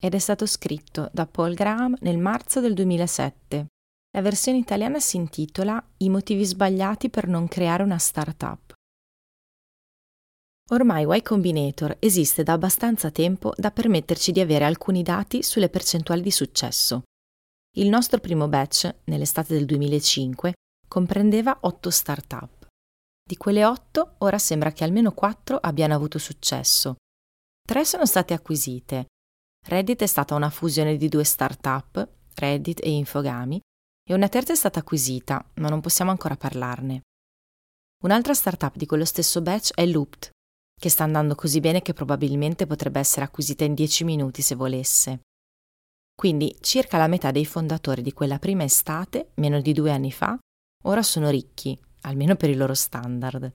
ed 0.00 0.14
è 0.14 0.18
stato 0.18 0.46
scritto 0.46 1.10
da 1.12 1.26
Paul 1.26 1.54
Graham 1.54 1.94
nel 2.00 2.18
marzo 2.18 2.60
del 2.60 2.74
2007. 2.74 3.66
La 4.12 4.22
versione 4.22 4.58
italiana 4.58 4.98
si 4.98 5.16
intitola 5.16 5.80
I 5.98 6.08
motivi 6.08 6.44
sbagliati 6.44 7.10
per 7.10 7.28
non 7.28 7.46
creare 7.46 7.82
una 7.82 7.98
startup. 7.98 8.72
Ormai 10.70 11.04
Y 11.04 11.22
Combinator 11.22 11.96
esiste 12.00 12.42
da 12.42 12.54
abbastanza 12.54 13.10
tempo 13.10 13.52
da 13.56 13.70
permetterci 13.70 14.32
di 14.32 14.40
avere 14.40 14.64
alcuni 14.64 15.02
dati 15.02 15.42
sulle 15.42 15.68
percentuali 15.68 16.22
di 16.22 16.30
successo. 16.30 17.02
Il 17.76 17.88
nostro 17.88 18.18
primo 18.18 18.48
batch, 18.48 18.92
nell'estate 19.04 19.54
del 19.54 19.66
2005, 19.66 20.54
comprendeva 20.88 21.58
8 21.60 21.90
startup. 21.90 22.66
Di 23.22 23.36
quelle 23.36 23.64
8, 23.64 24.14
ora 24.18 24.38
sembra 24.38 24.72
che 24.72 24.82
almeno 24.82 25.12
4 25.12 25.56
abbiano 25.56 25.94
avuto 25.94 26.18
successo. 26.18 26.96
3 27.68 27.84
sono 27.84 28.06
state 28.06 28.34
acquisite, 28.34 29.06
Reddit 29.66 30.02
è 30.02 30.06
stata 30.06 30.34
una 30.34 30.50
fusione 30.50 30.96
di 30.96 31.08
due 31.08 31.24
start-up, 31.24 32.08
Reddit 32.34 32.80
e 32.82 32.90
Infogami, 32.90 33.60
e 34.08 34.14
una 34.14 34.28
terza 34.28 34.52
è 34.52 34.56
stata 34.56 34.80
acquisita, 34.80 35.44
ma 35.56 35.68
non 35.68 35.80
possiamo 35.80 36.10
ancora 36.10 36.36
parlarne. 36.36 37.02
Un'altra 38.02 38.34
startup 38.34 38.76
di 38.76 38.86
quello 38.86 39.04
stesso 39.04 39.42
batch 39.42 39.72
è 39.74 39.84
Looped, 39.86 40.30
che 40.80 40.88
sta 40.88 41.04
andando 41.04 41.34
così 41.34 41.60
bene 41.60 41.82
che 41.82 41.92
probabilmente 41.92 42.66
potrebbe 42.66 42.98
essere 42.98 43.26
acquisita 43.26 43.64
in 43.64 43.74
10 43.74 44.04
minuti 44.04 44.40
se 44.40 44.54
volesse. 44.54 45.20
Quindi 46.16 46.56
circa 46.60 46.96
la 46.96 47.06
metà 47.06 47.30
dei 47.30 47.44
fondatori 47.44 48.02
di 48.02 48.12
quella 48.12 48.38
prima 48.38 48.64
estate, 48.64 49.30
meno 49.34 49.60
di 49.60 49.72
due 49.72 49.92
anni 49.92 50.10
fa, 50.10 50.38
ora 50.84 51.02
sono 51.02 51.28
ricchi, 51.28 51.78
almeno 52.02 52.36
per 52.36 52.48
i 52.50 52.56
loro 52.56 52.74
standard. 52.74 53.52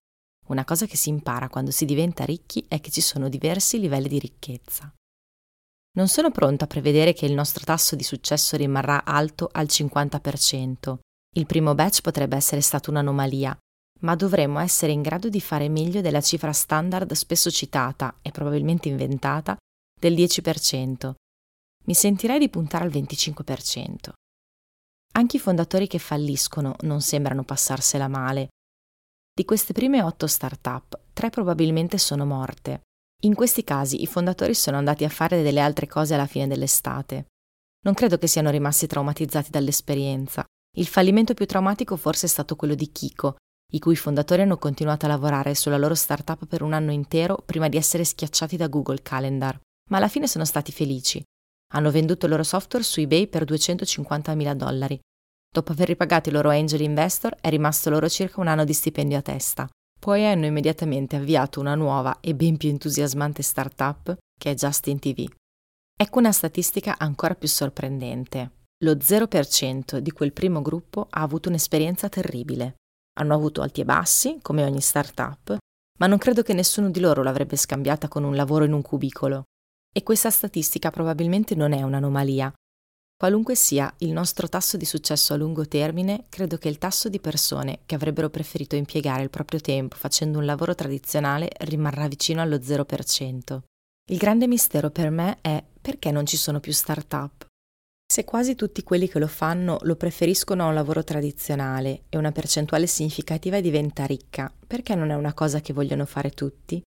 Una 0.47 0.63
cosa 0.63 0.85
che 0.85 0.95
si 0.95 1.09
impara 1.09 1.49
quando 1.49 1.71
si 1.71 1.85
diventa 1.85 2.23
ricchi 2.23 2.63
è 2.67 2.79
che 2.79 2.91
ci 2.91 3.01
sono 3.01 3.29
diversi 3.29 3.79
livelli 3.79 4.07
di 4.07 4.19
ricchezza. 4.19 4.93
Non 5.95 6.09
sono 6.09 6.29
pronta 6.29 6.65
a 6.65 6.67
prevedere 6.67 7.13
che 7.13 7.25
il 7.25 7.33
nostro 7.33 7.63
tasso 7.63 7.95
di 7.95 8.03
successo 8.03 8.57
rimarrà 8.57 9.05
alto 9.05 9.49
al 9.51 9.65
50%. 9.65 10.97
Il 11.35 11.45
primo 11.45 11.73
batch 11.73 12.01
potrebbe 12.01 12.35
essere 12.35 12.59
stato 12.59 12.89
un'anomalia, 12.89 13.57
ma 14.01 14.15
dovremmo 14.15 14.59
essere 14.59 14.91
in 14.91 15.01
grado 15.01 15.29
di 15.29 15.39
fare 15.39 15.69
meglio 15.69 16.01
della 16.01 16.19
cifra 16.19 16.51
standard 16.51 17.13
spesso 17.13 17.49
citata 17.49 18.17
e 18.21 18.31
probabilmente 18.31 18.89
inventata 18.89 19.55
del 19.97 20.13
10%. 20.13 21.13
Mi 21.85 21.93
sentirei 21.93 22.39
di 22.39 22.49
puntare 22.49 22.83
al 22.83 22.91
25%. 22.91 24.11
Anche 25.13 25.37
i 25.37 25.39
fondatori 25.39 25.87
che 25.87 25.99
falliscono 25.99 26.75
non 26.81 26.99
sembrano 26.99 27.43
passarsela 27.43 28.09
male. 28.09 28.49
Di 29.33 29.45
queste 29.45 29.71
prime 29.71 30.01
otto 30.01 30.27
start-up, 30.27 30.99
tre 31.13 31.29
probabilmente 31.29 31.97
sono 31.97 32.25
morte. 32.25 32.81
In 33.23 33.33
questi 33.33 33.63
casi 33.63 34.01
i 34.01 34.07
fondatori 34.07 34.53
sono 34.53 34.77
andati 34.77 35.03
a 35.03 35.09
fare 35.09 35.41
delle 35.41 35.59
altre 35.59 35.87
cose 35.87 36.13
alla 36.13 36.27
fine 36.27 36.47
dell'estate. 36.47 37.27
Non 37.85 37.93
credo 37.93 38.17
che 38.17 38.27
siano 38.27 38.49
rimasti 38.49 38.87
traumatizzati 38.87 39.49
dall'esperienza. 39.49 40.45
Il 40.77 40.87
fallimento 40.87 41.33
più 41.33 41.45
traumatico 41.45 41.95
forse 41.95 42.25
è 42.25 42.29
stato 42.29 42.55
quello 42.55 42.75
di 42.75 42.91
Kiko, 42.91 43.37
i 43.73 43.79
cui 43.79 43.95
fondatori 43.95 44.41
hanno 44.41 44.57
continuato 44.57 45.05
a 45.05 45.09
lavorare 45.09 45.55
sulla 45.55 45.77
loro 45.77 45.95
startup 45.95 46.45
per 46.45 46.61
un 46.61 46.73
anno 46.73 46.91
intero 46.91 47.41
prima 47.45 47.69
di 47.69 47.77
essere 47.77 48.03
schiacciati 48.03 48.57
da 48.57 48.67
Google 48.67 49.01
Calendar, 49.01 49.59
ma 49.89 49.97
alla 49.97 50.07
fine 50.07 50.27
sono 50.27 50.45
stati 50.45 50.71
felici. 50.71 51.23
Hanno 51.73 51.91
venduto 51.91 52.25
il 52.25 52.31
loro 52.31 52.43
software 52.43 52.83
su 52.83 52.99
eBay 52.99 53.27
per 53.27 53.43
250.000 53.43 54.53
dollari. 54.53 54.99
Dopo 55.51 55.71
aver 55.71 55.87
ripagato 55.87 56.29
i 56.29 56.31
loro 56.31 56.49
angel 56.49 56.81
investor 56.81 57.35
è 57.39 57.49
rimasto 57.49 57.89
loro 57.89 58.09
circa 58.09 58.41
un 58.41 58.47
anno 58.47 58.65
di 58.65 58.73
stipendio 58.73 59.17
a 59.17 59.21
testa. 59.21 59.69
Poi 60.05 60.23
hanno 60.23 60.45
immediatamente 60.45 61.15
avviato 61.15 61.59
una 61.59 61.73
nuova 61.73 62.19
e 62.19 62.35
ben 62.35 62.57
più 62.57 62.69
entusiasmante 62.69 63.41
startup 63.41 64.15
che 64.39 64.51
è 64.51 64.53
Justin 64.53 64.99
TV. 64.99 65.27
Ecco 65.97 66.19
una 66.19 66.31
statistica 66.31 66.99
ancora 66.99 67.33
più 67.33 67.47
sorprendente. 67.47 68.51
Lo 68.83 68.91
0% 68.91 69.97
di 69.97 70.11
quel 70.11 70.31
primo 70.31 70.61
gruppo 70.61 71.07
ha 71.09 71.21
avuto 71.21 71.49
un'esperienza 71.49 72.07
terribile. 72.07 72.75
Hanno 73.17 73.33
avuto 73.33 73.63
alti 73.63 73.81
e 73.81 73.85
bassi, 73.85 74.37
come 74.43 74.63
ogni 74.63 74.79
startup, 74.79 75.57
ma 75.97 76.05
non 76.05 76.19
credo 76.19 76.43
che 76.43 76.53
nessuno 76.53 76.91
di 76.91 76.99
loro 76.99 77.23
l'avrebbe 77.23 77.55
scambiata 77.55 78.07
con 78.07 78.23
un 78.23 78.35
lavoro 78.35 78.63
in 78.63 78.73
un 78.73 78.83
cubicolo. 78.83 79.45
E 79.91 80.03
questa 80.03 80.29
statistica 80.29 80.91
probabilmente 80.91 81.55
non 81.55 81.71
è 81.71 81.81
un'anomalia, 81.81 82.53
Qualunque 83.17 83.55
sia 83.55 83.93
il 83.99 84.11
nostro 84.11 84.49
tasso 84.49 84.75
di 84.75 84.83
successo 84.83 85.33
a 85.33 85.37
lungo 85.37 85.65
termine, 85.65 86.25
credo 86.27 86.57
che 86.57 86.67
il 86.67 86.77
tasso 86.77 87.07
di 87.07 87.21
persone 87.21 87.79
che 87.85 87.95
avrebbero 87.95 88.29
preferito 88.29 88.75
impiegare 88.75 89.23
il 89.23 89.29
proprio 89.29 89.61
tempo 89.61 89.95
facendo 89.95 90.37
un 90.37 90.45
lavoro 90.45 90.75
tradizionale 90.75 91.49
rimarrà 91.59 92.09
vicino 92.09 92.41
allo 92.41 92.57
0%. 92.57 93.59
Il 94.11 94.17
grande 94.17 94.47
mistero 94.47 94.89
per 94.89 95.09
me 95.11 95.37
è 95.39 95.63
perché 95.81 96.11
non 96.11 96.25
ci 96.25 96.35
sono 96.35 96.59
più 96.59 96.73
start-up. 96.73 97.45
Se 98.05 98.25
quasi 98.25 98.53
tutti 98.53 98.83
quelli 98.83 99.07
che 99.07 99.17
lo 99.17 99.27
fanno 99.27 99.77
lo 99.83 99.95
preferiscono 99.95 100.63
a 100.63 100.67
un 100.67 100.73
lavoro 100.73 101.03
tradizionale 101.03 102.03
e 102.09 102.17
una 102.17 102.33
percentuale 102.33 102.85
significativa 102.85 103.61
diventa 103.61 104.05
ricca, 104.05 104.53
perché 104.67 104.93
non 104.93 105.09
è 105.09 105.15
una 105.15 105.33
cosa 105.33 105.61
che 105.61 105.71
vogliono 105.71 106.05
fare 106.05 106.31
tutti? 106.31 106.81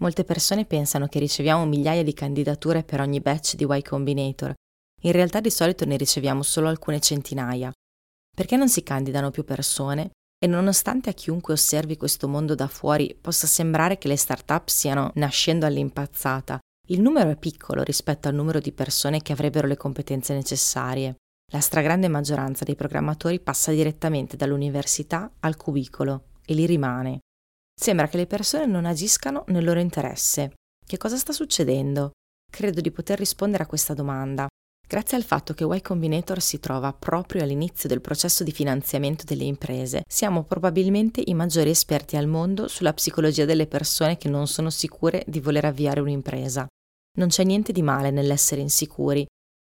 Molte 0.00 0.24
persone 0.24 0.64
pensano 0.64 1.06
che 1.06 1.20
riceviamo 1.20 1.64
migliaia 1.64 2.02
di 2.02 2.12
candidature 2.12 2.82
per 2.82 3.00
ogni 3.00 3.20
batch 3.20 3.54
di 3.54 3.64
Y 3.64 3.82
Combinator 3.82 4.52
in 5.04 5.12
realtà 5.12 5.40
di 5.40 5.50
solito 5.50 5.84
ne 5.84 5.96
riceviamo 5.96 6.42
solo 6.42 6.68
alcune 6.68 7.00
centinaia. 7.00 7.72
Perché 8.34 8.56
non 8.56 8.68
si 8.68 8.82
candidano 8.82 9.30
più 9.30 9.44
persone? 9.44 10.10
E 10.38 10.46
nonostante 10.46 11.10
a 11.10 11.14
chiunque 11.14 11.54
osservi 11.54 11.96
questo 11.96 12.26
mondo 12.28 12.54
da 12.54 12.66
fuori 12.66 13.16
possa 13.18 13.46
sembrare 13.46 13.96
che 13.96 14.08
le 14.08 14.16
start-up 14.16 14.68
stiano 14.68 15.12
nascendo 15.14 15.66
all'impazzata, 15.66 16.58
il 16.88 17.00
numero 17.00 17.30
è 17.30 17.36
piccolo 17.36 17.82
rispetto 17.82 18.28
al 18.28 18.34
numero 18.34 18.60
di 18.60 18.72
persone 18.72 19.22
che 19.22 19.32
avrebbero 19.32 19.66
le 19.66 19.76
competenze 19.76 20.34
necessarie. 20.34 21.16
La 21.52 21.60
stragrande 21.60 22.08
maggioranza 22.08 22.64
dei 22.64 22.74
programmatori 22.74 23.40
passa 23.40 23.70
direttamente 23.72 24.36
dall'università 24.36 25.30
al 25.40 25.56
cubicolo 25.56 26.24
e 26.44 26.54
lì 26.54 26.66
rimane. 26.66 27.20
Sembra 27.74 28.08
che 28.08 28.16
le 28.16 28.26
persone 28.26 28.66
non 28.66 28.84
agiscano 28.84 29.44
nel 29.48 29.64
loro 29.64 29.80
interesse. 29.80 30.52
Che 30.84 30.96
cosa 30.98 31.16
sta 31.16 31.32
succedendo? 31.32 32.10
Credo 32.50 32.80
di 32.80 32.90
poter 32.90 33.18
rispondere 33.18 33.62
a 33.62 33.66
questa 33.66 33.94
domanda 33.94 34.46
Grazie 34.86 35.16
al 35.16 35.24
fatto 35.24 35.54
che 35.54 35.64
Y 35.64 35.80
Combinator 35.80 36.42
si 36.42 36.60
trova 36.60 36.92
proprio 36.92 37.42
all'inizio 37.42 37.88
del 37.88 38.02
processo 38.02 38.44
di 38.44 38.52
finanziamento 38.52 39.24
delle 39.24 39.44
imprese, 39.44 40.02
siamo 40.06 40.44
probabilmente 40.44 41.22
i 41.24 41.32
maggiori 41.32 41.70
esperti 41.70 42.16
al 42.16 42.26
mondo 42.26 42.68
sulla 42.68 42.92
psicologia 42.92 43.46
delle 43.46 43.66
persone 43.66 44.18
che 44.18 44.28
non 44.28 44.46
sono 44.46 44.68
sicure 44.68 45.24
di 45.26 45.40
voler 45.40 45.64
avviare 45.64 46.00
un'impresa. 46.00 46.66
Non 47.16 47.28
c'è 47.28 47.44
niente 47.44 47.72
di 47.72 47.80
male 47.80 48.10
nell'essere 48.10 48.60
insicuri. 48.60 49.26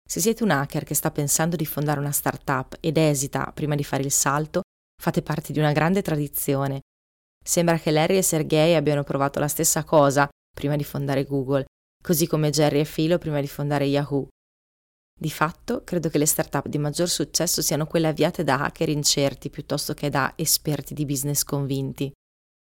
Se 0.08 0.20
siete 0.20 0.44
un 0.44 0.50
hacker 0.50 0.84
che 0.84 0.94
sta 0.94 1.10
pensando 1.10 1.56
di 1.56 1.66
fondare 1.66 1.98
una 1.98 2.12
startup 2.12 2.76
ed 2.80 2.96
esita 2.96 3.50
prima 3.52 3.74
di 3.74 3.84
fare 3.84 4.04
il 4.04 4.12
salto, 4.12 4.62
fate 5.00 5.22
parte 5.22 5.52
di 5.52 5.58
una 5.58 5.72
grande 5.72 6.02
tradizione. 6.02 6.80
Sembra 7.44 7.78
che 7.78 7.90
Larry 7.90 8.18
e 8.18 8.22
Sergey 8.22 8.74
abbiano 8.74 9.02
provato 9.02 9.40
la 9.40 9.48
stessa 9.48 9.82
cosa 9.82 10.28
prima 10.54 10.76
di 10.76 10.84
fondare 10.84 11.24
Google, 11.24 11.64
così 12.02 12.26
come 12.26 12.50
Jerry 12.50 12.80
e 12.80 12.84
Philo 12.84 13.18
prima 13.18 13.40
di 13.40 13.48
fondare 13.48 13.86
Yahoo. 13.86 14.28
Di 15.20 15.28
fatto, 15.28 15.84
credo 15.84 16.08
che 16.08 16.16
le 16.16 16.24
start-up 16.24 16.66
di 16.66 16.78
maggior 16.78 17.06
successo 17.06 17.60
siano 17.60 17.84
quelle 17.84 18.08
avviate 18.08 18.42
da 18.42 18.64
hacker 18.64 18.88
incerti 18.88 19.50
piuttosto 19.50 19.92
che 19.92 20.08
da 20.08 20.32
esperti 20.34 20.94
di 20.94 21.04
business 21.04 21.42
convinti. 21.42 22.10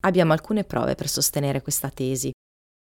Abbiamo 0.02 0.32
alcune 0.32 0.64
prove 0.64 0.96
per 0.96 1.08
sostenere 1.08 1.62
questa 1.62 1.88
tesi. 1.88 2.32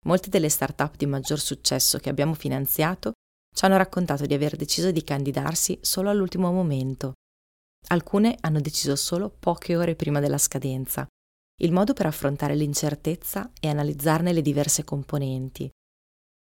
Molte 0.06 0.30
delle 0.30 0.48
start-up 0.48 0.96
di 0.96 1.06
maggior 1.08 1.42
successo 1.42 1.98
che 1.98 2.08
abbiamo 2.08 2.36
finanziato 2.36 3.12
ci 3.54 3.66
hanno 3.66 3.76
raccontato 3.76 4.26
di 4.26 4.34
aver 4.34 4.56
deciso 4.56 4.92
di 4.92 5.04
candidarsi 5.04 5.78
solo 5.82 6.10
all'ultimo 6.10 6.54
momento. 6.54 7.16
Alcune 7.88 8.38
hanno 8.40 8.62
deciso 8.62 8.96
solo 8.96 9.30
poche 9.30 9.76
ore 9.76 9.96
prima 9.96 10.22
della 10.22 10.38
scadenza. 10.38 11.06
Il 11.62 11.74
modo 11.74 11.92
per 11.92 12.06
affrontare 12.06 12.56
l'incertezza 12.56 13.52
è 13.60 13.68
analizzarne 13.68 14.32
le 14.32 14.42
diverse 14.42 14.86
componenti. 14.86 15.70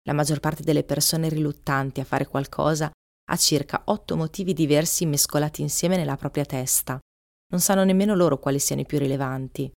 La 0.02 0.12
maggior 0.12 0.38
parte 0.38 0.62
delle 0.62 0.84
persone 0.84 1.30
riluttanti 1.30 2.00
a 2.00 2.04
fare 2.04 2.26
qualcosa 2.26 2.90
ha 3.28 3.36
circa 3.36 3.82
otto 3.86 4.16
motivi 4.16 4.52
diversi 4.52 5.06
mescolati 5.06 5.62
insieme 5.62 5.96
nella 5.96 6.16
propria 6.16 6.44
testa. 6.44 6.98
Non 7.48 7.60
sanno 7.60 7.84
nemmeno 7.84 8.14
loro 8.14 8.38
quali 8.38 8.58
siano 8.58 8.82
i 8.82 8.86
più 8.86 8.98
rilevanti. 8.98 9.70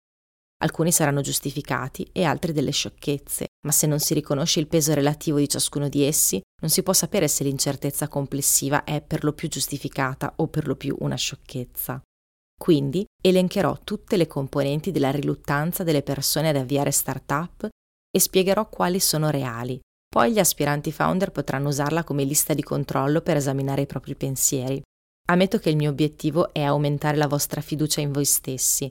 Alcuni 0.61 0.91
saranno 0.91 1.21
giustificati 1.21 2.09
e 2.13 2.25
altri 2.25 2.53
delle 2.53 2.73
sciocchezze, 2.73 3.47
ma 3.65 3.71
se 3.71 3.87
non 3.87 4.01
si 4.01 4.13
riconosce 4.15 4.59
il 4.59 4.67
peso 4.67 4.93
relativo 4.93 5.39
di 5.39 5.49
ciascuno 5.49 5.89
di 5.89 6.03
essi, 6.03 6.41
non 6.61 6.71
si 6.71 6.83
può 6.83 6.93
sapere 6.93 7.29
se 7.29 7.45
l'incertezza 7.45 8.09
complessiva 8.09 8.83
è 8.83 9.01
per 9.01 9.23
lo 9.23 9.33
più 9.33 9.49
giustificata 9.49 10.33
o 10.37 10.49
per 10.49 10.67
lo 10.67 10.75
più 10.75 10.97
una 11.01 11.15
sciocchezza. 11.15 12.03
Quindi 12.59 13.05
elencherò 13.23 13.79
tutte 13.85 14.17
le 14.17 14.27
componenti 14.27 14.91
della 14.91 15.13
riluttanza 15.13 15.85
delle 15.85 16.03
persone 16.03 16.49
ad 16.49 16.57
avviare 16.57 16.91
start-up 16.91 17.69
e 18.11 18.19
spiegherò 18.19 18.69
quali 18.69 18.99
sono 18.99 19.31
reali. 19.31 19.79
Poi 20.09 20.33
gli 20.33 20.39
aspiranti 20.39 20.91
founder 20.91 21.31
potranno 21.31 21.69
usarla 21.69 22.03
come 22.03 22.25
lista 22.25 22.55
di 22.55 22.63
controllo 22.63 23.21
per 23.21 23.37
esaminare 23.37 23.83
i 23.83 23.87
propri 23.87 24.15
pensieri. 24.15 24.83
Ammetto 25.31 25.59
che 25.59 25.69
il 25.69 25.77
mio 25.77 25.91
obiettivo 25.91 26.53
è 26.53 26.63
aumentare 26.63 27.17
la 27.17 27.27
vostra 27.27 27.61
fiducia 27.61 28.01
in 28.01 28.13
voi 28.13 28.25
stessi, 28.25 28.89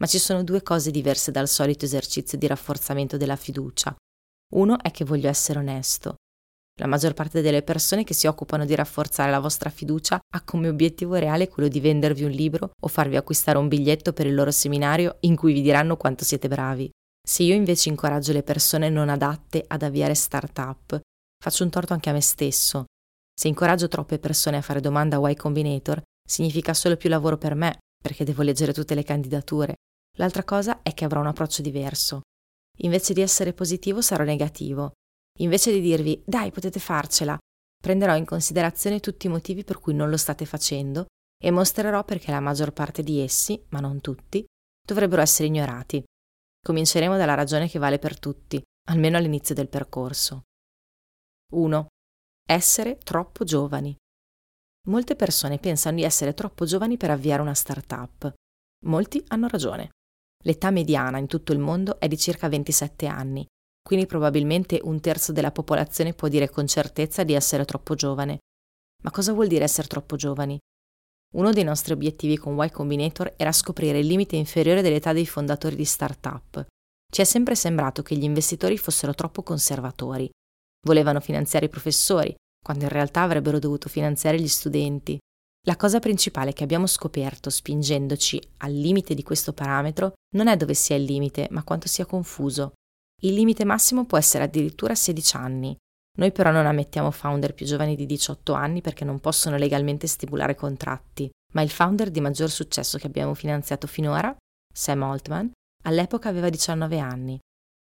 ma 0.00 0.06
ci 0.06 0.18
sono 0.18 0.42
due 0.42 0.62
cose 0.62 0.90
diverse 0.90 1.30
dal 1.30 1.48
solito 1.48 1.84
esercizio 1.84 2.36
di 2.36 2.46
rafforzamento 2.48 3.16
della 3.16 3.36
fiducia. 3.36 3.94
Uno 4.54 4.78
è 4.82 4.90
che 4.90 5.04
voglio 5.04 5.28
essere 5.28 5.60
onesto. 5.60 6.16
La 6.78 6.86
maggior 6.86 7.14
parte 7.14 7.40
delle 7.40 7.62
persone 7.62 8.04
che 8.04 8.12
si 8.12 8.26
occupano 8.26 8.66
di 8.66 8.74
rafforzare 8.74 9.30
la 9.30 9.40
vostra 9.40 9.70
fiducia 9.70 10.18
ha 10.18 10.42
come 10.42 10.68
obiettivo 10.68 11.14
reale 11.14 11.48
quello 11.48 11.68
di 11.68 11.80
vendervi 11.80 12.24
un 12.24 12.30
libro 12.30 12.72
o 12.78 12.88
farvi 12.88 13.16
acquistare 13.16 13.56
un 13.56 13.68
biglietto 13.68 14.12
per 14.12 14.26
il 14.26 14.34
loro 14.34 14.50
seminario 14.50 15.16
in 15.20 15.36
cui 15.36 15.54
vi 15.54 15.62
diranno 15.62 15.96
quanto 15.96 16.24
siete 16.24 16.48
bravi. 16.48 16.90
Se 17.28 17.42
io 17.42 17.54
invece 17.54 17.88
incoraggio 17.88 18.32
le 18.32 18.44
persone 18.44 18.88
non 18.88 19.08
adatte 19.08 19.64
ad 19.66 19.82
avviare 19.82 20.14
start-up, 20.14 21.00
faccio 21.42 21.64
un 21.64 21.70
torto 21.70 21.92
anche 21.92 22.08
a 22.08 22.12
me 22.12 22.20
stesso. 22.20 22.84
Se 23.34 23.48
incoraggio 23.48 23.88
troppe 23.88 24.20
persone 24.20 24.58
a 24.58 24.62
fare 24.62 24.78
domanda 24.80 25.16
a 25.16 25.30
Y 25.30 25.34
Combinator, 25.34 26.00
significa 26.24 26.72
solo 26.72 26.96
più 26.96 27.10
lavoro 27.10 27.36
per 27.36 27.56
me, 27.56 27.78
perché 28.00 28.22
devo 28.22 28.42
leggere 28.42 28.72
tutte 28.72 28.94
le 28.94 29.02
candidature. 29.02 29.74
L'altra 30.18 30.44
cosa 30.44 30.82
è 30.82 30.94
che 30.94 31.04
avrò 31.04 31.18
un 31.18 31.26
approccio 31.26 31.62
diverso. 31.62 32.20
Invece 32.82 33.12
di 33.12 33.22
essere 33.22 33.52
positivo 33.52 34.00
sarò 34.00 34.22
negativo. 34.22 34.92
Invece 35.40 35.72
di 35.72 35.80
dirvi 35.80 36.22
dai 36.24 36.52
potete 36.52 36.78
farcela, 36.78 37.36
prenderò 37.82 38.14
in 38.14 38.24
considerazione 38.24 39.00
tutti 39.00 39.26
i 39.26 39.30
motivi 39.30 39.64
per 39.64 39.80
cui 39.80 39.94
non 39.94 40.10
lo 40.10 40.16
state 40.16 40.44
facendo 40.44 41.06
e 41.42 41.50
mostrerò 41.50 42.04
perché 42.04 42.30
la 42.30 42.40
maggior 42.40 42.72
parte 42.72 43.02
di 43.02 43.18
essi, 43.18 43.60
ma 43.70 43.80
non 43.80 44.00
tutti, 44.00 44.44
dovrebbero 44.86 45.22
essere 45.22 45.48
ignorati. 45.48 46.04
Cominceremo 46.66 47.16
dalla 47.16 47.34
ragione 47.34 47.68
che 47.68 47.78
vale 47.78 48.00
per 48.00 48.18
tutti, 48.18 48.60
almeno 48.88 49.16
all'inizio 49.16 49.54
del 49.54 49.68
percorso. 49.68 50.46
1. 51.52 51.86
Essere 52.44 52.98
troppo 52.98 53.44
giovani. 53.44 53.96
Molte 54.88 55.14
persone 55.14 55.60
pensano 55.60 55.94
di 55.94 56.02
essere 56.02 56.34
troppo 56.34 56.64
giovani 56.64 56.96
per 56.96 57.12
avviare 57.12 57.40
una 57.40 57.54
startup. 57.54 58.34
Molti 58.86 59.22
hanno 59.28 59.46
ragione. 59.46 59.90
L'età 60.42 60.72
mediana 60.72 61.18
in 61.18 61.28
tutto 61.28 61.52
il 61.52 61.60
mondo 61.60 62.00
è 62.00 62.08
di 62.08 62.18
circa 62.18 62.48
27 62.48 63.06
anni, 63.06 63.46
quindi 63.80 64.06
probabilmente 64.06 64.80
un 64.82 64.98
terzo 64.98 65.30
della 65.30 65.52
popolazione 65.52 66.14
può 66.14 66.26
dire 66.26 66.50
con 66.50 66.66
certezza 66.66 67.22
di 67.22 67.34
essere 67.34 67.64
troppo 67.64 67.94
giovane. 67.94 68.40
Ma 69.04 69.12
cosa 69.12 69.32
vuol 69.32 69.46
dire 69.46 69.62
essere 69.62 69.86
troppo 69.86 70.16
giovani? 70.16 70.58
Uno 71.36 71.52
dei 71.52 71.64
nostri 71.64 71.92
obiettivi 71.92 72.38
con 72.38 72.56
Y 72.56 72.70
Combinator 72.70 73.34
era 73.36 73.52
scoprire 73.52 73.98
il 73.98 74.06
limite 74.06 74.36
inferiore 74.36 74.80
dell'età 74.80 75.12
dei 75.12 75.26
fondatori 75.26 75.76
di 75.76 75.84
start-up. 75.84 76.66
Ci 77.12 77.20
è 77.20 77.24
sempre 77.24 77.54
sembrato 77.54 78.02
che 78.02 78.16
gli 78.16 78.22
investitori 78.24 78.78
fossero 78.78 79.14
troppo 79.14 79.42
conservatori. 79.42 80.30
Volevano 80.86 81.20
finanziare 81.20 81.66
i 81.66 81.70
professori, 81.70 82.34
quando 82.64 82.84
in 82.84 82.90
realtà 82.90 83.22
avrebbero 83.22 83.58
dovuto 83.58 83.90
finanziare 83.90 84.40
gli 84.40 84.48
studenti. 84.48 85.18
La 85.66 85.76
cosa 85.76 85.98
principale 85.98 86.54
che 86.54 86.64
abbiamo 86.64 86.86
scoperto 86.86 87.50
spingendoci 87.50 88.40
al 88.58 88.72
limite 88.72 89.14
di 89.14 89.22
questo 89.22 89.52
parametro 89.52 90.14
non 90.36 90.48
è 90.48 90.56
dove 90.56 90.72
sia 90.72 90.96
il 90.96 91.04
limite, 91.04 91.48
ma 91.50 91.64
quanto 91.64 91.86
sia 91.86 92.06
confuso. 92.06 92.72
Il 93.22 93.34
limite 93.34 93.64
massimo 93.64 94.06
può 94.06 94.16
essere 94.16 94.44
addirittura 94.44 94.94
16 94.94 95.36
anni. 95.36 95.76
Noi 96.16 96.32
però 96.32 96.50
non 96.50 96.66
ammettiamo 96.66 97.10
founder 97.10 97.54
più 97.54 97.66
giovani 97.66 97.94
di 97.94 98.06
18 98.06 98.52
anni 98.52 98.80
perché 98.80 99.04
non 99.04 99.20
possono 99.20 99.56
legalmente 99.56 100.06
stipulare 100.06 100.54
contratti, 100.54 101.30
ma 101.52 101.62
il 101.62 101.70
founder 101.70 102.10
di 102.10 102.20
maggior 102.20 102.50
successo 102.50 102.98
che 102.98 103.06
abbiamo 103.06 103.34
finanziato 103.34 103.86
finora, 103.86 104.34
Sam 104.72 105.02
Altman, 105.02 105.50
all'epoca 105.84 106.28
aveva 106.28 106.48
19 106.48 106.98
anni. 106.98 107.38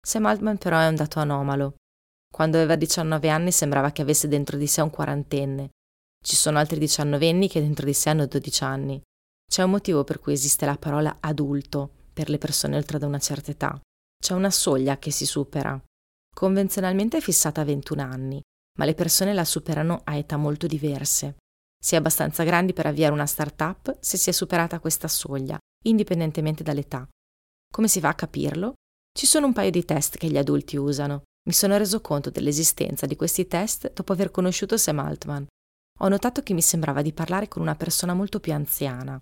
Sam 0.05 0.25
Altman 0.25 0.57
però 0.57 0.79
è 0.79 0.87
un 0.87 0.95
dato 0.95 1.19
anomalo. 1.19 1.75
Quando 2.33 2.57
aveva 2.57 2.75
19 2.75 3.29
anni 3.29 3.51
sembrava 3.51 3.91
che 3.91 4.01
avesse 4.01 4.27
dentro 4.27 4.57
di 4.57 4.67
sé 4.67 4.81
un 4.81 4.89
quarantenne, 4.89 5.69
ci 6.23 6.35
sono 6.35 6.59
altri 6.59 6.79
diciannovenni 6.79 7.47
che 7.47 7.61
dentro 7.61 7.85
di 7.85 7.93
sé 7.93 8.09
hanno 8.09 8.25
12 8.25 8.63
anni. 8.63 9.01
C'è 9.49 9.63
un 9.63 9.71
motivo 9.71 10.03
per 10.03 10.19
cui 10.19 10.33
esiste 10.33 10.65
la 10.65 10.77
parola 10.77 11.17
adulto 11.21 11.89
per 12.11 12.29
le 12.29 12.37
persone 12.37 12.75
oltre 12.75 12.99
da 12.99 13.05
una 13.05 13.19
certa 13.19 13.51
età. 13.51 13.79
C'è 14.19 14.33
una 14.33 14.49
soglia 14.49 14.97
che 14.97 15.11
si 15.11 15.25
supera. 15.25 15.81
Convenzionalmente 16.37 17.17
è 17.17 17.21
fissata 17.21 17.61
a 17.61 17.63
21 17.63 18.01
anni, 18.01 18.41
ma 18.77 18.85
le 18.85 18.93
persone 18.93 19.33
la 19.33 19.45
superano 19.45 20.01
a 20.03 20.15
età 20.15 20.37
molto 20.37 20.67
diverse. 20.67 21.37
Si 21.83 21.95
è 21.95 21.97
abbastanza 21.97 22.43
grandi 22.43 22.73
per 22.73 22.85
avviare 22.85 23.13
una 23.13 23.25
start-up 23.25 23.97
se 23.99 24.17
si 24.17 24.29
è 24.29 24.33
superata 24.33 24.79
questa 24.79 25.07
soglia, 25.07 25.57
indipendentemente 25.85 26.63
dall'età. 26.63 27.07
Come 27.73 27.87
si 27.87 27.99
fa 27.99 28.09
a 28.09 28.15
capirlo? 28.15 28.73
Ci 29.17 29.25
sono 29.25 29.47
un 29.47 29.53
paio 29.53 29.71
di 29.71 29.83
test 29.83 30.17
che 30.17 30.27
gli 30.27 30.37
adulti 30.37 30.77
usano. 30.77 31.23
Mi 31.47 31.53
sono 31.53 31.77
reso 31.77 32.01
conto 32.01 32.29
dell'esistenza 32.29 33.07
di 33.07 33.15
questi 33.15 33.47
test 33.47 33.93
dopo 33.93 34.13
aver 34.13 34.29
conosciuto 34.29 34.77
Sam 34.77 34.99
Altman 34.99 35.47
ho 35.99 36.07
notato 36.07 36.43
che 36.43 36.53
mi 36.53 36.61
sembrava 36.61 37.01
di 37.01 37.13
parlare 37.13 37.47
con 37.47 37.61
una 37.61 37.75
persona 37.75 38.13
molto 38.13 38.39
più 38.39 38.53
anziana. 38.53 39.19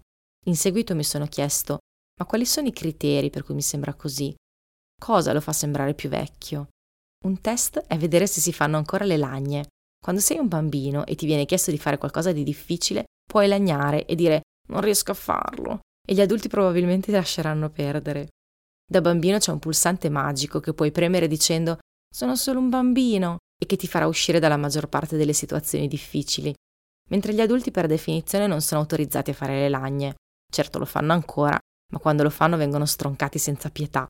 In 0.48 0.56
seguito 0.56 0.94
mi 0.94 1.04
sono 1.04 1.26
chiesto, 1.28 1.80
ma 2.20 2.26
quali 2.26 2.46
sono 2.46 2.68
i 2.68 2.74
criteri 2.74 3.30
per 3.30 3.44
cui 3.44 3.56
mi 3.56 3.62
sembra 3.62 3.94
così? 3.94 4.36
Cosa 5.00 5.32
lo 5.34 5.40
fa 5.40 5.54
sembrare 5.54 5.94
più 5.94 6.10
vecchio? 6.10 6.70
Un 7.26 7.42
test 7.42 7.80
è 7.88 7.98
vedere 7.98 8.28
se 8.28 8.40
si 8.40 8.54
fanno 8.54 8.78
ancora 8.78 9.04
le 9.04 9.18
lagne. 9.18 9.68
Quando 10.00 10.22
sei 10.22 10.38
un 10.38 10.48
bambino 10.48 11.08
e 11.08 11.16
ti 11.16 11.26
viene 11.26 11.46
chiesto 11.46 11.72
di 11.72 11.80
fare 11.80 11.98
qualcosa 11.98 12.32
di 12.32 12.44
difficile, 12.44 13.06
puoi 13.28 13.48
lagnare 13.48 14.06
e 14.06 14.14
dire 14.14 14.42
non 14.68 14.82
riesco 14.82 15.10
a 15.10 15.16
farlo 15.16 15.80
e 16.08 16.14
gli 16.14 16.22
adulti 16.22 16.48
probabilmente 16.48 17.08
ti 17.08 17.14
lasceranno 17.14 17.72
perdere. 17.72 18.28
Da 18.88 19.02
bambino 19.02 19.40
c'è 19.40 19.52
un 19.52 19.58
pulsante 19.58 20.10
magico 20.10 20.60
che 20.60 20.76
puoi 20.76 20.92
premere 20.92 21.28
dicendo 21.28 21.80
sono 22.14 22.36
solo 22.36 22.60
un 22.60 22.70
bambino 22.70 23.38
e 23.60 23.66
che 23.66 23.76
ti 23.76 23.88
farà 23.88 24.06
uscire 24.06 24.38
dalla 24.38 24.58
maggior 24.58 24.88
parte 24.88 25.18
delle 25.18 25.34
situazioni 25.34 25.88
difficili 25.88 26.54
mentre 27.10 27.34
gli 27.34 27.42
adulti 27.42 27.72
per 27.72 27.88
definizione 27.88 28.46
non 28.46 28.62
sono 28.62 28.82
autorizzati 28.82 29.32
a 29.32 29.34
fare 29.34 29.62
le 29.62 29.70
lagne. 29.70 30.14
Certo 30.52 30.78
lo 30.78 30.86
fanno 30.86 31.14
ancora, 31.14 31.58
ma 31.92 31.98
quando 31.98 32.22
lo 32.22 32.30
fanno 32.30 32.56
vengono 32.56 32.86
stroncati 32.86 33.40
senza 33.40 33.72
pietà. 33.72 34.08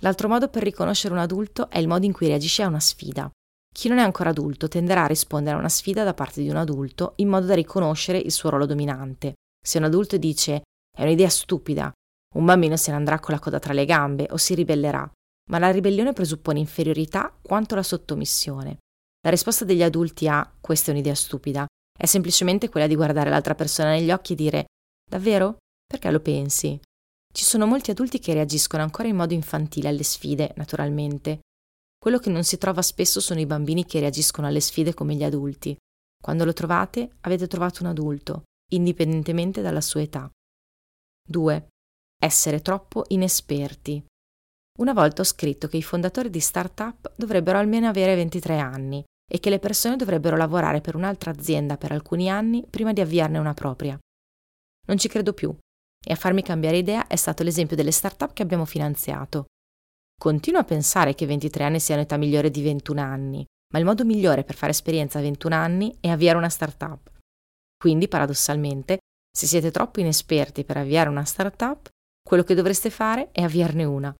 L'altro 0.00 0.28
modo 0.28 0.48
per 0.48 0.62
riconoscere 0.62 1.14
un 1.14 1.20
adulto 1.20 1.70
è 1.70 1.78
il 1.78 1.88
modo 1.88 2.04
in 2.04 2.12
cui 2.12 2.26
reagisce 2.26 2.62
a 2.62 2.68
una 2.68 2.80
sfida. 2.80 3.30
Chi 3.72 3.88
non 3.88 3.98
è 3.98 4.02
ancora 4.02 4.30
adulto 4.30 4.68
tenderà 4.68 5.04
a 5.04 5.06
rispondere 5.06 5.56
a 5.56 5.58
una 5.58 5.68
sfida 5.68 6.04
da 6.04 6.14
parte 6.14 6.42
di 6.42 6.48
un 6.48 6.56
adulto 6.56 7.12
in 7.16 7.28
modo 7.28 7.46
da 7.46 7.54
riconoscere 7.54 8.18
il 8.18 8.32
suo 8.32 8.50
ruolo 8.50 8.66
dominante. 8.66 9.34
Se 9.62 9.78
un 9.78 9.84
adulto 9.84 10.16
dice 10.16 10.62
è 10.96 11.02
un'idea 11.02 11.28
stupida, 11.28 11.92
un 12.34 12.44
bambino 12.44 12.76
se 12.76 12.90
ne 12.90 12.96
andrà 12.96 13.18
con 13.20 13.34
la 13.34 13.40
coda 13.40 13.58
tra 13.58 13.72
le 13.72 13.84
gambe 13.84 14.26
o 14.30 14.36
si 14.36 14.54
ribellerà, 14.54 15.10
ma 15.50 15.58
la 15.58 15.70
ribellione 15.70 16.12
presuppone 16.12 16.58
inferiorità 16.58 17.34
quanto 17.42 17.74
la 17.74 17.82
sottomissione. 17.82 18.78
La 19.20 19.30
risposta 19.30 19.64
degli 19.64 19.82
adulti 19.82 20.28
a 20.28 20.50
questa 20.60 20.90
è 20.90 20.94
un'idea 20.94 21.14
stupida 21.14 21.66
è 21.98 22.04
semplicemente 22.04 22.68
quella 22.68 22.86
di 22.86 22.94
guardare 22.94 23.30
l'altra 23.30 23.54
persona 23.54 23.90
negli 23.90 24.10
occhi 24.10 24.34
e 24.34 24.36
dire 24.36 24.64
Davvero? 25.08 25.56
Perché 25.86 26.10
lo 26.10 26.20
pensi? 26.20 26.78
Ci 27.36 27.44
sono 27.44 27.66
molti 27.66 27.90
adulti 27.90 28.18
che 28.18 28.32
reagiscono 28.32 28.82
ancora 28.82 29.08
in 29.08 29.16
modo 29.16 29.34
infantile 29.34 29.88
alle 29.88 30.04
sfide, 30.04 30.54
naturalmente. 30.56 31.40
Quello 31.98 32.18
che 32.18 32.30
non 32.30 32.44
si 32.44 32.56
trova 32.56 32.80
spesso 32.80 33.20
sono 33.20 33.40
i 33.40 33.44
bambini 33.44 33.84
che 33.84 34.00
reagiscono 34.00 34.46
alle 34.46 34.62
sfide 34.62 34.94
come 34.94 35.16
gli 35.16 35.22
adulti. 35.22 35.76
Quando 36.18 36.46
lo 36.46 36.54
trovate, 36.54 37.16
avete 37.20 37.46
trovato 37.46 37.82
un 37.82 37.90
adulto, 37.90 38.44
indipendentemente 38.72 39.60
dalla 39.60 39.82
sua 39.82 40.00
età. 40.00 40.30
2. 41.28 41.68
Essere 42.18 42.62
troppo 42.62 43.04
inesperti. 43.08 44.02
Una 44.78 44.94
volta 44.94 45.20
ho 45.20 45.26
scritto 45.26 45.68
che 45.68 45.76
i 45.76 45.82
fondatori 45.82 46.30
di 46.30 46.40
start-up 46.40 47.12
dovrebbero 47.16 47.58
almeno 47.58 47.86
avere 47.86 48.14
23 48.14 48.58
anni 48.58 49.04
e 49.30 49.40
che 49.40 49.50
le 49.50 49.58
persone 49.58 49.96
dovrebbero 49.96 50.38
lavorare 50.38 50.80
per 50.80 50.96
un'altra 50.96 51.32
azienda 51.32 51.76
per 51.76 51.92
alcuni 51.92 52.30
anni 52.30 52.66
prima 52.66 52.94
di 52.94 53.02
avviarne 53.02 53.36
una 53.36 53.52
propria. 53.52 53.98
Non 54.86 54.96
ci 54.96 55.08
credo 55.08 55.34
più 55.34 55.54
e 56.08 56.12
a 56.12 56.16
farmi 56.16 56.42
cambiare 56.42 56.76
idea 56.76 57.08
è 57.08 57.16
stato 57.16 57.42
l'esempio 57.42 57.74
delle 57.74 57.90
start-up 57.90 58.32
che 58.32 58.42
abbiamo 58.42 58.64
finanziato. 58.64 59.46
Continuo 60.18 60.60
a 60.60 60.64
pensare 60.64 61.14
che 61.14 61.26
23 61.26 61.64
anni 61.64 61.80
sia 61.80 61.96
un'età 61.96 62.16
migliore 62.16 62.50
di 62.50 62.62
21 62.62 63.00
anni, 63.00 63.44
ma 63.72 63.80
il 63.80 63.84
modo 63.84 64.04
migliore 64.04 64.44
per 64.44 64.54
fare 64.54 64.70
esperienza 64.70 65.18
a 65.18 65.22
21 65.22 65.54
anni 65.54 65.96
è 65.98 66.08
avviare 66.08 66.38
una 66.38 66.48
start-up. 66.48 67.10
Quindi, 67.76 68.06
paradossalmente, 68.06 68.98
se 69.36 69.46
siete 69.46 69.72
troppo 69.72 69.98
inesperti 69.98 70.64
per 70.64 70.76
avviare 70.76 71.08
una 71.08 71.24
start-up, 71.24 71.88
quello 72.22 72.44
che 72.44 72.54
dovreste 72.54 72.88
fare 72.88 73.30
è 73.32 73.42
avviarne 73.42 73.84
una. 73.84 74.14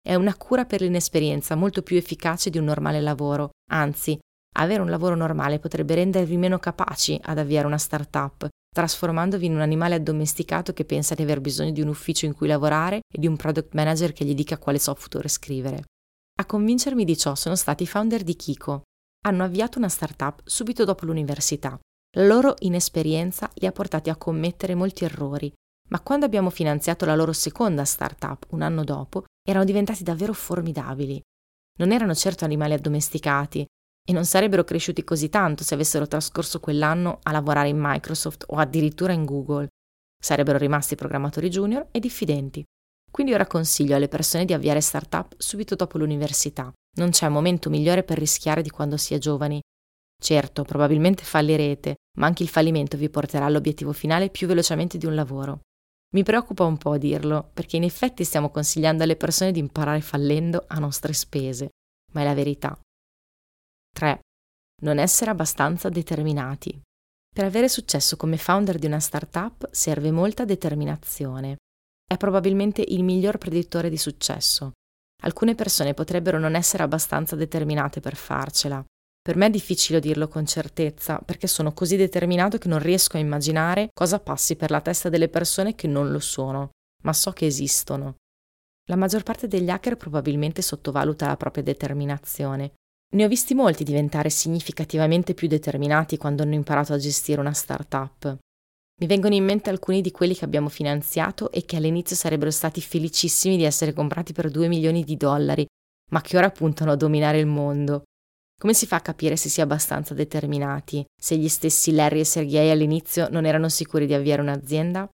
È 0.00 0.14
una 0.14 0.34
cura 0.34 0.64
per 0.64 0.80
l'inesperienza 0.80 1.54
molto 1.54 1.82
più 1.82 1.98
efficace 1.98 2.48
di 2.48 2.56
un 2.56 2.64
normale 2.64 3.00
lavoro, 3.00 3.50
anzi, 3.70 4.18
avere 4.56 4.80
un 4.80 4.88
lavoro 4.88 5.14
normale 5.14 5.58
potrebbe 5.58 5.94
rendervi 5.94 6.36
meno 6.38 6.58
capaci 6.58 7.20
ad 7.22 7.38
avviare 7.38 7.66
una 7.66 7.78
start-up, 7.78 8.48
trasformandovi 8.78 9.44
in 9.44 9.54
un 9.54 9.60
animale 9.60 9.96
addomesticato 9.96 10.72
che 10.72 10.84
pensa 10.84 11.16
di 11.16 11.22
aver 11.22 11.40
bisogno 11.40 11.72
di 11.72 11.80
un 11.80 11.88
ufficio 11.88 12.26
in 12.26 12.32
cui 12.32 12.46
lavorare 12.46 13.00
e 13.12 13.18
di 13.18 13.26
un 13.26 13.34
product 13.34 13.74
manager 13.74 14.12
che 14.12 14.24
gli 14.24 14.34
dica 14.36 14.56
quale 14.56 14.78
software 14.78 15.26
scrivere. 15.26 15.82
A 16.38 16.46
convincermi 16.46 17.04
di 17.04 17.16
ciò 17.16 17.34
sono 17.34 17.56
stati 17.56 17.82
i 17.82 17.88
founder 17.88 18.22
di 18.22 18.36
Kiko. 18.36 18.82
Hanno 19.26 19.42
avviato 19.42 19.78
una 19.78 19.88
startup 19.88 20.42
subito 20.44 20.84
dopo 20.84 21.06
l'università. 21.06 21.76
La 22.16 22.24
loro 22.24 22.54
inesperienza 22.60 23.50
li 23.54 23.66
ha 23.66 23.72
portati 23.72 24.10
a 24.10 24.16
commettere 24.16 24.76
molti 24.76 25.02
errori, 25.02 25.52
ma 25.88 25.98
quando 26.00 26.26
abbiamo 26.26 26.48
finanziato 26.48 27.04
la 27.04 27.16
loro 27.16 27.32
seconda 27.32 27.84
startup 27.84 28.46
un 28.50 28.62
anno 28.62 28.84
dopo, 28.84 29.24
erano 29.42 29.64
diventati 29.64 30.04
davvero 30.04 30.32
formidabili. 30.32 31.20
Non 31.80 31.90
erano 31.90 32.14
certo 32.14 32.44
animali 32.44 32.74
addomesticati 32.74 33.66
e 34.08 34.12
non 34.14 34.24
sarebbero 34.24 34.64
cresciuti 34.64 35.04
così 35.04 35.28
tanto 35.28 35.62
se 35.62 35.74
avessero 35.74 36.08
trascorso 36.08 36.60
quell'anno 36.60 37.18
a 37.24 37.30
lavorare 37.30 37.68
in 37.68 37.76
Microsoft 37.78 38.44
o 38.46 38.56
addirittura 38.56 39.12
in 39.12 39.26
Google. 39.26 39.68
Sarebbero 40.18 40.56
rimasti 40.56 40.94
programmatori 40.94 41.50
junior 41.50 41.88
e 41.90 42.00
diffidenti. 42.00 42.64
Quindi 43.10 43.34
ora 43.34 43.46
consiglio 43.46 43.96
alle 43.96 44.08
persone 44.08 44.46
di 44.46 44.54
avviare 44.54 44.80
startup 44.80 45.34
subito 45.36 45.74
dopo 45.74 45.98
l'università. 45.98 46.72
Non 46.96 47.10
c'è 47.10 47.28
momento 47.28 47.68
migliore 47.68 48.02
per 48.02 48.18
rischiare 48.18 48.62
di 48.62 48.70
quando 48.70 48.96
si 48.96 49.12
è 49.12 49.18
giovani. 49.18 49.60
Certo, 50.18 50.62
probabilmente 50.62 51.22
fallirete, 51.22 51.96
ma 52.16 52.26
anche 52.26 52.42
il 52.42 52.48
fallimento 52.48 52.96
vi 52.96 53.10
porterà 53.10 53.44
all'obiettivo 53.44 53.92
finale 53.92 54.30
più 54.30 54.46
velocemente 54.46 54.96
di 54.96 55.04
un 55.04 55.14
lavoro. 55.14 55.60
Mi 56.14 56.22
preoccupa 56.22 56.64
un 56.64 56.78
po' 56.78 56.96
dirlo, 56.96 57.50
perché 57.52 57.76
in 57.76 57.84
effetti 57.84 58.24
stiamo 58.24 58.48
consigliando 58.48 59.02
alle 59.02 59.16
persone 59.16 59.52
di 59.52 59.58
imparare 59.58 60.00
fallendo 60.00 60.64
a 60.66 60.78
nostre 60.78 61.12
spese, 61.12 61.68
ma 62.14 62.22
è 62.22 62.24
la 62.24 62.34
verità. 62.34 62.78
3. 63.98 64.20
Non 64.82 65.00
essere 65.00 65.32
abbastanza 65.32 65.88
determinati. 65.88 66.80
Per 67.34 67.44
avere 67.44 67.68
successo 67.68 68.16
come 68.16 68.36
founder 68.36 68.78
di 68.78 68.86
una 68.86 69.00
startup 69.00 69.68
serve 69.72 70.12
molta 70.12 70.44
determinazione. 70.44 71.56
È 72.06 72.16
probabilmente 72.16 72.84
il 72.86 73.02
miglior 73.02 73.38
predittore 73.38 73.90
di 73.90 73.96
successo. 73.96 74.70
Alcune 75.24 75.56
persone 75.56 75.94
potrebbero 75.94 76.38
non 76.38 76.54
essere 76.54 76.84
abbastanza 76.84 77.34
determinate 77.34 77.98
per 77.98 78.14
farcela, 78.14 78.84
per 79.20 79.34
me 79.34 79.46
è 79.46 79.50
difficile 79.50 79.98
dirlo 79.98 80.28
con 80.28 80.46
certezza, 80.46 81.18
perché 81.18 81.48
sono 81.48 81.72
così 81.72 81.96
determinato 81.96 82.56
che 82.56 82.68
non 82.68 82.78
riesco 82.78 83.16
a 83.16 83.20
immaginare 83.20 83.88
cosa 83.92 84.20
passi 84.20 84.54
per 84.54 84.70
la 84.70 84.80
testa 84.80 85.08
delle 85.08 85.28
persone 85.28 85.74
che 85.74 85.88
non 85.88 86.12
lo 86.12 86.20
sono, 86.20 86.70
ma 87.02 87.12
so 87.12 87.32
che 87.32 87.46
esistono. 87.46 88.14
La 88.88 88.96
maggior 88.96 89.24
parte 89.24 89.48
degli 89.48 89.68
hacker 89.68 89.96
probabilmente 89.96 90.62
sottovaluta 90.62 91.26
la 91.26 91.36
propria 91.36 91.64
determinazione. 91.64 92.74
Ne 93.10 93.24
ho 93.24 93.28
visti 93.28 93.54
molti 93.54 93.84
diventare 93.84 94.28
significativamente 94.28 95.32
più 95.32 95.48
determinati 95.48 96.18
quando 96.18 96.42
hanno 96.42 96.54
imparato 96.54 96.92
a 96.92 96.98
gestire 96.98 97.40
una 97.40 97.54
startup. 97.54 98.36
Mi 99.00 99.06
vengono 99.06 99.34
in 99.34 99.44
mente 99.44 99.70
alcuni 99.70 100.02
di 100.02 100.10
quelli 100.10 100.34
che 100.34 100.44
abbiamo 100.44 100.68
finanziato 100.68 101.50
e 101.50 101.64
che 101.64 101.76
all'inizio 101.76 102.16
sarebbero 102.16 102.50
stati 102.50 102.82
felicissimi 102.82 103.56
di 103.56 103.64
essere 103.64 103.94
comprati 103.94 104.34
per 104.34 104.50
2 104.50 104.68
milioni 104.68 105.04
di 105.04 105.16
dollari, 105.16 105.64
ma 106.10 106.20
che 106.20 106.36
ora 106.36 106.50
puntano 106.50 106.92
a 106.92 106.96
dominare 106.96 107.38
il 107.38 107.46
mondo. 107.46 108.02
Come 108.60 108.74
si 108.74 108.86
fa 108.86 108.96
a 108.96 109.00
capire 109.00 109.36
se 109.36 109.48
si 109.48 109.60
è 109.60 109.62
abbastanza 109.62 110.12
determinati, 110.12 111.02
se 111.18 111.36
gli 111.36 111.48
stessi 111.48 111.92
Larry 111.92 112.20
e 112.20 112.24
Sergei 112.24 112.70
all'inizio 112.70 113.28
non 113.30 113.46
erano 113.46 113.70
sicuri 113.70 114.04
di 114.04 114.14
avviare 114.14 114.42
un'azienda? 114.42 115.08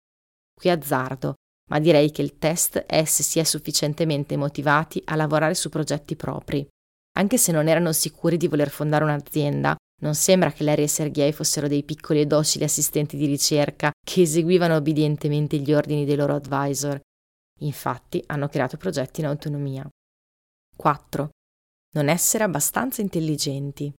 Qui 0.52 0.70
azzardo, 0.70 1.34
ma 1.70 1.78
direi 1.78 2.10
che 2.10 2.22
il 2.22 2.38
test 2.38 2.78
è 2.78 3.04
se 3.04 3.22
si 3.22 3.38
è 3.38 3.44
sufficientemente 3.44 4.36
motivati 4.36 5.00
a 5.04 5.14
lavorare 5.14 5.54
su 5.54 5.68
progetti 5.68 6.16
propri. 6.16 6.66
Anche 7.16 7.38
se 7.38 7.52
non 7.52 7.68
erano 7.68 7.92
sicuri 7.92 8.36
di 8.36 8.48
voler 8.48 8.70
fondare 8.70 9.04
un'azienda, 9.04 9.76
non 10.02 10.14
sembra 10.14 10.52
che 10.52 10.64
Larry 10.64 10.82
e 10.82 10.88
Sergei 10.88 11.32
fossero 11.32 11.68
dei 11.68 11.84
piccoli 11.84 12.20
e 12.20 12.26
docili 12.26 12.64
assistenti 12.64 13.16
di 13.16 13.26
ricerca 13.26 13.92
che 14.04 14.22
eseguivano 14.22 14.74
obbedientemente 14.74 15.58
gli 15.58 15.72
ordini 15.72 16.04
dei 16.04 16.16
loro 16.16 16.34
advisor. 16.34 17.00
Infatti 17.60 18.22
hanno 18.26 18.48
creato 18.48 18.76
progetti 18.76 19.20
in 19.20 19.26
autonomia. 19.26 19.88
4 20.76 21.30
non 21.94 22.08
essere 22.08 22.44
abbastanza 22.44 23.00
intelligenti. 23.00 23.92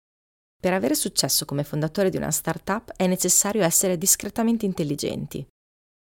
Per 0.62 0.74
avere 0.74 0.96
successo 0.96 1.46
come 1.46 1.64
fondatore 1.64 2.10
di 2.10 2.18
una 2.18 2.32
startup 2.32 2.92
è 2.96 3.08
necessario 3.08 3.64
essere 3.64 3.98
discretamente 3.98 4.66
intelligenti. 4.66 5.46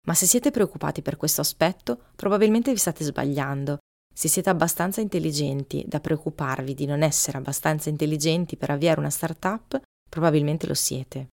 Ma 0.07 0.15
se 0.15 0.27
siete 0.27 0.51
preoccupati 0.51 1.03
per 1.03 1.17
questo 1.17 1.41
aspetto, 1.41 2.07
probabilmente 2.17 2.73
vi 2.73 2.79
state 2.79 3.05
sbagliando. 3.05 3.79
Se 4.13 4.29
siete 4.29 4.51
abbastanza 4.51 5.01
intelligenti 5.01 5.85
da 5.87 6.01
preoccuparvi 6.01 6.75
di 6.75 6.87
non 6.87 7.03
essere 7.03 7.39
abbastanza 7.39 7.89
intelligenti 7.89 8.57
per 8.57 8.71
avviare 8.71 9.01
una 9.01 9.11
startup, 9.11 9.81
probabilmente 10.09 10.67
lo 10.67 10.75
siete. 10.75 11.29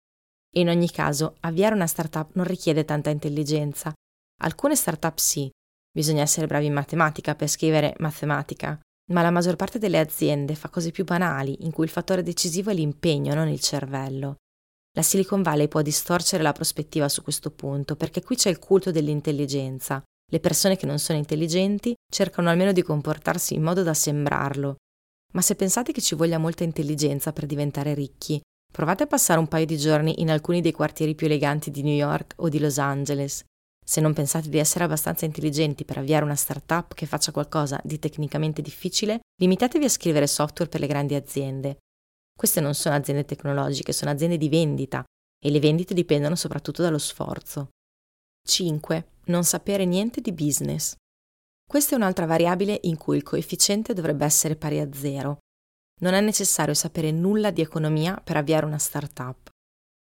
In 0.57 0.69
ogni 0.69 0.91
caso, 0.91 1.37
avviare 1.41 1.75
una 1.75 1.87
startup 1.87 2.31
non 2.35 2.45
richiede 2.45 2.85
tanta 2.85 3.11
intelligenza. 3.11 3.93
Alcune 4.43 4.77
startup 4.77 5.19
sì, 5.19 5.51
bisogna 5.91 6.23
essere 6.23 6.47
bravi 6.47 6.67
in 6.67 6.73
matematica 6.73 7.35
per 7.35 7.49
scrivere 7.49 7.95
matematica, 7.99 8.79
ma 9.13 9.23
la 9.23 9.31
maggior 9.31 9.57
parte 9.57 9.79
delle 9.79 9.99
aziende 9.99 10.55
fa 10.55 10.69
cose 10.69 10.91
più 10.91 11.05
banali, 11.05 11.65
in 11.65 11.71
cui 11.71 11.85
il 11.85 11.91
fattore 11.91 12.23
decisivo 12.23 12.71
è 12.71 12.75
l'impegno, 12.75 13.35
non 13.35 13.49
il 13.49 13.61
cervello. 13.61 14.37
La 14.97 15.03
Silicon 15.03 15.43
Valley 15.43 15.69
può 15.69 15.83
distorcere 15.83 16.43
la 16.43 16.53
prospettiva 16.53 17.09
su 17.09 17.23
questo 17.23 17.51
punto, 17.51 17.97
perché 17.97 18.23
qui 18.23 18.37
c'è 18.37 18.49
il 18.49 18.59
culto 18.59 18.91
dell'intelligenza. 18.91 20.03
Le 20.35 20.41
persone 20.41 20.75
che 20.75 20.85
non 20.85 20.99
sono 20.99 21.17
intelligenti 21.17 21.95
cercano 22.13 22.51
almeno 22.51 22.73
di 22.73 22.83
comportarsi 22.83 23.55
in 23.55 23.63
modo 23.63 23.85
da 23.85 23.95
sembrarlo. 23.95 24.75
Ma 25.35 25.41
se 25.41 25.55
pensate 25.55 25.93
che 25.93 26.01
ci 26.01 26.17
voglia 26.17 26.39
molta 26.39 26.65
intelligenza 26.65 27.33
per 27.33 27.47
diventare 27.47 27.95
ricchi, 27.95 28.41
provate 28.73 29.05
a 29.05 29.07
passare 29.07 29.39
un 29.39 29.47
paio 29.47 29.65
di 29.65 29.79
giorni 29.79 30.21
in 30.23 30.33
alcuni 30.33 30.61
dei 30.61 30.73
quartieri 30.73 31.15
più 31.15 31.29
eleganti 31.29 31.71
di 31.71 31.85
New 31.85 31.95
York 31.95 32.33
o 32.39 32.49
di 32.49 32.59
Los 32.59 32.79
Angeles. 32.79 33.45
Se 33.87 34.01
non 34.01 34.13
pensate 34.13 34.49
di 34.49 34.59
essere 34.59 34.83
abbastanza 34.83 35.25
intelligenti 35.25 35.85
per 35.85 35.99
avviare 35.99 36.25
una 36.25 36.35
startup 36.35 36.95
che 36.95 37.07
faccia 37.07 37.31
qualcosa 37.31 37.81
di 37.85 38.01
tecnicamente 38.01 38.61
difficile, 38.61 39.21
limitatevi 39.41 39.85
a 39.85 39.89
scrivere 39.89 40.27
software 40.27 40.69
per 40.69 40.81
le 40.81 40.89
grandi 40.89 41.15
aziende. 41.15 41.77
Queste 42.37 42.61
non 42.61 42.75
sono 42.75 42.97
aziende 42.97 43.25
tecnologiche, 43.25 43.93
sono 43.93 44.11
aziende 44.11 44.37
di 44.37 44.49
vendita 44.49 45.05
e 45.41 45.51
le 45.51 45.61
vendite 45.61 45.95
dipendono 45.95 46.35
soprattutto 46.35 46.83
dallo 46.83 46.99
sforzo. 46.99 47.69
5. 48.47 49.07
Non 49.27 49.45
sapere 49.45 49.85
niente 49.85 50.21
di 50.21 50.33
business. 50.33 50.95
Questa 51.67 51.95
è 51.95 51.97
un'altra 51.97 52.27
variabile 52.27 52.79
in 52.83 52.97
cui 52.97 53.17
il 53.17 53.23
coefficiente 53.23 53.95
dovrebbe 53.95 54.25
essere 54.25 54.55
pari 54.55 54.81
a 54.81 54.93
zero. 54.93 55.39
Non 56.03 56.13
è 56.13 56.21
necessario 56.21 56.75
sapere 56.75 57.11
nulla 57.11 57.51
di 57.51 57.63
economia 57.63 58.21
per 58.23 58.37
avviare 58.37 58.67
una 58.67 58.79
startup. 58.79 59.49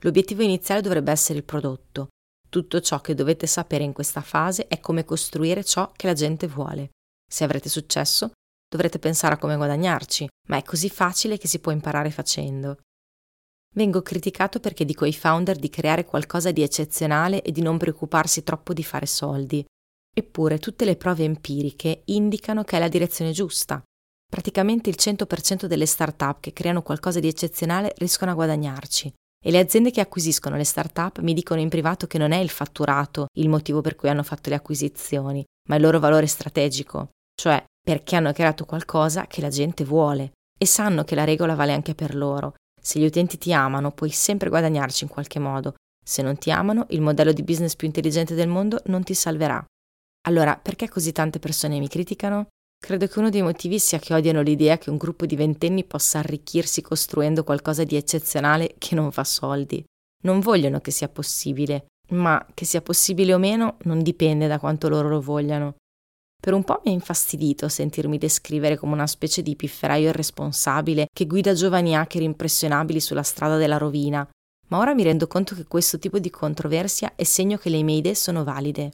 L'obiettivo 0.04 0.42
iniziale 0.42 0.82
dovrebbe 0.82 1.12
essere 1.12 1.40
il 1.40 1.46
prodotto, 1.46 2.10
tutto 2.50 2.80
ciò 2.80 3.02
che 3.02 3.14
dovete 3.14 3.46
sapere 3.46 3.84
in 3.84 3.94
questa 3.94 4.22
fase 4.22 4.68
è 4.68 4.80
come 4.80 5.04
costruire 5.04 5.64
ciò 5.64 5.92
che 5.96 6.08
la 6.08 6.14
gente 6.14 6.48
vuole. 6.48 6.92
Se 7.30 7.44
avrete 7.44 7.68
successo, 7.68 8.32
dovrete 8.70 9.00
pensare 9.00 9.36
a 9.36 9.38
come 9.38 9.58
guadagnarci, 9.58 10.28
ma 10.48 10.58
è 10.58 10.64
così 10.64 10.90
facile 10.90 11.38
che 11.38 11.48
si 11.48 11.60
può 11.60 11.72
imparare 11.72 12.10
facendo. 12.10 12.80
Vengo 13.78 14.02
criticato 14.02 14.60
perché 14.60 14.86
dico 14.86 15.04
ai 15.04 15.14
founder 15.14 15.56
di 15.56 15.70
creare 15.70 16.04
qualcosa 16.04 16.50
di 16.50 16.64
eccezionale 16.64 17.44
e 17.44 17.52
di 17.52 17.62
non 17.62 17.78
preoccuparsi 17.78 18.42
troppo 18.42 18.74
di 18.74 18.84
fare 18.84 19.06
soldi. 19.06 19.64
Eppure 20.12 20.58
tutte 20.58 20.84
le 20.84 20.96
prove 20.96 21.24
empiriche 21.24 22.02
indicano 22.06 22.64
che 22.64 22.78
è 22.78 22.80
la 22.80 22.88
direzione 22.88 23.34
giusta. 23.34 23.80
Praticamente 24.28 24.90
il 24.90 24.96
100% 24.98 25.68
delle 25.68 25.86
start-up 25.86 26.40
che 26.40 26.54
creano 26.54 26.82
qualcosa 26.82 27.20
di 27.20 27.28
eccezionale 27.28 27.94
riescono 27.98 28.32
a 28.32 28.34
guadagnarci. 28.34 29.14
E 29.46 29.52
le 29.52 29.60
aziende 29.60 29.92
che 29.92 30.02
acquisiscono 30.02 30.58
le 30.58 30.64
start-up 30.64 31.20
mi 31.20 31.36
dicono 31.36 31.62
in 31.62 31.70
privato 31.70 32.08
che 32.08 32.18
non 32.18 32.32
è 32.32 32.38
il 32.38 32.50
fatturato 32.50 33.28
il 33.38 33.48
motivo 33.48 33.82
per 33.82 33.96
cui 33.96 34.10
hanno 34.10 34.24
fatto 34.24 34.50
le 34.50 34.56
acquisizioni, 34.56 35.46
ma 35.70 35.76
il 35.76 35.84
loro 35.84 36.00
valore 36.00 36.26
strategico, 36.26 37.10
cioè 37.40 37.64
perché 37.80 38.16
hanno 38.16 38.34
creato 38.34 38.66
qualcosa 38.66 39.28
che 39.28 39.40
la 39.40 39.50
gente 39.50 39.84
vuole 39.84 40.32
e 40.58 40.66
sanno 40.66 41.04
che 41.04 41.14
la 41.14 41.26
regola 41.26 41.54
vale 41.54 41.74
anche 41.74 41.94
per 41.94 42.16
loro. 42.16 42.56
Se 42.82 43.00
gli 43.00 43.06
utenti 43.06 43.38
ti 43.38 43.54
amano, 43.54 43.92
puoi 43.92 44.10
sempre 44.10 44.50
guadagnarci 44.50 45.04
in 45.04 45.10
qualche 45.10 45.40
modo. 45.40 45.76
Se 46.06 46.22
non 46.22 46.38
ti 46.38 46.52
amano, 46.52 46.86
il 46.90 47.02
modello 47.02 47.34
di 47.34 47.44
business 47.44 47.76
più 47.76 47.88
intelligente 47.88 48.34
del 48.34 48.48
mondo 48.48 48.82
non 48.86 49.04
ti 49.04 49.14
salverà. 49.14 49.64
Allora, 50.28 50.58
perché 50.58 50.88
così 50.88 51.12
tante 51.12 51.40
persone 51.40 51.80
mi 51.80 51.88
criticano? 51.88 52.48
Credo 52.80 53.08
che 53.08 53.20
uno 53.20 53.30
dei 53.30 53.42
motivi 53.42 53.80
sia 53.80 54.00
che 54.00 54.14
odiano 54.14 54.42
l'idea 54.42 54.78
che 54.78 54.90
un 54.90 54.98
gruppo 54.98 55.26
di 55.26 55.36
ventenni 55.36 55.84
possa 55.84 56.20
arricchirsi 56.20 56.82
costruendo 56.82 57.44
qualcosa 57.44 57.84
di 57.84 57.96
eccezionale 57.96 58.76
che 58.78 58.96
non 58.96 59.12
fa 59.12 59.24
soldi. 59.24 59.84
Non 60.24 60.40
vogliono 60.40 60.80
che 60.80 60.92
sia 60.92 61.10
possibile, 61.10 61.88
ma 62.12 62.46
che 62.54 62.66
sia 62.66 62.82
possibile 62.82 63.34
o 63.34 63.38
meno 63.38 63.78
non 63.84 64.02
dipende 64.04 64.48
da 64.48 64.60
quanto 64.60 64.90
loro 64.90 65.10
lo 65.10 65.22
vogliano. 65.22 65.76
Per 66.39 66.53
un 66.53 66.63
po' 66.63 66.82
mi 66.86 66.91
ha 66.91 66.94
infastidito 66.94 67.67
sentirmi 67.67 68.17
descrivere 68.17 68.77
come 68.77 68.94
una 68.94 69.08
specie 69.08 69.41
di 69.41 69.56
pifferaio 69.56 70.10
irresponsabile 70.10 71.08
che 71.13 71.25
guida 71.25 71.53
giovani 71.53 71.96
hacker 71.96 72.22
impressionabili 72.22 73.00
sulla 73.00 73.24
strada 73.24 73.58
della 73.58 73.77
rovina, 73.77 74.27
ma 74.70 74.77
ora 74.77 74.94
mi 74.94 75.03
rendo 75.03 75.27
conto 75.27 75.56
che 75.56 75.65
questo 75.65 75.98
tipo 76.00 76.20
di 76.20 76.29
controversia 76.29 77.13
è 77.15 77.24
segno 77.24 77.58
che 77.58 77.70
le 77.70 77.82
mie 77.84 77.98
idee 77.98 78.15
sono 78.15 78.44
valide. 78.44 78.91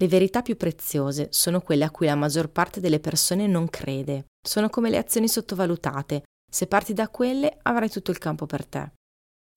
Le 0.00 0.06
verità 0.06 0.42
più 0.42 0.56
preziose 0.56 1.28
sono 1.30 1.60
quelle 1.60 1.84
a 1.84 1.90
cui 1.90 2.06
la 2.06 2.14
maggior 2.14 2.50
parte 2.50 2.78
delle 2.80 3.00
persone 3.00 3.48
non 3.48 3.68
crede. 3.68 4.26
Sono 4.46 4.68
come 4.68 4.90
le 4.90 4.98
azioni 4.98 5.28
sottovalutate. 5.28 6.22
Se 6.48 6.68
parti 6.68 6.92
da 6.92 7.08
quelle 7.08 7.58
avrai 7.62 7.90
tutto 7.90 8.12
il 8.12 8.18
campo 8.18 8.46
per 8.46 8.64
te. 8.64 8.92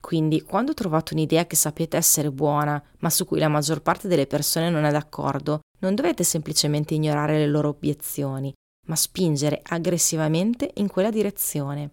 Quindi, 0.02 0.42
quando 0.42 0.74
trovate 0.74 1.14
un'idea 1.14 1.46
che 1.46 1.54
sapete 1.54 1.96
essere 1.96 2.32
buona, 2.32 2.82
ma 2.98 3.08
su 3.08 3.24
cui 3.24 3.38
la 3.38 3.46
maggior 3.46 3.82
parte 3.82 4.08
delle 4.08 4.26
persone 4.26 4.68
non 4.68 4.84
è 4.84 4.90
d'accordo, 4.90 5.60
non 5.82 5.94
dovete 5.94 6.24
semplicemente 6.24 6.94
ignorare 6.94 7.38
le 7.38 7.46
loro 7.46 7.68
obiezioni, 7.68 8.52
ma 8.86 8.96
spingere 8.96 9.60
aggressivamente 9.62 10.70
in 10.74 10.88
quella 10.88 11.10
direzione. 11.10 11.92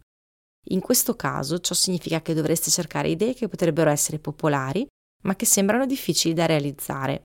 In 0.70 0.80
questo 0.80 1.16
caso 1.16 1.60
ciò 1.60 1.74
significa 1.74 2.22
che 2.22 2.34
dovreste 2.34 2.70
cercare 2.70 3.10
idee 3.10 3.34
che 3.34 3.48
potrebbero 3.48 3.90
essere 3.90 4.20
popolari, 4.20 4.86
ma 5.24 5.36
che 5.36 5.46
sembrano 5.46 5.86
difficili 5.86 6.34
da 6.34 6.46
realizzare. 6.46 7.24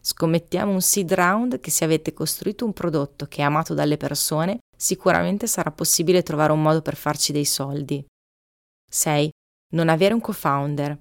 Scommettiamo 0.00 0.70
un 0.70 0.82
seed 0.82 1.12
round 1.14 1.60
che 1.60 1.70
se 1.70 1.84
avete 1.84 2.12
costruito 2.12 2.66
un 2.66 2.74
prodotto 2.74 3.26
che 3.26 3.38
è 3.38 3.44
amato 3.44 3.72
dalle 3.72 3.96
persone, 3.96 4.58
sicuramente 4.76 5.46
sarà 5.46 5.70
possibile 5.70 6.22
trovare 6.22 6.52
un 6.52 6.60
modo 6.60 6.82
per 6.82 6.96
farci 6.96 7.32
dei 7.32 7.46
soldi. 7.46 8.04
6. 8.90 9.30
Non 9.72 9.88
avere 9.88 10.12
un 10.12 10.20
co-founder. 10.20 10.98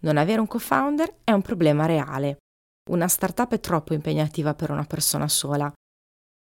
Non 0.00 0.16
avere 0.16 0.40
un 0.40 0.46
co-founder 0.46 1.18
è 1.22 1.32
un 1.32 1.42
problema 1.42 1.84
reale. 1.84 2.38
Una 2.88 3.06
startup 3.06 3.52
è 3.52 3.60
troppo 3.60 3.92
impegnativa 3.92 4.54
per 4.54 4.70
una 4.70 4.84
persona 4.84 5.28
sola. 5.28 5.70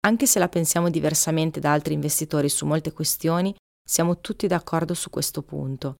Anche 0.05 0.25
se 0.25 0.39
la 0.39 0.47
pensiamo 0.47 0.89
diversamente 0.89 1.59
da 1.59 1.73
altri 1.73 1.93
investitori 1.93 2.47
su 2.47 2.65
molte 2.65 2.93
questioni, 2.93 3.53
siamo 3.85 4.21
tutti 4.21 4.47
d'accordo 4.47 4.93
su 4.93 5.09
questo 5.09 5.41
punto. 5.41 5.95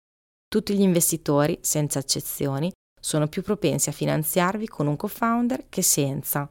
Tutti 0.48 0.74
gli 0.74 0.82
investitori, 0.82 1.60
senza 1.62 2.00
eccezioni, 2.00 2.72
sono 3.00 3.28
più 3.28 3.42
propensi 3.42 3.90
a 3.90 3.92
finanziarvi 3.92 4.70
con 4.70 4.88
un 4.88 4.96
co-founder 4.96 5.68
che 5.68 5.82
senza. 5.82 6.50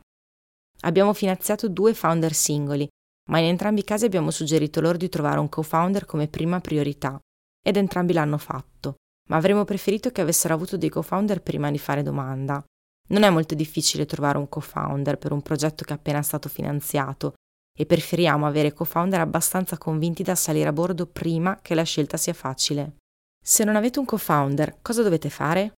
Abbiamo 0.81 1.15
finanziato 1.15 1.71
due 1.71 1.95
founder 1.95 2.35
singoli, 2.35 2.87
ma 3.31 3.39
in 3.39 3.47
entrambi 3.47 3.81
i 3.81 3.85
casi 3.85 4.05
abbiamo 4.05 4.31
suggerito 4.31 4.83
loro 4.83 4.99
di 4.99 5.09
trovare 5.09 5.39
un 5.39 5.49
co-founder 5.49 6.05
come 6.05 6.29
prima 6.29 6.61
priorità, 6.61 7.19
ed 7.67 7.79
entrambi 7.79 8.13
l'hanno 8.13 8.37
fatto, 8.37 8.97
ma 9.31 9.37
avremmo 9.37 9.65
preferito 9.65 10.11
che 10.11 10.21
avessero 10.21 10.53
avuto 10.53 10.77
dei 10.77 10.91
co-founder 10.91 11.41
prima 11.41 11.71
di 11.71 11.79
fare 11.79 12.03
domanda. 12.03 12.63
Non 13.09 13.23
è 13.23 13.31
molto 13.31 13.55
difficile 13.55 14.07
trovare 14.07 14.39
un 14.39 14.49
co-founder 14.49 15.19
per 15.19 15.33
un 15.33 15.43
progetto 15.43 15.85
che 15.85 15.93
è 15.93 15.97
appena 15.97 16.23
stato 16.23 16.49
finanziato 16.49 17.35
e 17.79 17.87
preferiamo 17.87 18.47
avere 18.47 18.73
co-founder 18.73 19.21
abbastanza 19.21 19.79
convinti 19.79 20.23
da 20.23 20.35
salire 20.35 20.69
a 20.69 20.73
bordo 20.73 21.07
prima 21.07 21.61
che 21.61 21.75
la 21.75 21.85
scelta 21.85 22.17
sia 22.17 22.33
facile. 22.33 22.97
Se 23.45 23.63
non 23.65 23.77
avete 23.77 23.99
un 23.99 24.07
co-founder, 24.07 24.79
cosa 24.83 25.03
dovete 25.03 25.31
fare? 25.31 25.75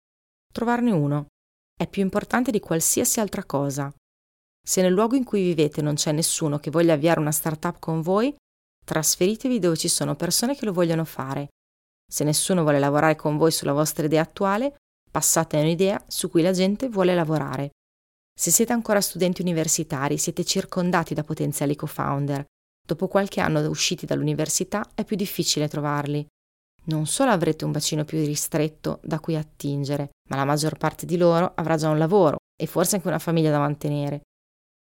Trovarne 0.53 0.91
uno. 0.91 1.25
È 1.77 1.87
più 1.87 2.01
importante 2.01 2.51
di 2.51 2.59
qualsiasi 2.59 3.19
altra 3.19 3.43
cosa. 3.43 3.93
Se 4.65 4.81
nel 4.81 4.93
luogo 4.93 5.15
in 5.15 5.23
cui 5.23 5.41
vivete 5.41 5.81
non 5.81 5.95
c'è 5.95 6.11
nessuno 6.11 6.59
che 6.59 6.71
voglia 6.71 6.93
avviare 6.93 7.19
una 7.19 7.31
startup 7.31 7.77
con 7.79 8.01
voi, 8.01 8.33
trasferitevi 8.85 9.59
dove 9.59 9.75
ci 9.75 9.89
sono 9.89 10.15
persone 10.15 10.55
che 10.55 10.65
lo 10.65 10.73
vogliono 10.73 11.03
fare. 11.03 11.49
Se 12.09 12.23
nessuno 12.23 12.61
vuole 12.61 12.79
lavorare 12.79 13.15
con 13.15 13.37
voi 13.37 13.51
sulla 13.51 13.73
vostra 13.73 14.05
idea 14.05 14.21
attuale, 14.21 14.77
passate 15.17 15.57
a 15.57 15.61
un'idea 15.61 15.99
su 16.07 16.29
cui 16.29 16.43
la 16.43 16.51
gente 16.51 16.89
vuole 16.89 17.15
lavorare. 17.15 17.71
Se 18.39 18.51
siete 18.51 18.71
ancora 18.71 19.01
studenti 19.01 19.41
universitari, 19.41 20.19
siete 20.19 20.43
circondati 20.43 21.15
da 21.15 21.23
potenziali 21.23 21.75
co-founder. 21.75 22.45
Dopo 22.85 23.07
qualche 23.07 23.41
anno 23.41 23.67
usciti 23.67 24.05
dall'università 24.05 24.87
è 24.93 25.03
più 25.03 25.15
difficile 25.15 25.67
trovarli. 25.67 26.23
Non 26.83 27.07
solo 27.07 27.31
avrete 27.31 27.65
un 27.65 27.71
bacino 27.71 28.05
più 28.05 28.23
ristretto 28.23 28.99
da 29.01 29.19
cui 29.19 29.35
attingere, 29.35 30.09
ma 30.29 30.35
la 30.35 30.45
maggior 30.45 30.77
parte 30.77 31.07
di 31.07 31.17
loro 31.17 31.51
avrà 31.55 31.77
già 31.77 31.89
un 31.89 31.97
lavoro 31.97 32.37
e 32.55 32.67
forse 32.67 32.97
anche 32.97 33.07
una 33.07 33.17
famiglia 33.17 33.49
da 33.49 33.57
mantenere. 33.57 34.21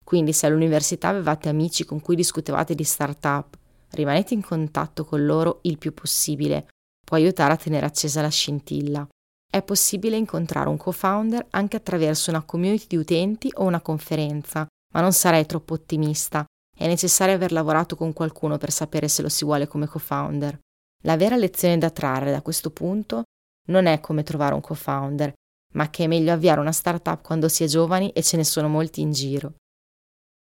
Quindi 0.04 0.32
se 0.32 0.46
all'università 0.46 1.10
avevate 1.10 1.48
amici 1.48 1.84
con 1.84 2.00
cui 2.00 2.16
discutevate 2.16 2.74
di 2.74 2.82
startup, 2.82 3.56
rimanete 3.90 4.34
in 4.34 4.42
contatto 4.42 5.04
con 5.04 5.24
loro 5.24 5.60
il 5.62 5.78
più 5.78 5.94
possibile, 5.94 6.66
può 7.06 7.16
aiutare 7.16 7.52
a 7.52 7.56
tenere 7.56 7.86
accesa 7.86 8.20
la 8.20 8.28
scintilla. 8.30 9.06
È 9.54 9.62
possibile 9.62 10.16
incontrare 10.16 10.68
un 10.68 10.76
co-founder 10.76 11.46
anche 11.50 11.76
attraverso 11.76 12.28
una 12.30 12.42
community 12.42 12.86
di 12.88 12.96
utenti 12.96 13.52
o 13.54 13.62
una 13.62 13.80
conferenza, 13.80 14.66
ma 14.92 15.00
non 15.00 15.12
sarei 15.12 15.46
troppo 15.46 15.74
ottimista. 15.74 16.44
È 16.76 16.88
necessario 16.88 17.36
aver 17.36 17.52
lavorato 17.52 17.94
con 17.94 18.12
qualcuno 18.12 18.58
per 18.58 18.72
sapere 18.72 19.06
se 19.06 19.22
lo 19.22 19.28
si 19.28 19.44
vuole 19.44 19.68
come 19.68 19.86
co-founder. 19.86 20.58
La 21.04 21.16
vera 21.16 21.36
lezione 21.36 21.78
da 21.78 21.90
trarre 21.90 22.32
da 22.32 22.42
questo 22.42 22.72
punto 22.72 23.22
non 23.68 23.86
è 23.86 24.00
come 24.00 24.24
trovare 24.24 24.54
un 24.54 24.60
co-founder, 24.60 25.32
ma 25.74 25.88
che 25.88 26.02
è 26.02 26.08
meglio 26.08 26.32
avviare 26.32 26.58
una 26.58 26.72
startup 26.72 27.22
quando 27.22 27.48
si 27.48 27.62
è 27.62 27.68
giovani 27.68 28.10
e 28.10 28.24
ce 28.24 28.36
ne 28.36 28.42
sono 28.42 28.66
molti 28.66 29.02
in 29.02 29.12
giro. 29.12 29.54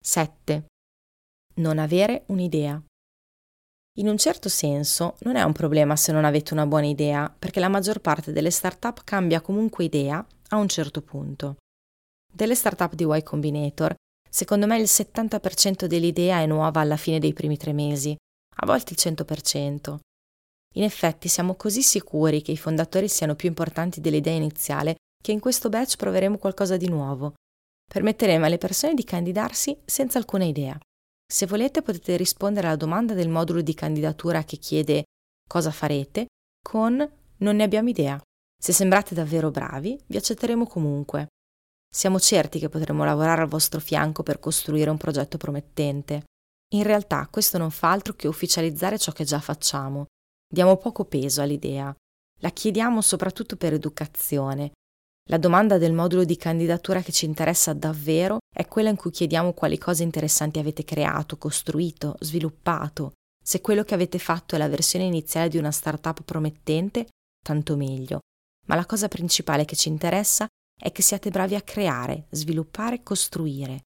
7. 0.03 0.69
Non 1.57 1.79
avere 1.79 2.25
un'idea. 2.29 2.83
In 3.99 4.09
un 4.09 4.19
certo 4.19 4.51
senso 4.51 5.17
non 5.21 5.37
è 5.37 5.43
un 5.43 5.53
problema 5.53 5.97
se 5.97 6.13
non 6.13 6.27
avete 6.27 6.53
una 6.53 6.67
buona 6.67 6.87
idea, 6.87 7.35
perché 7.37 7.61
la 7.61 7.69
maggior 7.69 8.01
parte 8.01 8.31
delle 8.31 8.51
startup 8.51 9.03
cambia 9.05 9.41
comunque 9.41 9.85
idea 9.85 10.25
a 10.49 10.57
un 10.57 10.69
certo 10.69 11.01
punto. 11.01 11.57
Delle 12.31 12.55
startup 12.55 12.95
di 12.95 13.05
Y 13.05 13.23
Combinator, 13.23 13.95
secondo 14.29 14.67
me 14.67 14.79
il 14.79 14.85
70% 14.85 15.87
dell'idea 15.87 16.41
è 16.41 16.47
nuova 16.47 16.81
alla 16.81 16.99
fine 16.99 17.19
dei 17.19 17.33
primi 17.33 17.57
tre 17.57 17.73
mesi, 17.73 18.15
a 18.57 18.67
volte 18.67 18.93
il 18.93 18.99
100%. 19.01 19.97
In 20.75 20.83
effetti 20.83 21.29
siamo 21.29 21.55
così 21.55 21.81
sicuri 21.81 22.43
che 22.43 22.53
i 22.53 22.59
fondatori 22.59 23.09
siano 23.09 23.35
più 23.35 23.49
importanti 23.49 24.03
dell'idea 24.03 24.35
iniziale 24.35 24.97
che 25.23 25.33
in 25.33 25.41
questo 25.41 25.71
batch 25.71 25.97
proveremo 25.97 26.37
qualcosa 26.37 26.77
di 26.77 26.89
nuovo. 26.91 27.33
Permetteremo 27.91 28.45
alle 28.45 28.59
persone 28.59 28.93
di 28.93 29.05
candidarsi 29.05 29.75
senza 29.87 30.19
alcuna 30.19 30.45
idea. 30.45 30.79
Se 31.29 31.47
volete 31.47 31.83
potete 31.83 32.17
rispondere 32.17 32.69
alla 32.69 32.77
domanda 32.77 33.13
del 33.13 33.29
modulo 33.29 33.61
di 33.61 33.75
candidatura 33.75 34.45
che 34.45 34.59
chiede 34.59 35.05
cosa 35.49 35.73
farete 35.73 36.27
con 36.63 36.97
non 37.39 37.57
ne 37.57 37.63
abbiamo 37.65 37.89
idea. 37.89 38.21
Se 38.59 38.73
sembrate 38.73 39.15
davvero 39.15 39.51
bravi, 39.51 40.01
vi 40.07 40.17
accetteremo 40.17 40.67
comunque. 40.67 41.27
Siamo 41.93 42.21
certi 42.21 42.59
che 42.59 42.69
potremo 42.69 43.05
lavorare 43.05 43.43
al 43.43 43.49
vostro 43.49 43.81
fianco 43.81 44.23
per 44.23 44.39
costruire 44.39 44.91
un 44.91 44.97
progetto 44.97 45.37
promettente. 45.37 46.25
In 46.75 46.83
realtà 46.83 47.27
questo 47.29 47.59
non 47.59 47.71
fa 47.71 47.91
altro 47.91 48.15
che 48.15 48.29
ufficializzare 48.29 48.99
ciò 48.99 49.13
che 49.13 49.25
già 49.25 49.41
facciamo. 49.41 50.07
Diamo 50.49 50.77
poco 50.77 51.05
peso 51.05 51.43
all'idea. 51.43 51.95
La 52.41 52.51
chiediamo 52.51 53.01
soprattutto 53.01 53.57
per 53.57 53.73
educazione, 53.73 54.73
la 55.29 55.39
domanda 55.39 55.77
del 55.77 55.93
modulo 55.93 56.23
di 56.23 56.37
candidatura 56.37 57.03
che 57.03 57.11
ci 57.11 57.25
interessa 57.25 57.73
davvero 57.73 58.39
è 58.55 58.67
quella 58.69 58.91
in 58.91 58.97
cui 58.97 59.11
chiediamo 59.11 59.55
quali 59.55 59.77
cose 59.77 60.05
interessanti 60.05 60.61
avete 60.61 60.85
creato, 60.85 61.37
costruito, 61.37 62.17
sviluppato. 62.21 63.15
Se 63.43 63.61
quello 63.61 63.83
che 63.83 63.95
avete 63.95 64.21
fatto 64.21 64.55
è 64.55 64.59
la 64.59 64.69
versione 64.69 65.05
iniziale 65.05 65.49
di 65.49 65.59
una 65.59 65.73
startup 65.73 66.23
promettente, 66.23 67.09
tanto 67.45 67.77
meglio. 67.77 68.21
Ma 68.67 68.77
la 68.77 68.87
cosa 68.87 69.09
principale 69.09 69.65
che 69.65 69.75
ci 69.75 69.89
interessa 69.89 70.47
è 70.81 70.93
che 70.93 71.03
siate 71.03 71.31
bravi 71.31 71.57
a 71.57 71.63
creare, 71.63 72.27
sviluppare, 72.31 73.03
costruire. 73.03 73.83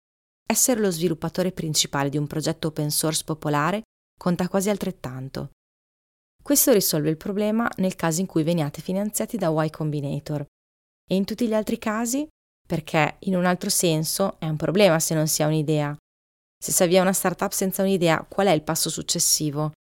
Essere 0.46 0.80
lo 0.80 0.90
sviluppatore 0.90 1.50
principale 1.50 2.10
di 2.10 2.16
un 2.16 2.28
progetto 2.28 2.68
open 2.68 2.90
source 2.90 3.24
popolare 3.24 3.82
conta 4.16 4.48
quasi 4.48 4.70
altrettanto. 4.70 5.50
Questo 6.40 6.72
risolve 6.72 7.10
il 7.10 7.16
problema 7.16 7.68
nel 7.76 7.96
caso 7.96 8.20
in 8.20 8.26
cui 8.26 8.44
veniate 8.44 8.82
finanziati 8.82 9.36
da 9.36 9.48
Y 9.64 9.70
Combinator, 9.70 10.44
e 11.06 11.14
in 11.14 11.24
tutti 11.24 11.46
gli 11.46 11.54
altri 11.54 11.78
casi? 11.78 12.26
Perché 12.66 13.16
in 13.20 13.36
un 13.36 13.44
altro 13.44 13.68
senso 13.68 14.36
è 14.38 14.46
un 14.46 14.56
problema 14.56 14.98
se 14.98 15.14
non 15.14 15.26
si 15.26 15.42
ha 15.42 15.46
un'idea. 15.46 15.94
Se 16.58 16.72
si 16.72 16.82
avvia 16.82 17.02
una 17.02 17.12
startup 17.12 17.52
senza 17.52 17.82
un'idea, 17.82 18.24
qual 18.28 18.46
è 18.46 18.52
il 18.52 18.62
passo 18.62 18.88
successivo? 18.88 19.72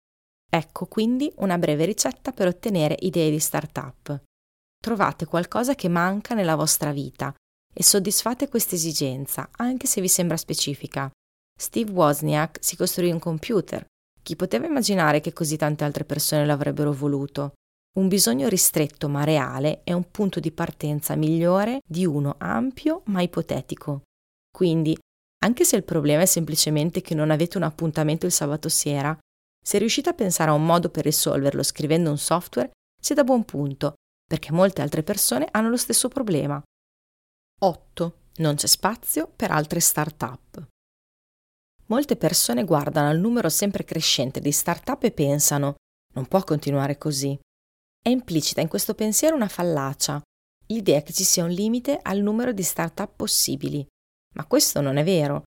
Ecco 0.51 0.85
quindi 0.85 1.31
una 1.37 1.57
breve 1.57 1.85
ricetta 1.85 2.31
per 2.31 2.47
ottenere 2.47 2.97
idee 2.99 3.31
di 3.31 3.39
startup. 3.39 4.21
Trovate 4.79 5.25
qualcosa 5.25 5.75
che 5.75 5.87
manca 5.87 6.35
nella 6.35 6.55
vostra 6.55 6.91
vita 6.91 7.33
e 7.73 7.83
soddisfate 7.83 8.49
questa 8.49 8.75
esigenza, 8.75 9.49
anche 9.53 9.87
se 9.87 10.01
vi 10.01 10.09
sembra 10.09 10.37
specifica. 10.37 11.09
Steve 11.57 11.91
Wozniak 11.91 12.57
si 12.61 12.75
costruì 12.75 13.11
un 13.11 13.19
computer. 13.19 13.85
Chi 14.21 14.35
poteva 14.35 14.67
immaginare 14.67 15.21
che 15.21 15.33
così 15.33 15.55
tante 15.55 15.83
altre 15.83 16.03
persone 16.03 16.45
lo 16.45 16.51
avrebbero 16.51 16.91
voluto? 16.91 17.53
Un 17.95 18.07
bisogno 18.07 18.47
ristretto 18.47 19.07
ma 19.07 19.23
reale 19.23 19.83
è 19.83 19.93
un 19.93 20.09
punto 20.09 20.39
di 20.39 20.51
partenza 20.51 21.15
migliore 21.15 21.81
di 21.85 22.07
uno 22.07 22.35
ampio 22.39 23.03
ma 23.05 23.21
ipotetico. 23.21 24.01
Quindi, 24.49 24.97
anche 25.43 25.63
se 25.63 25.75
il 25.75 25.83
problema 25.83 26.23
è 26.23 26.25
semplicemente 26.25 27.01
che 27.01 27.13
non 27.13 27.29
avete 27.29 27.57
un 27.57 27.63
appuntamento 27.63 28.25
il 28.25 28.31
sabato 28.31 28.67
sera, 28.67 29.15
se 29.63 29.77
riuscite 29.77 30.09
a 30.09 30.13
pensare 30.13 30.49
a 30.49 30.55
un 30.55 30.65
modo 30.65 30.89
per 30.89 31.03
risolverlo 31.03 31.61
scrivendo 31.61 32.09
un 32.09 32.17
software, 32.17 32.71
siete 32.99 33.21
a 33.21 33.23
buon 33.23 33.45
punto, 33.45 33.93
perché 34.25 34.51
molte 34.51 34.81
altre 34.81 35.03
persone 35.03 35.47
hanno 35.51 35.69
lo 35.69 35.77
stesso 35.77 36.07
problema. 36.07 36.61
8. 37.61 38.17
Non 38.37 38.55
c'è 38.55 38.67
spazio 38.67 39.31
per 39.35 39.51
altre 39.51 39.79
start-up. 39.79 40.67
Molte 41.87 42.15
persone 42.15 42.63
guardano 42.63 43.09
al 43.09 43.19
numero 43.19 43.49
sempre 43.49 43.83
crescente 43.83 44.39
di 44.39 44.51
start-up 44.51 45.03
e 45.03 45.11
pensano 45.11 45.75
non 46.15 46.25
può 46.25 46.43
continuare 46.43 46.97
così. 46.97 47.37
È 48.05 48.09
implicita 48.09 48.59
in 48.59 48.67
questo 48.67 48.95
pensiero 48.95 49.33
una 49.33 49.47
fallacia, 49.47 50.21
l'idea 50.67 51.01
che 51.01 51.13
ci 51.13 51.23
sia 51.23 51.45
un 51.45 51.51
limite 51.51 51.97
al 52.01 52.19
numero 52.19 52.51
di 52.51 52.61
start-up 52.61 53.13
possibili. 53.15 53.87
Ma 54.35 54.45
questo 54.45 54.81
non 54.81 54.97
è 54.97 55.05
vero. 55.05 55.43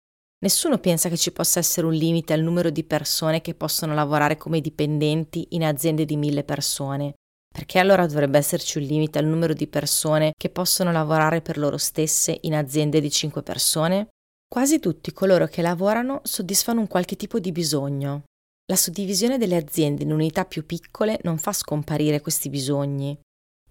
Nessuno 0.43 0.79
pensa 0.79 1.09
che 1.09 1.17
ci 1.17 1.31
possa 1.31 1.61
essere 1.61 1.87
un 1.87 1.93
limite 1.93 2.33
al 2.33 2.41
numero 2.41 2.71
di 2.71 2.83
persone 2.83 3.41
che 3.41 3.55
possono 3.55 3.95
lavorare 3.95 4.37
come 4.37 4.61
dipendenti 4.61 5.47
in 5.51 5.63
aziende 5.63 6.05
di 6.05 6.17
mille 6.17 6.43
persone. 6.43 7.15
Perché 7.49 7.79
allora 7.79 8.07
dovrebbe 8.07 8.39
esserci 8.39 8.79
un 8.79 8.85
limite 8.85 9.21
al 9.21 9.27
numero 9.27 9.53
di 9.53 9.69
persone 9.69 10.33
che 10.37 10.51
possono 10.51 10.91
lavorare 10.91 11.43
per 11.43 11.57
loro 11.57 11.77
stesse 11.77 12.37
in 12.41 12.57
aziende 12.57 13.01
di 13.01 13.13
cinque 13.13 13.45
persone? 13.45 14.09
Quasi 14.49 14.81
tutti 14.81 15.13
coloro 15.13 15.47
che 15.47 15.63
lavorano 15.63 16.21
soddisfano 16.25 16.81
un 16.81 16.89
qualche 16.89 17.15
tipo 17.15 17.39
di 17.39 17.53
bisogno. 17.53 18.25
La 18.71 18.77
suddivisione 18.77 19.37
delle 19.37 19.57
aziende 19.57 20.05
in 20.05 20.13
unità 20.13 20.45
più 20.45 20.65
piccole 20.65 21.19
non 21.25 21.39
fa 21.39 21.53
scomparire 21.53 22.21
questi 22.21 22.49
bisogni. 22.49 23.19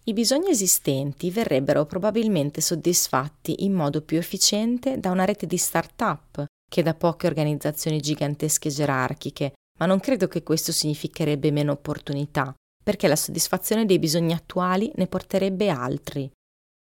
I 0.03 0.11
bisogni 0.11 0.49
esistenti 0.49 1.31
verrebbero 1.31 1.85
probabilmente 1.85 2.59
soddisfatti 2.59 3.63
in 3.63 3.71
modo 3.71 4.01
più 4.01 4.17
efficiente 4.17 4.99
da 4.99 5.11
una 5.11 5.23
rete 5.23 5.45
di 5.45 5.55
start-up 5.55 6.43
che 6.69 6.83
da 6.83 6.95
poche 6.95 7.27
organizzazioni 7.27 8.01
gigantesche 8.01 8.67
e 8.67 8.71
gerarchiche, 8.71 9.53
ma 9.79 9.85
non 9.85 10.01
credo 10.01 10.27
che 10.27 10.43
questo 10.43 10.73
significherebbe 10.73 11.49
meno 11.49 11.71
opportunità, 11.71 12.53
perché 12.83 13.07
la 13.07 13.15
soddisfazione 13.15 13.85
dei 13.85 13.99
bisogni 13.99 14.33
attuali 14.33 14.91
ne 14.95 15.07
porterebbe 15.07 15.69
altri. 15.69 16.29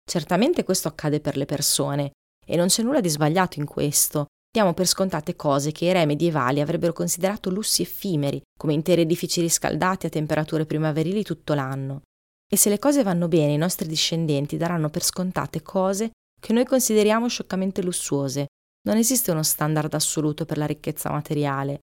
Certamente 0.07 0.63
questo 0.63 0.89
accade 0.89 1.21
per 1.21 1.39
le 1.39 1.47
persone, 1.47 2.11
e 2.45 2.55
non 2.57 2.67
c'è 2.67 2.83
nulla 2.83 3.01
di 3.01 3.09
sbagliato 3.09 3.59
in 3.59 3.65
questo. 3.65 4.27
Diamo 4.55 4.73
per 4.73 4.87
scontate 4.87 5.35
cose 5.35 5.73
che 5.73 5.87
i 5.87 5.93
re 5.93 6.07
medievali 6.07 6.61
avrebbero 6.61 6.93
considerato 6.93 7.51
lussi 7.51 7.83
effimeri, 7.83 8.41
come 8.57 8.73
interi 8.73 9.01
edifici 9.01 9.41
riscaldati 9.41 10.07
a 10.07 10.09
temperature 10.09 10.65
primaverili 10.65 11.25
tutto 11.25 11.55
l'anno. 11.55 12.03
E 12.49 12.57
se 12.57 12.71
le 12.71 12.79
cose 12.79 13.03
vanno 13.03 13.27
bene, 13.27 13.55
i 13.55 13.57
nostri 13.57 13.89
discendenti 13.89 14.57
daranno 14.57 14.91
per 14.91 15.03
scontate 15.03 15.61
cose 15.61 16.13
che 16.41 16.53
noi 16.53 16.65
consideriamo 16.67 17.27
scioccamente 17.27 17.83
lussuose. 17.83 18.47
Non 18.87 18.97
esiste 18.97 19.33
uno 19.33 19.43
standard 19.43 19.93
assoluto 19.93 20.45
per 20.45 20.59
la 20.59 20.67
ricchezza 20.67 21.11
materiale. 21.11 21.81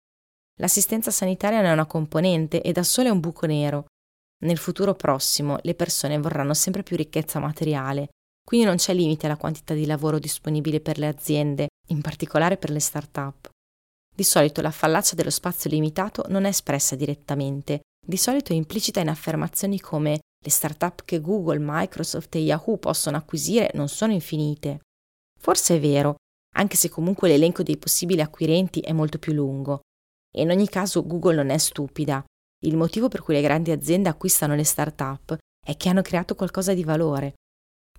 L'assistenza 0.61 1.11
sanitaria 1.11 1.59
ne 1.59 1.67
è 1.67 1.73
una 1.73 1.85
componente 1.85 2.61
e 2.61 2.71
da 2.71 2.83
sola 2.83 3.09
è 3.09 3.11
un 3.11 3.19
buco 3.19 3.47
nero. 3.47 3.83
Nel 4.45 4.57
futuro 4.57 4.95
prossimo 4.95 5.57
le 5.63 5.75
persone 5.75 6.17
vorranno 6.19 6.53
sempre 6.53 6.83
più 6.83 6.95
ricchezza 6.95 7.37
materiale 7.39 8.11
quindi 8.43 8.65
non 8.65 8.77
c'è 8.77 8.93
limite 8.93 9.27
alla 9.27 9.37
quantità 9.37 9.73
di 9.73 9.85
lavoro 9.85 10.19
disponibile 10.19 10.81
per 10.81 10.97
le 10.97 11.07
aziende, 11.07 11.67
in 11.91 12.01
particolare 12.01 12.57
per 12.57 12.71
le 12.71 12.79
start-up. 12.79 13.49
Di 14.13 14.23
solito 14.23 14.61
la 14.61 14.71
fallacia 14.71 15.15
dello 15.15 15.29
spazio 15.29 15.69
limitato 15.69 16.25
non 16.29 16.45
è 16.45 16.49
espressa 16.49 16.95
direttamente, 16.95 17.81
di 18.05 18.17
solito 18.17 18.51
è 18.51 18.55
implicita 18.55 18.99
in 18.99 19.09
affermazioni 19.09 19.79
come 19.79 20.19
le 20.43 20.49
start-up 20.49 21.03
che 21.05 21.21
Google, 21.21 21.59
Microsoft 21.61 22.33
e 22.35 22.39
Yahoo 22.39 22.77
possono 22.77 23.17
acquisire 23.17 23.71
non 23.75 23.87
sono 23.87 24.11
infinite. 24.11 24.79
Forse 25.39 25.75
è 25.75 25.79
vero, 25.79 26.15
anche 26.55 26.75
se 26.75 26.89
comunque 26.89 27.29
l'elenco 27.29 27.63
dei 27.63 27.77
possibili 27.77 28.21
acquirenti 28.21 28.79
è 28.79 28.91
molto 28.91 29.19
più 29.19 29.33
lungo. 29.33 29.81
E 30.33 30.41
in 30.41 30.49
ogni 30.49 30.67
caso 30.67 31.05
Google 31.05 31.35
non 31.35 31.49
è 31.49 31.57
stupida. 31.57 32.23
Il 32.63 32.75
motivo 32.75 33.07
per 33.07 33.21
cui 33.21 33.33
le 33.33 33.41
grandi 33.41 33.71
aziende 33.71 34.09
acquistano 34.09 34.55
le 34.55 34.63
start-up 34.63 35.37
è 35.63 35.77
che 35.77 35.89
hanno 35.89 36.01
creato 36.01 36.35
qualcosa 36.35 36.73
di 36.73 36.83
valore, 36.83 37.33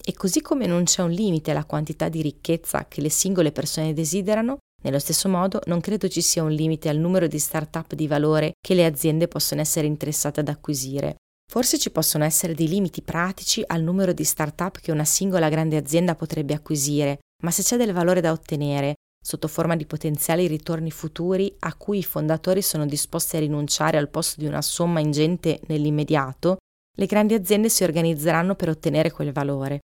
e 0.05 0.15
così 0.15 0.41
come 0.41 0.67
non 0.67 0.85
c'è 0.85 1.03
un 1.03 1.11
limite 1.11 1.51
alla 1.51 1.65
quantità 1.65 2.09
di 2.09 2.23
ricchezza 2.23 2.87
che 2.89 3.01
le 3.01 3.11
singole 3.11 3.53
persone 3.53 3.93
desiderano, 3.93 4.59
nello 4.83 4.99
stesso 4.99 5.29
modo 5.29 5.61
non 5.67 5.81
credo 5.81 6.09
ci 6.09 6.21
sia 6.21 6.43
un 6.43 6.51
limite 6.51 6.89
al 6.89 6.97
numero 6.97 7.27
di 7.27 7.39
start-up 7.39 7.95
di 7.95 8.09
valore 8.09 8.53
che 8.61 8.75
le 8.75 8.85
aziende 8.85 9.29
possono 9.29 9.61
essere 9.61 9.87
interessate 9.87 10.41
ad 10.41 10.49
acquisire. 10.49 11.17
Forse 11.51 11.79
ci 11.79 11.91
possono 11.91 12.25
essere 12.25 12.55
dei 12.55 12.67
limiti 12.67 13.03
pratici 13.03 13.63
al 13.67 13.83
numero 13.83 14.13
di 14.13 14.25
start-up 14.25 14.81
che 14.81 14.91
una 14.91 15.05
singola 15.05 15.49
grande 15.49 15.77
azienda 15.77 16.15
potrebbe 16.15 16.55
acquisire, 16.55 17.19
ma 17.43 17.51
se 17.51 17.63
c'è 17.63 17.77
del 17.77 17.93
valore 17.93 18.21
da 18.21 18.33
ottenere, 18.33 18.95
sotto 19.23 19.47
forma 19.47 19.77
di 19.77 19.87
potenziali 19.87 20.47
ritorni 20.47 20.91
futuri 20.91 21.55
a 21.61 21.75
cui 21.75 21.99
i 21.99 22.05
fondatori 22.05 22.61
sono 22.61 22.87
disposti 22.87 23.37
a 23.37 23.41
rinunciare 23.41 23.99
al 23.99 24.09
posto 24.09 24.41
di 24.41 24.47
una 24.47 24.63
somma 24.63 25.01
ingente 25.01 25.61
nell'immediato, 25.67 26.57
le 26.97 27.07
grandi 27.07 27.35
aziende 27.35 27.69
si 27.69 27.85
organizzeranno 27.85 28.55
per 28.55 28.69
ottenere 28.69 29.13
quel 29.13 29.33
valore. 29.33 29.81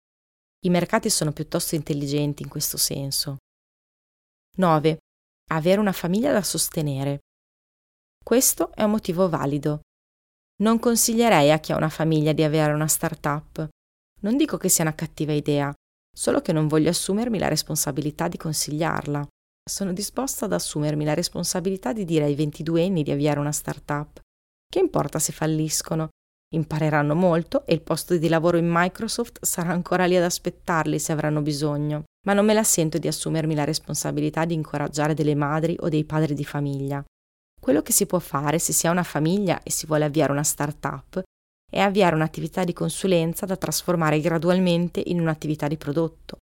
I 0.60 0.70
mercati 0.70 1.08
sono 1.08 1.30
piuttosto 1.32 1.76
intelligenti 1.76 2.42
in 2.42 2.48
questo 2.48 2.76
senso. 2.76 3.36
9. 4.56 4.98
Avere 5.52 5.78
una 5.80 5.92
famiglia 5.92 6.32
da 6.32 6.42
sostenere. 6.42 7.20
Questo 8.24 8.74
è 8.74 8.82
un 8.82 8.90
motivo 8.90 9.28
valido. 9.28 9.82
Non 10.60 10.80
consiglierei 10.80 11.52
a 11.52 11.60
chi 11.60 11.70
ha 11.70 11.76
una 11.76 11.88
famiglia 11.88 12.32
di 12.32 12.42
avere 12.42 12.72
una 12.72 12.88
start-up. 12.88 13.68
Non 14.22 14.36
dico 14.36 14.56
che 14.56 14.68
sia 14.68 14.82
una 14.82 14.96
cattiva 14.96 15.32
idea, 15.32 15.72
solo 16.12 16.40
che 16.40 16.52
non 16.52 16.66
voglio 16.66 16.90
assumermi 16.90 17.38
la 17.38 17.46
responsabilità 17.46 18.26
di 18.26 18.36
consigliarla. 18.36 19.24
Sono 19.62 19.92
disposta 19.92 20.46
ad 20.46 20.52
assumermi 20.54 21.04
la 21.04 21.14
responsabilità 21.14 21.92
di 21.92 22.04
dire 22.04 22.24
ai 22.24 22.34
22 22.34 22.84
anni 22.84 23.04
di 23.04 23.12
avviare 23.12 23.38
una 23.38 23.52
start-up. 23.52 24.20
Che 24.66 24.78
importa 24.80 25.20
se 25.20 25.30
falliscono? 25.30 26.08
Impareranno 26.50 27.14
molto 27.14 27.66
e 27.66 27.74
il 27.74 27.82
posto 27.82 28.16
di 28.16 28.28
lavoro 28.28 28.56
in 28.56 28.68
Microsoft 28.70 29.44
sarà 29.44 29.70
ancora 29.70 30.06
lì 30.06 30.16
ad 30.16 30.22
aspettarli 30.22 30.98
se 30.98 31.12
avranno 31.12 31.42
bisogno, 31.42 32.04
ma 32.26 32.32
non 32.32 32.46
me 32.46 32.54
la 32.54 32.62
sento 32.62 32.96
di 32.96 33.06
assumermi 33.06 33.54
la 33.54 33.64
responsabilità 33.64 34.46
di 34.46 34.54
incoraggiare 34.54 35.12
delle 35.12 35.34
madri 35.34 35.76
o 35.80 35.88
dei 35.88 36.04
padri 36.04 36.34
di 36.34 36.44
famiglia. 36.44 37.04
Quello 37.60 37.82
che 37.82 37.92
si 37.92 38.06
può 38.06 38.18
fare 38.18 38.58
se 38.58 38.72
si 38.72 38.86
ha 38.86 38.90
una 38.90 39.02
famiglia 39.02 39.62
e 39.62 39.70
si 39.70 39.84
vuole 39.84 40.06
avviare 40.06 40.32
una 40.32 40.42
start-up 40.42 41.22
è 41.70 41.80
avviare 41.80 42.14
un'attività 42.14 42.64
di 42.64 42.72
consulenza 42.72 43.44
da 43.44 43.56
trasformare 43.56 44.20
gradualmente 44.20 45.02
in 45.04 45.20
un'attività 45.20 45.68
di 45.68 45.76
prodotto. 45.76 46.38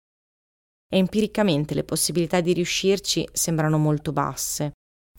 E 0.88 0.98
empiricamente 0.98 1.74
le 1.74 1.82
possibilità 1.82 2.40
di 2.40 2.52
riuscirci 2.52 3.28
sembrano 3.32 3.76
molto 3.76 4.12
basse. 4.12 4.74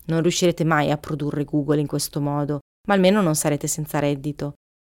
Non 0.06 0.21
riuscirete 0.21 0.63
mai 0.63 0.91
a 0.91 0.97
produrre 0.97 1.43
Google 1.43 1.82
in 1.82 1.88
questo 1.88 2.21
modo, 2.21 2.60
ma 2.88 2.93
almeno 2.93 3.21
non 3.21 3.36
sarete 3.36 3.67
senza 3.67 4.00
reddito. 4.00 4.54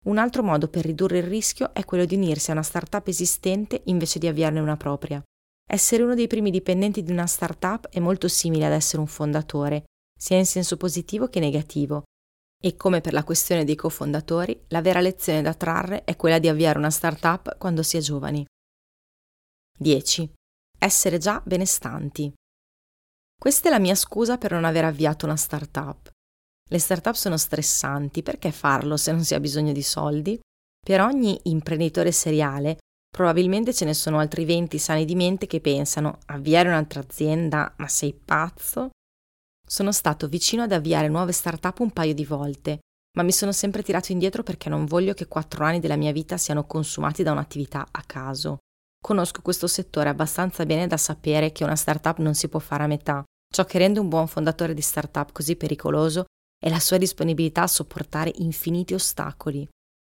Un 0.08 0.18
altro 0.18 0.42
modo 0.42 0.70
per 0.70 0.86
ridurre 0.86 1.18
il 1.18 1.26
rischio 1.26 1.74
è 1.74 1.84
quello 1.84 2.06
di 2.06 2.16
unirsi 2.16 2.50
a 2.50 2.54
una 2.54 2.64
startup 2.64 3.06
esistente 3.08 3.82
invece 3.86 4.20
di 4.20 4.28
avviarne 4.28 4.62
una 4.62 4.78
propria. 4.78 5.22
Essere 5.70 6.04
uno 6.04 6.16
dei 6.16 6.28
primi 6.28 6.50
dipendenti 6.50 7.04
di 7.04 7.12
una 7.12 7.28
startup 7.28 7.90
è 7.90 8.00
molto 8.00 8.30
simile 8.30 8.66
ad 8.66 8.72
essere 8.72 9.02
un 9.02 9.08
fondatore, 9.08 9.84
sia 10.18 10.38
in 10.38 10.46
senso 10.46 10.78
positivo 10.78 11.28
che 11.28 11.42
negativo. 11.42 12.04
E 12.58 12.78
come 12.78 13.02
per 13.02 13.12
la 13.12 13.26
questione 13.26 13.66
dei 13.66 13.76
cofondatori, 13.76 14.64
la 14.70 14.82
vera 14.82 15.02
lezione 15.02 15.42
da 15.42 15.54
trarre 15.54 16.06
è 16.06 16.16
quella 16.16 16.40
di 16.40 16.48
avviare 16.48 16.78
una 16.78 16.90
startup 16.90 17.58
quando 17.58 17.84
si 17.84 17.98
è 17.98 18.00
giovani. 18.00 18.46
10. 19.78 20.34
Essere 20.80 21.18
già 21.18 21.42
benestanti. 21.46 22.34
Questa 23.38 23.68
è 23.68 23.72
la 23.72 23.80
mia 23.80 23.94
scusa 23.94 24.38
per 24.38 24.54
non 24.54 24.64
aver 24.64 24.86
avviato 24.86 25.26
una 25.26 25.36
startup. 25.36 26.10
Le 26.70 26.80
startup 26.80 27.16
sono 27.16 27.38
stressanti, 27.38 28.24
perché 28.24 28.52
farlo 28.52 28.98
se 28.98 29.12
non 29.12 29.24
si 29.24 29.34
ha 29.34 29.40
bisogno 29.40 29.72
di 29.72 29.82
soldi? 29.82 30.38
Per 30.80 31.02
ogni 31.02 31.40
imprenditore 31.44 32.12
seriale 32.12 32.78
probabilmente 33.10 33.74
ce 33.74 33.86
ne 33.86 33.94
sono 33.94 34.20
altri 34.20 34.46
20 34.46 34.78
sani 34.78 35.06
di 35.06 35.16
mente 35.16 35.48
che 35.48 35.62
pensano 35.62 36.20
avviare 36.28 36.70
un'altra 36.70 37.00
azienda, 37.00 37.74
ma 37.78 37.88
sei 37.88 38.14
pazzo? 38.14 38.90
Sono 39.66 39.92
stato 39.92 40.28
vicino 40.28 40.64
ad 40.64 40.72
avviare 40.72 41.08
nuove 41.08 41.32
startup 41.32 41.80
un 41.80 41.92
paio 41.92 42.14
di 42.14 42.26
volte, 42.26 42.80
ma 43.18 43.24
mi 43.24 43.32
sono 43.32 43.52
sempre 43.52 43.82
tirato 43.82 44.12
indietro 44.12 44.44
perché 44.44 44.70
non 44.70 44.86
voglio 44.86 45.14
che 45.14 45.28
quattro 45.28 45.66
anni 45.66 45.80
della 45.80 45.96
mia 45.96 46.12
vita 46.12 46.38
siano 46.38 46.66
consumati 46.66 47.24
da 47.24 47.32
un'attività 47.32 47.88
a 47.90 48.04
caso. 48.06 48.58
Conosco 49.02 49.42
questo 49.42 49.68
settore 49.68 50.10
abbastanza 50.10 50.66
bene 50.66 50.86
da 50.86 50.98
sapere 50.98 51.52
che 51.52 51.64
una 51.64 51.76
startup 51.76 52.18
non 52.20 52.36
si 52.36 52.50
può 52.50 52.60
fare 52.60 52.84
a 52.84 52.88
metà. 52.88 53.24
Ciò 53.52 53.66
che 53.66 53.78
rende 53.78 54.00
un 54.00 54.10
buon 54.10 54.28
fondatore 54.28 54.74
di 54.74 54.82
startup 54.82 55.32
così 55.32 55.56
pericoloso 55.56 56.26
è 56.60 56.70
la 56.70 56.80
sua 56.80 56.98
disponibilità 56.98 57.64
a 57.64 57.68
sopportare 57.68 58.32
infiniti 58.38 58.94
ostacoli. 58.94 59.68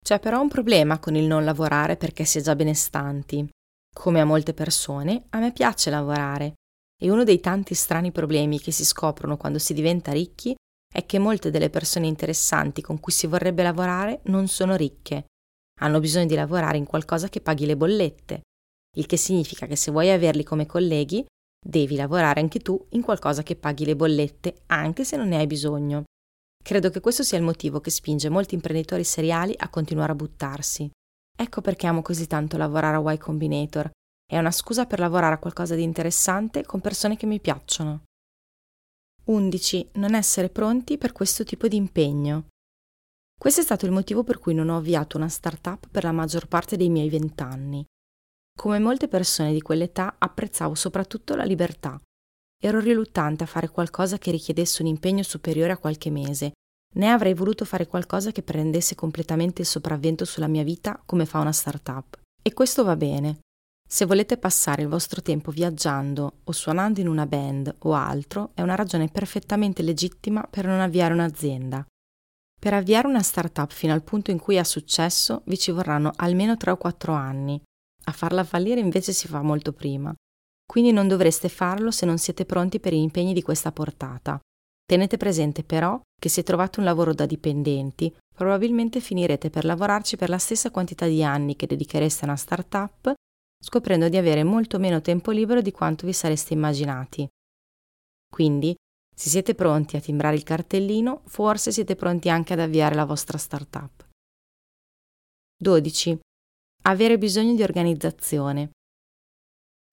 C'è 0.04 0.19
però 0.19 0.41
un 0.41 0.47
problema 0.47 0.99
con 0.99 1.15
il 1.15 1.25
non 1.25 1.43
lavorare 1.43 1.97
perché 1.97 2.23
si 2.25 2.39
è 2.39 2.41
già 2.41 2.56
benestanti. 2.56 3.47
Come 3.93 4.21
a 4.21 4.25
molte 4.25 4.54
persone, 4.54 5.25
a 5.30 5.39
me 5.39 5.52
piace 5.52 5.89
lavorare 5.89 6.54
e 7.02 7.10
uno 7.10 7.23
dei 7.23 7.39
tanti 7.39 7.73
strani 7.73 8.12
problemi 8.12 8.60
che 8.60 8.71
si 8.71 8.86
scoprono 8.86 9.38
quando 9.38 9.60
si 9.60 9.73
diventa 9.73 10.12
ricchi 10.12 10.56
è 10.91 11.06
che 11.06 11.19
molte 11.19 11.52
delle 11.52 11.69
persone 11.69 12.08
interessanti 12.08 12.82
con 12.82 12.99
cui 12.99 13.12
si 13.12 13.28
vorrebbe 13.28 13.63
lavorare 13.63 14.21
non 14.23 14.47
sono 14.47 14.75
ricche. 14.75 15.25
Hanno 15.82 15.99
bisogno 15.99 16.25
di 16.25 16.36
lavorare 16.36 16.78
in 16.78 16.86
qualcosa 16.86 17.30
che 17.30 17.41
paghi 17.41 17.65
le 17.65 17.78
bollette, 17.78 18.41
il 18.97 19.06
che 19.06 19.17
significa 19.17 19.65
che 19.65 19.75
se 19.75 19.91
vuoi 19.91 20.10
averli 20.10 20.43
come 20.43 20.65
colleghi, 20.65 21.25
devi 21.63 21.95
lavorare 21.95 22.39
anche 22.39 22.60
tu 22.60 22.84
in 22.89 23.02
qualcosa 23.02 23.43
che 23.43 23.56
paghi 23.56 23.86
le 23.86 23.95
bollette, 23.95 24.63
anche 24.67 25.04
se 25.06 25.15
non 25.15 25.28
ne 25.28 25.38
hai 25.38 25.47
bisogno. 25.47 26.04
Credo 26.63 26.89
che 26.89 27.00
questo 27.00 27.24
sia 27.24 27.38
il 27.38 27.43
motivo 27.43 27.80
che 27.80 27.89
spinge 27.89 28.30
molti 28.30 28.54
imprenditori 28.54 29.04
seriali 29.04 29.54
a 29.58 29.69
continuare 29.69 30.12
a 30.12 30.15
buttarsi. 30.15 30.89
Ecco 31.36 31.62
perché 31.62 31.88
amo 31.88 32.02
così 32.02 32.28
tanto 32.28 32.58
lavorare 32.58 32.98
a 32.98 33.13
Y 33.13 33.17
Combinator. 33.17 33.89
È 34.26 34.38
una 34.38 34.52
scusa 34.52 34.86
per 34.86 35.00
lavorare 35.00 35.36
a 35.36 35.39
qualcosa 35.39 35.74
di 35.74 35.84
interessante 35.84 36.63
con 36.65 36.82
persone 36.82 37.15
che 37.15 37.26
mi 37.26 37.39
piacciono. 37.39 38.04
11. 39.26 39.91
Non 39.93 40.15
essere 40.15 40.50
pronti 40.50 40.98
per 40.98 41.12
questo 41.12 41.43
tipo 41.43 41.67
di 41.67 41.76
impegno. 41.76 42.48
Questo 43.39 43.62
è 43.62 43.63
stato 43.63 43.86
il 43.86 43.91
motivo 43.91 44.24
per 44.24 44.38
cui 44.38 44.54
non 44.54 44.69
ho 44.69 44.78
avviato 44.78 45.17
una 45.17 45.30
startup 45.30 45.88
per 45.89 46.04
la 46.04 46.12
maggior 46.12 46.48
parte 46.48 46.78
dei 46.78 46.89
miei 46.89 47.10
vent'anni. 47.10 47.86
Come 48.56 48.80
molte 48.80 49.08
persone 49.08 49.54
di 49.54 49.62
quell'età 49.62 50.15
apprezzavo 50.17 50.76
soprattutto 50.76 51.36
la 51.36 51.45
libertà 51.45 52.00
Ero 52.62 52.80
riluttante 52.80 53.45
a 53.45 53.48
fare 53.48 53.69
qualcosa 53.69 54.17
che 54.17 54.32
richiedesse 54.32 54.82
un 54.82 54.89
impegno 54.89 55.24
superiore 55.24 55.72
a 55.72 55.78
qualche 55.78 56.10
mese, 56.10 56.52
né 56.95 57.10
avrei 57.10 57.34
voluto 57.34 57.63
fare 57.63 57.88
qualcosa 57.88 58.32
che 58.32 58.41
prendesse 58.41 58.95
completamente 58.95 59.62
il 59.62 59.67
sopravvento 59.67 60.26
sulla 60.26 60.48
mia 60.48 60.63
vita 60.63 61.02
come 61.06 61.26
fa 61.26 61.39
una 61.39 61.54
startup. 61.54 62.19
E 62.41 62.54
questo 62.54 62.84
va 62.84 62.98
bene. 62.98 63.39
Se 63.88 64.06
volete 64.06 64.38
passare 64.38 64.82
il 64.82 64.89
vostro 64.89 65.22
tempo 65.22 65.52
viaggiando 65.52 66.39
o 66.43 66.52
suonando 66.52 67.00
in 67.00 67.08
una 67.08 67.26
band 67.26 67.76
o 67.80 67.93
altro, 67.93 68.52
è 68.54 68.62
una 68.62 68.76
ragione 68.76 69.08
perfettamente 69.08 69.82
legittima 69.82 70.45
per 70.48 70.65
non 70.65 70.82
avviare 70.82 71.13
un'azienda. 71.13 71.86
Per 72.60 72.74
avviare 72.74 73.08
una 73.08 73.24
startup 73.24 73.72
fino 73.72 73.93
al 73.93 74.04
punto 74.04 74.32
in 74.32 74.38
cui 74.38 74.60
ha 74.60 74.65
successo 74.65 75.43
vi 75.45 75.58
ci 75.58 75.72
vorranno 75.72 76.12
almeno 76.17 76.58
3 76.58 76.72
o 76.72 76.78
4 76.78 77.13
anni. 77.13 77.60
A 78.04 78.12
farla 78.12 78.43
fallire 78.43 78.82
invece 78.82 79.13
si 79.13 79.30
fa 79.30 79.41
molto 79.41 79.72
prima. 79.72 80.13
Quindi 80.69 80.91
non 80.91 81.08
dovreste 81.08 81.49
farlo 81.49 81.89
se 81.89 82.05
non 82.05 82.19
siete 82.19 82.45
pronti 82.45 82.79
per 82.79 82.93
gli 82.93 82.97
impegni 82.97 83.34
di 83.34 83.41
questa 83.41 83.71
portata. 83.71 84.39
Tenete 84.86 85.17
presente 85.17 85.63
però 85.63 85.99
che 86.15 86.29
se 86.29 86.43
trovate 86.43 86.79
un 86.79 86.86
lavoro 86.86 87.12
da 87.12 87.25
dipendenti, 87.25 88.15
probabilmente 88.36 88.99
finirete 88.99 89.49
per 89.49 89.65
lavorarci 89.65 90.15
per 90.15 90.29
la 90.29 90.38
stessa 90.38 90.69
quantità 90.69 91.08
di 91.08 91.23
anni 91.23 91.55
che 91.55 91.65
dedichereste 91.65 92.25
a 92.25 92.27
una 92.27 92.38
startup 92.38 93.13
scoprendo 93.60 94.10
di 94.10 94.17
avere 94.17 94.43
molto 94.43 94.77
meno 94.77 95.01
tempo 95.01 95.32
libero 95.32 95.62
di 95.62 95.71
quanto 95.71 96.05
vi 96.05 96.13
sareste 96.13 96.53
immaginati. 96.53 97.27
Quindi, 98.32 98.75
se 99.13 99.29
siete 99.29 99.55
pronti 99.55 99.97
a 99.97 99.99
timbrare 99.99 100.36
il 100.36 100.43
cartellino, 100.43 101.23
forse 101.25 101.71
siete 101.71 101.95
pronti 101.95 102.29
anche 102.29 102.53
ad 102.53 102.60
avviare 102.60 102.93
la 102.93 103.05
vostra 103.05 103.39
startup. 103.39 104.08
12. 105.58 106.19
Avere 106.84 107.17
bisogno 107.17 107.55
di 107.55 107.63
organizzazione. 107.63 108.69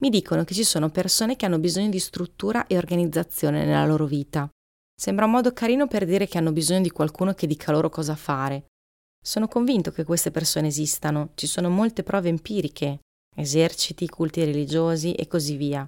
Mi 0.02 0.10
dicono 0.10 0.44
che 0.44 0.54
ci 0.54 0.64
sono 0.64 0.90
persone 0.90 1.36
che 1.36 1.46
hanno 1.46 1.58
bisogno 1.58 1.88
di 1.88 1.98
struttura 1.98 2.66
e 2.66 2.76
organizzazione 2.76 3.64
nella 3.64 3.86
loro 3.86 4.04
vita. 4.04 4.48
Sembra 4.94 5.24
un 5.24 5.30
modo 5.30 5.52
carino 5.52 5.86
per 5.86 6.04
dire 6.04 6.26
che 6.26 6.38
hanno 6.38 6.52
bisogno 6.52 6.82
di 6.82 6.90
qualcuno 6.90 7.32
che 7.34 7.46
dica 7.46 7.72
loro 7.72 7.88
cosa 7.88 8.14
fare. 8.14 8.66
Sono 9.22 9.48
convinto 9.48 9.90
che 9.90 10.04
queste 10.04 10.30
persone 10.30 10.68
esistano, 10.68 11.30
ci 11.34 11.46
sono 11.46 11.70
molte 11.70 12.02
prove 12.02 12.28
empiriche 12.28 13.00
eserciti, 13.36 14.08
culti 14.08 14.44
religiosi 14.44 15.12
e 15.14 15.26
così 15.26 15.56
via. 15.56 15.86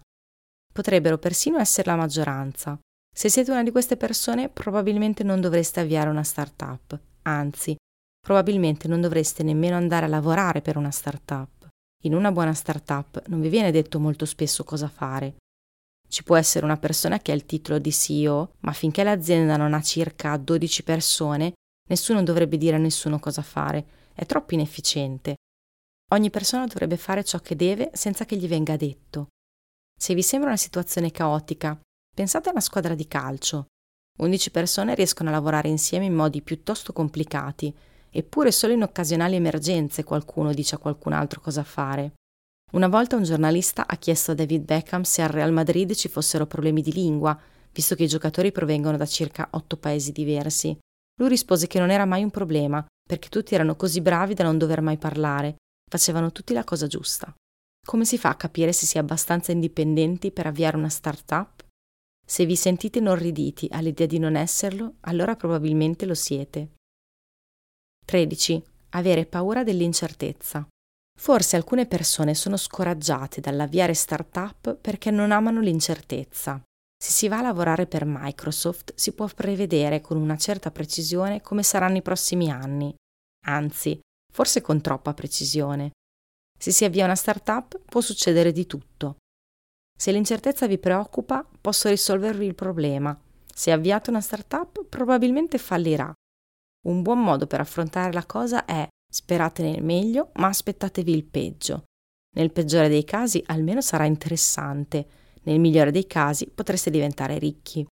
Potrebbero 0.73 1.19
persino 1.19 1.59
essere 1.59 1.91
la 1.91 1.97
maggioranza. 1.97 2.79
Se 3.15 3.29
siete 3.29 3.51
una 3.51 3.63
di 3.63 3.71
queste 3.71 3.97
persone, 3.97 4.49
probabilmente 4.49 5.25
non 5.25 5.41
dovreste 5.41 5.81
avviare 5.81 6.11
una 6.11 6.23
startup, 6.23 6.99
anzi, 7.23 7.75
probabilmente 8.21 8.87
non 8.87 9.01
dovreste 9.01 9.43
nemmeno 9.43 9.77
andare 9.77 10.05
a 10.05 10.09
lavorare 10.09 10.61
per 10.61 10.77
una 10.77 10.91
startup. 10.91 11.58
In 12.03 12.15
una 12.15 12.31
buona 12.31 12.55
startup 12.55 13.27
non 13.27 13.41
vi 13.41 13.49
viene 13.49 13.73
detto 13.73 13.99
molto 13.99 14.25
spesso 14.25 14.63
cosa 14.63 14.89
fare. 14.89 15.39
Ci 16.09 16.23
può 16.23 16.37
essere 16.37 16.65
una 16.65 16.77
persona 16.77 17.19
che 17.19 17.33
ha 17.33 17.35
il 17.35 17.45
titolo 17.45 17.79
di 17.79 17.93
CEO, 17.93 18.55
ma 18.61 18.73
finché 18.73 19.03
l'azienda 19.03 19.57
non 19.57 19.75
ha 19.75 19.83
circa 19.83 20.37
12 20.37 20.85
persone, 20.85 21.53
nessuno 21.89 22.23
dovrebbe 22.23 22.57
dire 22.57 22.77
a 22.77 22.79
nessuno 22.79 23.19
cosa 23.19 23.43
fare. 23.43 23.87
È 24.15 24.25
troppo 24.27 24.55
inefficiente. 24.55 25.35
Ogni 26.13 26.31
persona 26.31 26.67
dovrebbe 26.67 26.97
fare 26.97 27.25
ciò 27.25 27.41
che 27.41 27.57
deve 27.57 27.91
senza 27.93 28.25
che 28.25 28.37
gli 28.37 28.47
venga 28.47 28.77
detto. 28.77 29.27
Se 29.99 30.15
vi 30.15 30.23
sembra 30.23 30.51
una 30.51 30.59
situazione 30.59 31.11
caotica, 31.11 31.79
pensate 32.15 32.49
a 32.49 32.53
una 32.53 32.61
squadra 32.61 32.95
di 32.95 33.09
calcio. 33.09 33.67
11 34.19 34.51
persone 34.53 34.95
riescono 34.95 35.29
a 35.29 35.33
lavorare 35.33 35.69
insieme 35.69 36.07
in 36.07 36.15
modi 36.15 36.43
piuttosto 36.43 36.93
complicati, 36.93 37.77
eppure 38.19 38.53
solo 38.53 38.73
in 38.73 38.83
occasionali 38.83 39.37
emergenze 39.37 40.05
qualcuno 40.05 40.53
dice 40.53 40.75
a 40.75 40.79
qualcun 40.79 41.13
altro 41.13 41.41
cosa 41.41 41.63
fare. 41.63 42.15
Una 42.73 42.89
volta 42.89 43.17
un 43.17 43.23
giornalista 43.23 43.87
ha 43.87 43.97
chiesto 43.97 44.33
a 44.33 44.35
David 44.35 44.65
Beckham 44.65 45.03
se 45.03 45.23
al 45.23 45.31
Real 45.31 45.53
Madrid 45.53 45.95
ci 45.95 46.09
fossero 46.09 46.47
problemi 46.47 46.83
di 46.83 46.93
lingua, 46.93 47.39
visto 47.73 47.95
che 47.95 48.05
i 48.05 48.09
giocatori 48.09 48.53
provengono 48.53 48.97
da 48.97 49.07
circa 49.07 49.49
otto 49.53 49.77
paesi 49.77 50.13
diversi. 50.13 50.77
Lui 51.21 51.29
rispose 51.29 51.67
che 51.67 51.79
non 51.79 51.91
era 51.91 52.05
mai 52.05 52.23
un 52.23 52.31
problema, 52.31 52.85
perché 53.09 53.29
tutti 53.29 53.55
erano 53.55 53.75
così 53.77 54.01
bravi 54.01 54.35
da 54.35 54.45
non 54.45 54.59
dover 54.59 54.81
mai 54.83 54.99
parlare, 54.99 55.57
Facevano 55.89 56.31
tutti 56.33 56.53
la 56.53 56.65
cosa 56.65 56.87
giusta. 56.87 57.35
Come 57.85 58.05
si 58.05 58.19
fa 58.19 58.29
a 58.29 58.37
capire 58.37 58.73
se 58.73 58.85
si 58.85 58.99
è 58.99 59.01
abbastanza 59.01 59.53
indipendenti 59.53 60.31
per 60.31 60.47
avviare 60.47 60.77
una 60.77 60.91
start-up? 60.91 61.65
Se 62.27 62.45
vi 62.45 62.57
sentite 62.57 62.99
inorriditi 62.99 63.69
all'idea 63.71 64.07
di 64.07 64.19
non 64.19 64.37
esserlo, 64.37 64.97
allora 65.01 65.35
probabilmente 65.35 66.05
lo 66.05 66.15
siete. 66.15 66.75
13. 68.09 68.63
Avere 68.93 69.27
paura 69.27 69.63
dell'incertezza. 69.63 70.67
Forse 71.21 71.57
alcune 71.57 71.85
persone 71.85 72.35
sono 72.35 72.57
scoraggiate 72.57 73.43
dall'avviare 73.43 73.93
start-up 73.93 74.77
perché 74.77 75.11
non 75.11 75.31
amano 75.31 75.61
l'incertezza. 75.61 76.59
Se 76.97 77.11
si 77.11 77.29
va 77.29 77.41
a 77.41 77.43
lavorare 77.43 77.87
per 77.87 78.05
Microsoft 78.07 78.95
si 78.95 79.13
può 79.13 79.27
prevedere 79.27 80.01
con 80.01 80.17
una 80.17 80.39
certa 80.39 80.71
precisione 80.71 81.43
come 81.43 81.63
saranno 81.63 81.99
i 81.99 82.03
prossimi 82.03 82.51
anni. 82.51 82.95
Anzi, 83.45 84.01
forse 84.33 84.63
con 84.63 84.81
troppa 84.81 85.13
precisione. 85.13 85.91
Se 86.59 86.73
si 86.73 86.87
avvia 86.87 87.05
una 87.05 87.15
startup 87.15 87.79
può 87.85 88.01
succedere 88.01 88.53
di 88.53 88.67
tutto. 88.67 89.17
Se 89.95 90.13
l'incertezza 90.13 90.67
vi 90.67 90.79
preoccupa, 90.79 91.47
posso 91.61 91.91
risolvervi 91.91 92.47
il 92.47 92.55
problema. 92.55 93.21
Se 93.55 93.71
avviate 93.71 94.09
una 94.09 94.23
startup, 94.23 94.83
probabilmente 94.87 95.59
fallirà. 95.59 96.11
Un 96.87 97.03
buon 97.03 97.23
modo 97.23 97.47
per 97.47 97.61
affrontare 97.61 98.13
la 98.13 98.25
cosa 98.25 98.65
è 98.65 98.87
sperate 99.11 99.63
nel 99.63 99.83
meglio, 99.83 100.31
ma 100.35 100.49
aspettatevi 100.49 101.13
il 101.13 101.25
peggio. 101.25 101.85
Nel 102.37 102.53
peggiore 102.53 102.89
dei 102.89 103.05
casi 103.05 103.43
almeno 103.47 103.81
sarà 103.81 104.05
interessante, 104.05 105.07
nel 105.43 105.59
migliore 105.59 105.91
dei 105.91 106.07
casi 106.07 106.47
potreste 106.47 106.91
diventare 106.91 107.39
ricchi. 107.39 107.87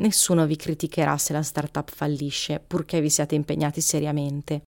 Nessuno 0.00 0.46
vi 0.46 0.56
criticherà 0.56 1.18
se 1.18 1.32
la 1.32 1.42
startup 1.42 1.90
fallisce, 1.90 2.58
purché 2.58 3.00
vi 3.00 3.10
siate 3.10 3.34
impegnati 3.34 3.80
seriamente. 3.80 4.62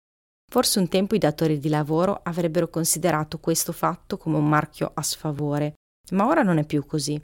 Forse 0.50 0.78
un 0.78 0.88
tempo 0.88 1.14
i 1.14 1.18
datori 1.18 1.58
di 1.58 1.70
lavoro 1.70 2.20
avrebbero 2.22 2.68
considerato 2.68 3.38
questo 3.38 3.72
fatto 3.72 4.18
come 4.18 4.36
un 4.36 4.46
marchio 4.46 4.90
a 4.92 5.02
sfavore, 5.02 5.74
ma 6.10 6.26
ora 6.26 6.42
non 6.42 6.58
è 6.58 6.66
più 6.66 6.84
così. 6.84 7.20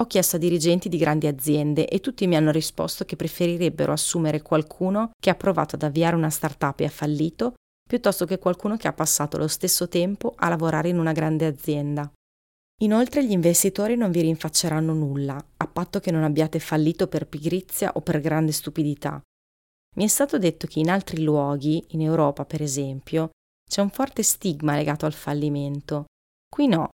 Ho 0.00 0.06
chiesto 0.06 0.36
a 0.36 0.38
dirigenti 0.38 0.88
di 0.88 0.96
grandi 0.96 1.26
aziende 1.26 1.88
e 1.88 1.98
tutti 1.98 2.28
mi 2.28 2.36
hanno 2.36 2.52
risposto 2.52 3.04
che 3.04 3.16
preferirebbero 3.16 3.90
assumere 3.90 4.42
qualcuno 4.42 5.10
che 5.20 5.28
ha 5.28 5.34
provato 5.34 5.74
ad 5.74 5.82
avviare 5.82 6.14
una 6.14 6.30
startup 6.30 6.78
e 6.78 6.84
ha 6.84 6.90
fallito, 6.90 7.54
piuttosto 7.86 8.24
che 8.24 8.38
qualcuno 8.38 8.76
che 8.76 8.86
ha 8.86 8.92
passato 8.92 9.38
lo 9.38 9.48
stesso 9.48 9.88
tempo 9.88 10.34
a 10.36 10.48
lavorare 10.48 10.88
in 10.88 11.00
una 11.00 11.10
grande 11.10 11.46
azienda. 11.46 12.08
Inoltre 12.82 13.26
gli 13.26 13.32
investitori 13.32 13.96
non 13.96 14.12
vi 14.12 14.20
rinfacceranno 14.20 14.94
nulla, 14.94 15.44
a 15.56 15.66
patto 15.66 15.98
che 15.98 16.12
non 16.12 16.22
abbiate 16.22 16.60
fallito 16.60 17.08
per 17.08 17.26
pigrizia 17.26 17.90
o 17.94 18.00
per 18.00 18.20
grande 18.20 18.52
stupidità. 18.52 19.20
Mi 19.96 20.04
è 20.04 20.08
stato 20.08 20.38
detto 20.38 20.68
che 20.68 20.78
in 20.78 20.90
altri 20.90 21.22
luoghi, 21.24 21.84
in 21.88 22.02
Europa 22.02 22.44
per 22.44 22.62
esempio, 22.62 23.30
c'è 23.68 23.80
un 23.80 23.90
forte 23.90 24.22
stigma 24.22 24.76
legato 24.76 25.06
al 25.06 25.12
fallimento. 25.12 26.04
Qui 26.48 26.68
no. 26.68 26.88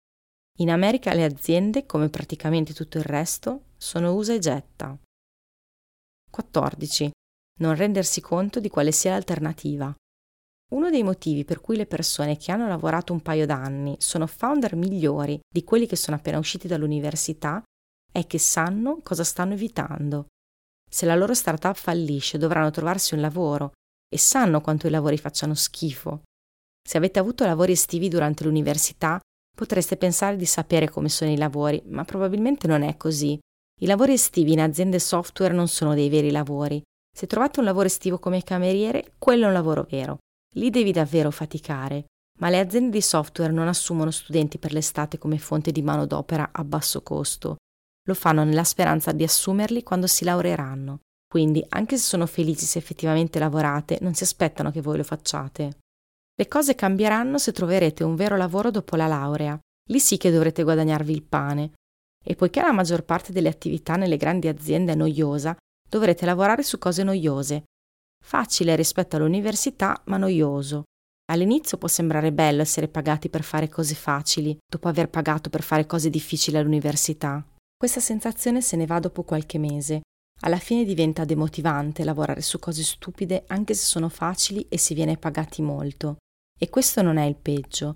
In 0.59 0.69
America 0.69 1.13
le 1.13 1.23
aziende, 1.23 1.85
come 1.87 2.09
praticamente 2.09 2.73
tutto 2.73 2.99
il 2.99 3.03
resto, 3.03 3.69
sono 3.75 4.13
usa 4.13 4.33
e 4.33 4.39
getta. 4.39 4.95
14. 6.29 7.11
Non 7.59 7.75
rendersi 7.75 8.21
conto 8.21 8.59
di 8.59 8.69
quale 8.69 8.91
sia 8.91 9.11
l'alternativa. 9.11 9.93
Uno 10.73 10.89
dei 10.89 11.03
motivi 11.03 11.43
per 11.43 11.59
cui 11.59 11.75
le 11.75 11.85
persone 11.85 12.37
che 12.37 12.51
hanno 12.51 12.67
lavorato 12.67 13.13
un 13.13 13.21
paio 13.21 13.45
d'anni 13.45 13.95
sono 13.99 14.27
founder 14.27 14.75
migliori 14.75 15.39
di 15.47 15.63
quelli 15.63 15.87
che 15.87 15.95
sono 15.95 16.17
appena 16.17 16.37
usciti 16.37 16.67
dall'università 16.67 17.63
è 18.11 18.25
che 18.27 18.37
sanno 18.37 18.99
cosa 19.01 19.23
stanno 19.23 19.53
evitando. 19.53 20.27
Se 20.89 21.05
la 21.05 21.15
loro 21.15 21.33
startup 21.33 21.75
fallisce, 21.75 22.37
dovranno 22.37 22.69
trovarsi 22.69 23.15
un 23.15 23.21
lavoro 23.21 23.71
e 24.07 24.17
sanno 24.19 24.61
quanto 24.61 24.85
i 24.85 24.91
lavori 24.91 25.17
facciano 25.17 25.55
schifo. 25.55 26.21
Se 26.87 26.97
avete 26.97 27.17
avuto 27.17 27.45
lavori 27.45 27.71
estivi 27.71 28.07
durante 28.07 28.43
l'università, 28.43 29.19
potreste 29.55 29.97
pensare 29.97 30.35
di 30.35 30.45
sapere 30.45 30.89
come 30.89 31.09
sono 31.09 31.31
i 31.31 31.37
lavori, 31.37 31.81
ma 31.87 32.03
probabilmente 32.03 32.67
non 32.67 32.81
è 32.83 32.97
così. 32.97 33.39
I 33.81 33.85
lavori 33.85 34.13
estivi 34.13 34.53
in 34.53 34.61
aziende 34.61 34.99
software 34.99 35.53
non 35.53 35.67
sono 35.67 35.93
dei 35.93 36.09
veri 36.09 36.31
lavori. 36.31 36.81
Se 37.15 37.27
trovate 37.27 37.59
un 37.59 37.65
lavoro 37.65 37.85
estivo 37.85 38.17
come 38.17 38.43
cameriere, 38.43 39.13
quello 39.17 39.45
è 39.45 39.47
un 39.47 39.53
lavoro 39.53 39.85
vero. 39.89 40.17
Lì 40.55 40.69
devi 40.69 40.91
davvero 40.91 41.31
faticare. 41.31 42.05
Ma 42.39 42.49
le 42.49 42.59
aziende 42.59 42.89
di 42.89 43.01
software 43.01 43.51
non 43.51 43.67
assumono 43.67 44.09
studenti 44.09 44.57
per 44.57 44.73
l'estate 44.73 45.17
come 45.17 45.37
fonte 45.37 45.71
di 45.71 45.83
manodopera 45.83 46.49
a 46.51 46.63
basso 46.63 47.03
costo. 47.03 47.57
Lo 48.05 48.13
fanno 48.15 48.43
nella 48.43 48.63
speranza 48.63 49.11
di 49.11 49.23
assumerli 49.23 49.83
quando 49.83 50.07
si 50.07 50.23
laureeranno. 50.23 50.99
Quindi, 51.27 51.63
anche 51.69 51.97
se 51.97 52.03
sono 52.03 52.25
felici 52.25 52.65
se 52.65 52.79
effettivamente 52.79 53.39
lavorate, 53.39 53.97
non 54.01 54.13
si 54.13 54.23
aspettano 54.23 54.71
che 54.71 54.81
voi 54.81 54.97
lo 54.97 55.03
facciate. 55.03 55.77
Le 56.35 56.47
cose 56.47 56.73
cambieranno 56.73 57.37
se 57.37 57.51
troverete 57.51 58.03
un 58.03 58.15
vero 58.15 58.35
lavoro 58.37 58.71
dopo 58.71 58.95
la 58.95 59.07
laurea. 59.07 59.59
Lì 59.89 59.99
sì 59.99 60.17
che 60.17 60.31
dovrete 60.31 60.63
guadagnarvi 60.63 61.13
il 61.13 61.23
pane. 61.23 61.73
E 62.25 62.35
poiché 62.35 62.61
la 62.61 62.71
maggior 62.71 63.03
parte 63.03 63.31
delle 63.31 63.49
attività 63.49 63.97
nelle 63.97 64.17
grandi 64.17 64.47
aziende 64.47 64.93
è 64.93 64.95
noiosa, 64.95 65.55
dovrete 65.87 66.25
lavorare 66.25 66.63
su 66.63 66.79
cose 66.79 67.03
noiose. 67.03 67.65
Facile 68.23 68.75
rispetto 68.75 69.15
all'università, 69.15 70.01
ma 70.05 70.17
noioso. 70.17 70.83
All'inizio 71.31 71.77
può 71.77 71.87
sembrare 71.87 72.31
bello 72.31 72.61
essere 72.61 72.87
pagati 72.87 73.29
per 73.29 73.43
fare 73.43 73.69
cose 73.69 73.93
facili, 73.93 74.57
dopo 74.65 74.87
aver 74.87 75.09
pagato 75.09 75.49
per 75.49 75.61
fare 75.61 75.85
cose 75.85 76.09
difficili 76.09 76.57
all'università. 76.57 77.45
Questa 77.77 77.99
sensazione 77.99 78.61
se 78.61 78.75
ne 78.75 78.85
va 78.85 78.99
dopo 78.99 79.23
qualche 79.23 79.59
mese. 79.59 80.01
Alla 80.41 80.57
fine 80.57 80.83
diventa 80.83 81.25
demotivante 81.25 82.03
lavorare 82.03 82.41
su 82.41 82.57
cose 82.59 82.83
stupide 82.83 83.43
anche 83.47 83.73
se 83.73 83.85
sono 83.85 84.09
facili 84.09 84.65
e 84.67 84.77
si 84.77 84.93
viene 84.93 85.17
pagati 85.17 85.61
molto. 85.61 86.17
E 86.63 86.69
questo 86.69 87.01
non 87.01 87.17
è 87.17 87.25
il 87.25 87.35
peggio. 87.35 87.95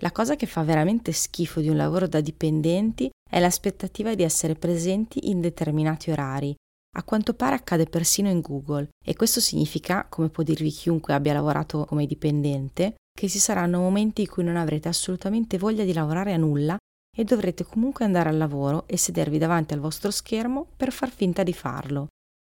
La 0.00 0.12
cosa 0.12 0.36
che 0.36 0.46
fa 0.46 0.62
veramente 0.62 1.10
schifo 1.10 1.60
di 1.60 1.68
un 1.68 1.76
lavoro 1.76 2.06
da 2.06 2.20
dipendenti 2.20 3.10
è 3.28 3.40
l'aspettativa 3.40 4.14
di 4.14 4.22
essere 4.22 4.54
presenti 4.54 5.30
in 5.30 5.40
determinati 5.40 6.12
orari. 6.12 6.54
A 6.96 7.02
quanto 7.02 7.34
pare 7.34 7.56
accade 7.56 7.86
persino 7.86 8.30
in 8.30 8.40
Google 8.40 8.90
e 9.04 9.16
questo 9.16 9.40
significa, 9.40 10.06
come 10.08 10.28
può 10.28 10.44
dirvi 10.44 10.70
chiunque 10.70 11.12
abbia 11.12 11.32
lavorato 11.32 11.86
come 11.86 12.06
dipendente, 12.06 12.94
che 13.12 13.28
ci 13.28 13.40
saranno 13.40 13.80
momenti 13.80 14.20
in 14.20 14.28
cui 14.28 14.44
non 14.44 14.58
avrete 14.58 14.88
assolutamente 14.88 15.58
voglia 15.58 15.82
di 15.82 15.92
lavorare 15.92 16.34
a 16.34 16.36
nulla 16.36 16.76
e 17.16 17.24
dovrete 17.24 17.64
comunque 17.64 18.04
andare 18.04 18.28
al 18.28 18.36
lavoro 18.36 18.86
e 18.86 18.96
sedervi 18.96 19.38
davanti 19.38 19.74
al 19.74 19.80
vostro 19.80 20.12
schermo 20.12 20.68
per 20.76 20.92
far 20.92 21.10
finta 21.10 21.42
di 21.42 21.52
farlo. 21.52 22.06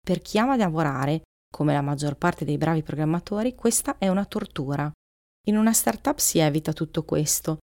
Per 0.05 0.21
chi 0.21 0.37
ama 0.37 0.57
lavorare, 0.57 1.21
come 1.49 1.71
la 1.71 1.79
maggior 1.79 2.17
parte 2.17 2.43
dei 2.43 2.57
bravi 2.57 2.83
programmatori, 2.83 3.55
questa 3.55 3.97
è 3.97 4.09
una 4.09 4.25
tortura. 4.25 4.91
In 5.47 5.57
una 5.57 5.73
startup 5.73 6.17
si 6.17 6.39
evita 6.39 6.73
tutto 6.73 7.03
questo. 7.03 7.59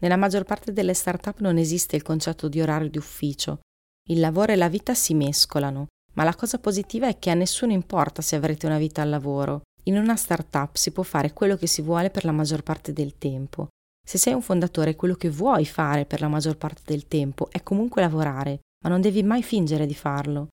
Nella 0.00 0.16
maggior 0.16 0.42
parte 0.42 0.72
delle 0.72 0.94
startup 0.94 1.38
non 1.38 1.58
esiste 1.58 1.94
il 1.94 2.02
concetto 2.02 2.48
di 2.48 2.60
orario 2.60 2.90
di 2.90 2.98
ufficio. 2.98 3.60
Il 4.08 4.18
lavoro 4.18 4.50
e 4.50 4.56
la 4.56 4.68
vita 4.68 4.94
si 4.94 5.14
mescolano, 5.14 5.86
ma 6.14 6.24
la 6.24 6.34
cosa 6.34 6.58
positiva 6.58 7.06
è 7.06 7.20
che 7.20 7.30
a 7.30 7.34
nessuno 7.34 7.70
importa 7.70 8.20
se 8.20 8.34
avrete 8.34 8.66
una 8.66 8.78
vita 8.78 9.02
al 9.02 9.10
lavoro. 9.10 9.60
In 9.84 9.96
una 9.96 10.16
startup 10.16 10.74
si 10.74 10.90
può 10.90 11.04
fare 11.04 11.32
quello 11.32 11.56
che 11.56 11.68
si 11.68 11.82
vuole 11.82 12.10
per 12.10 12.24
la 12.24 12.32
maggior 12.32 12.64
parte 12.64 12.92
del 12.92 13.16
tempo. 13.16 13.68
Se 14.04 14.18
sei 14.18 14.32
un 14.32 14.42
fondatore, 14.42 14.96
quello 14.96 15.14
che 15.14 15.30
vuoi 15.30 15.64
fare 15.66 16.06
per 16.06 16.20
la 16.20 16.28
maggior 16.28 16.56
parte 16.56 16.82
del 16.84 17.06
tempo 17.06 17.48
è 17.52 17.62
comunque 17.62 18.02
lavorare, 18.02 18.58
ma 18.82 18.90
non 18.90 19.00
devi 19.00 19.22
mai 19.22 19.44
fingere 19.44 19.86
di 19.86 19.94
farlo. 19.94 20.48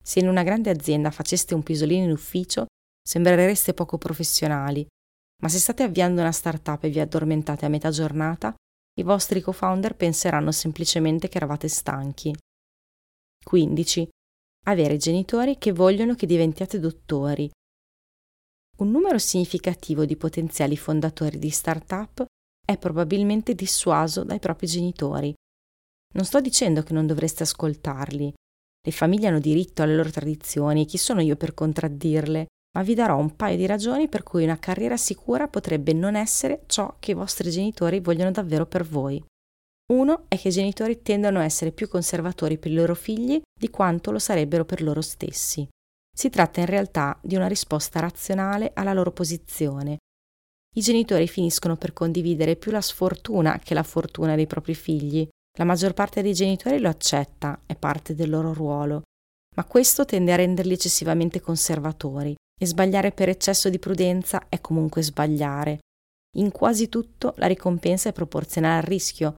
Se 0.00 0.20
in 0.20 0.28
una 0.28 0.44
grande 0.44 0.70
azienda 0.70 1.10
faceste 1.10 1.54
un 1.54 1.64
pisolino 1.64 2.04
in 2.04 2.12
ufficio, 2.12 2.66
sembrereste 3.02 3.74
poco 3.74 3.98
professionali, 3.98 4.86
ma 5.42 5.48
se 5.48 5.58
state 5.58 5.82
avviando 5.82 6.20
una 6.20 6.32
startup 6.32 6.84
e 6.84 6.90
vi 6.90 7.00
addormentate 7.00 7.66
a 7.66 7.68
metà 7.68 7.90
giornata, 7.90 8.54
i 8.98 9.02
vostri 9.02 9.40
co-founder 9.40 9.96
penseranno 9.96 10.52
semplicemente 10.52 11.28
che 11.28 11.36
eravate 11.38 11.68
stanchi. 11.68 12.34
15. 13.42 14.08
Avere 14.66 14.96
genitori 14.96 15.58
che 15.58 15.72
vogliono 15.72 16.14
che 16.14 16.26
diventiate 16.26 16.78
dottori. 16.78 17.50
Un 18.78 18.90
numero 18.90 19.18
significativo 19.18 20.04
di 20.04 20.16
potenziali 20.16 20.76
fondatori 20.76 21.38
di 21.38 21.50
startup 21.50 22.24
è 22.64 22.78
probabilmente 22.78 23.54
dissuaso 23.54 24.22
dai 24.22 24.38
propri 24.38 24.66
genitori. 24.66 25.34
Non 26.14 26.24
sto 26.24 26.40
dicendo 26.40 26.82
che 26.82 26.92
non 26.92 27.06
dovreste 27.06 27.42
ascoltarli, 27.42 28.32
le 28.84 28.90
famiglie 28.90 29.28
hanno 29.28 29.38
diritto 29.38 29.82
alle 29.82 29.94
loro 29.94 30.10
tradizioni, 30.10 30.86
chi 30.86 30.98
sono 30.98 31.20
io 31.20 31.36
per 31.36 31.54
contraddirle? 31.54 32.46
Ma 32.74 32.82
vi 32.82 32.94
darò 32.94 33.18
un 33.18 33.36
paio 33.36 33.56
di 33.56 33.66
ragioni 33.66 34.08
per 34.08 34.22
cui 34.22 34.44
una 34.44 34.58
carriera 34.58 34.96
sicura 34.96 35.46
potrebbe 35.46 35.92
non 35.92 36.16
essere 36.16 36.62
ciò 36.66 36.96
che 36.98 37.10
i 37.10 37.14
vostri 37.14 37.50
genitori 37.50 38.00
vogliono 38.00 38.30
davvero 38.30 38.64
per 38.66 38.84
voi. 38.84 39.22
Uno 39.92 40.24
è 40.28 40.38
che 40.38 40.48
i 40.48 40.52
genitori 40.52 41.02
tendono 41.02 41.40
a 41.40 41.44
essere 41.44 41.70
più 41.70 41.86
conservatori 41.86 42.56
per 42.56 42.70
i 42.70 42.74
loro 42.74 42.94
figli 42.94 43.40
di 43.52 43.68
quanto 43.68 44.10
lo 44.10 44.18
sarebbero 44.18 44.64
per 44.64 44.82
loro 44.82 45.02
stessi. 45.02 45.68
Si 46.14 46.30
tratta 46.30 46.60
in 46.60 46.66
realtà 46.66 47.18
di 47.22 47.36
una 47.36 47.46
risposta 47.46 48.00
razionale 48.00 48.70
alla 48.74 48.94
loro 48.94 49.12
posizione. 49.12 49.98
I 50.74 50.80
genitori 50.80 51.28
finiscono 51.28 51.76
per 51.76 51.92
condividere 51.92 52.56
più 52.56 52.70
la 52.70 52.80
sfortuna 52.80 53.58
che 53.58 53.74
la 53.74 53.82
fortuna 53.82 54.34
dei 54.34 54.46
propri 54.46 54.74
figli, 54.74 55.28
la 55.58 55.64
maggior 55.64 55.92
parte 55.92 56.22
dei 56.22 56.32
genitori 56.32 56.78
lo 56.78 56.88
accetta, 56.88 57.60
è 57.66 57.76
parte 57.76 58.14
del 58.14 58.30
loro 58.30 58.54
ruolo, 58.54 59.02
ma 59.56 59.64
questo 59.64 60.06
tende 60.06 60.32
a 60.32 60.36
renderli 60.36 60.72
eccessivamente 60.72 61.42
conservatori 61.42 62.34
e 62.62 62.66
sbagliare 62.66 63.10
per 63.10 63.28
eccesso 63.28 63.68
di 63.68 63.80
prudenza 63.80 64.46
è 64.48 64.60
comunque 64.60 65.02
sbagliare. 65.02 65.80
In 66.36 66.52
quasi 66.52 66.88
tutto 66.88 67.34
la 67.38 67.48
ricompensa 67.48 68.10
è 68.10 68.12
proporzionale 68.12 68.76
al 68.76 68.84
rischio, 68.84 69.34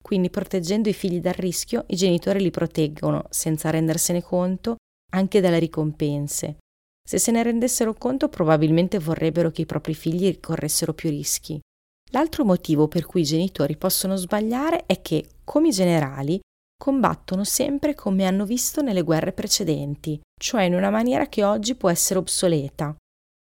quindi 0.00 0.30
proteggendo 0.30 0.88
i 0.88 0.92
figli 0.92 1.20
dal 1.20 1.32
rischio 1.32 1.86
i 1.88 1.96
genitori 1.96 2.40
li 2.40 2.52
proteggono, 2.52 3.26
senza 3.30 3.70
rendersene 3.70 4.22
conto, 4.22 4.76
anche 5.12 5.40
dalle 5.40 5.58
ricompense. 5.58 6.58
Se 7.04 7.18
se 7.18 7.32
ne 7.32 7.42
rendessero 7.42 7.94
conto 7.94 8.28
probabilmente 8.28 9.00
vorrebbero 9.00 9.50
che 9.50 9.62
i 9.62 9.66
propri 9.66 9.94
figli 9.94 10.38
corressero 10.38 10.94
più 10.94 11.10
rischi. 11.10 11.58
L'altro 12.12 12.44
motivo 12.44 12.86
per 12.86 13.06
cui 13.06 13.22
i 13.22 13.24
genitori 13.24 13.76
possono 13.76 14.14
sbagliare 14.14 14.86
è 14.86 15.02
che, 15.02 15.26
come 15.42 15.68
i 15.68 15.72
generali, 15.72 16.38
combattono 16.78 17.44
sempre 17.44 17.94
come 17.94 18.24
hanno 18.24 18.46
visto 18.46 18.80
nelle 18.80 19.02
guerre 19.02 19.32
precedenti, 19.32 20.18
cioè 20.40 20.62
in 20.62 20.74
una 20.74 20.90
maniera 20.90 21.26
che 21.26 21.44
oggi 21.44 21.74
può 21.74 21.90
essere 21.90 22.20
obsoleta. 22.20 22.94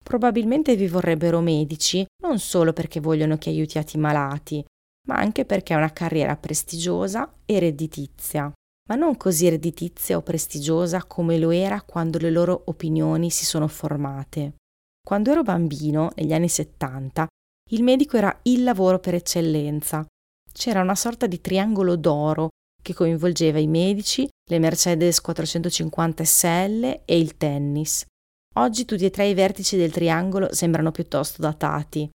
Probabilmente 0.03 0.77
vi 0.77 0.87
vorrebbero 0.87 1.40
medici 1.40 2.07
non 2.23 2.38
solo 2.38 2.73
perché 2.73 3.01
vogliono 3.01 3.37
che 3.37 3.51
aiutiate 3.51 3.97
i 3.97 4.01
malati, 4.01 4.64
ma 5.09 5.16
anche 5.16 5.44
perché 5.44 5.75
è 5.75 5.77
una 5.77 5.92
carriera 5.92 6.37
prestigiosa 6.37 7.31
e 7.44 7.59
redditizia, 7.59 8.51
ma 8.88 8.94
non 8.94 9.16
così 9.16 9.49
redditizia 9.49 10.16
o 10.16 10.23
prestigiosa 10.23 11.05
come 11.05 11.38
lo 11.38 11.51
era 11.51 11.83
quando 11.83 12.18
le 12.18 12.31
loro 12.31 12.62
opinioni 12.66 13.31
si 13.31 13.44
sono 13.44 13.66
formate. 13.66 14.55
Quando 15.03 15.31
ero 15.31 15.42
bambino, 15.42 16.12
negli 16.16 16.33
anni 16.33 16.49
70, 16.49 17.27
il 17.70 17.83
medico 17.83 18.16
era 18.16 18.38
il 18.42 18.62
lavoro 18.62 18.99
per 19.01 19.14
eccellenza. 19.14 20.07
C'era 20.53 20.81
una 20.81 20.94
sorta 20.94 21.27
di 21.27 21.40
triangolo 21.40 21.97
d'oro 21.97 22.49
che 22.85 22.92
coinvolgeva 22.92 23.59
i 23.59 23.66
medici, 23.66 24.29
le 24.51 24.59
Mercedes 24.59 25.23
450 25.23 26.23
SL 26.23 27.01
e 27.07 27.18
il 27.18 27.38
tennis. 27.38 28.05
Oggi 28.57 28.85
tutti 28.85 29.07
e 29.07 29.11
tre 29.11 29.27
i 29.27 29.35
vertici 29.35 29.79
del 29.79 29.90
triangolo 29.90 30.53
sembrano 30.53 30.92
piuttosto 30.92 31.40
datati. 31.40 32.09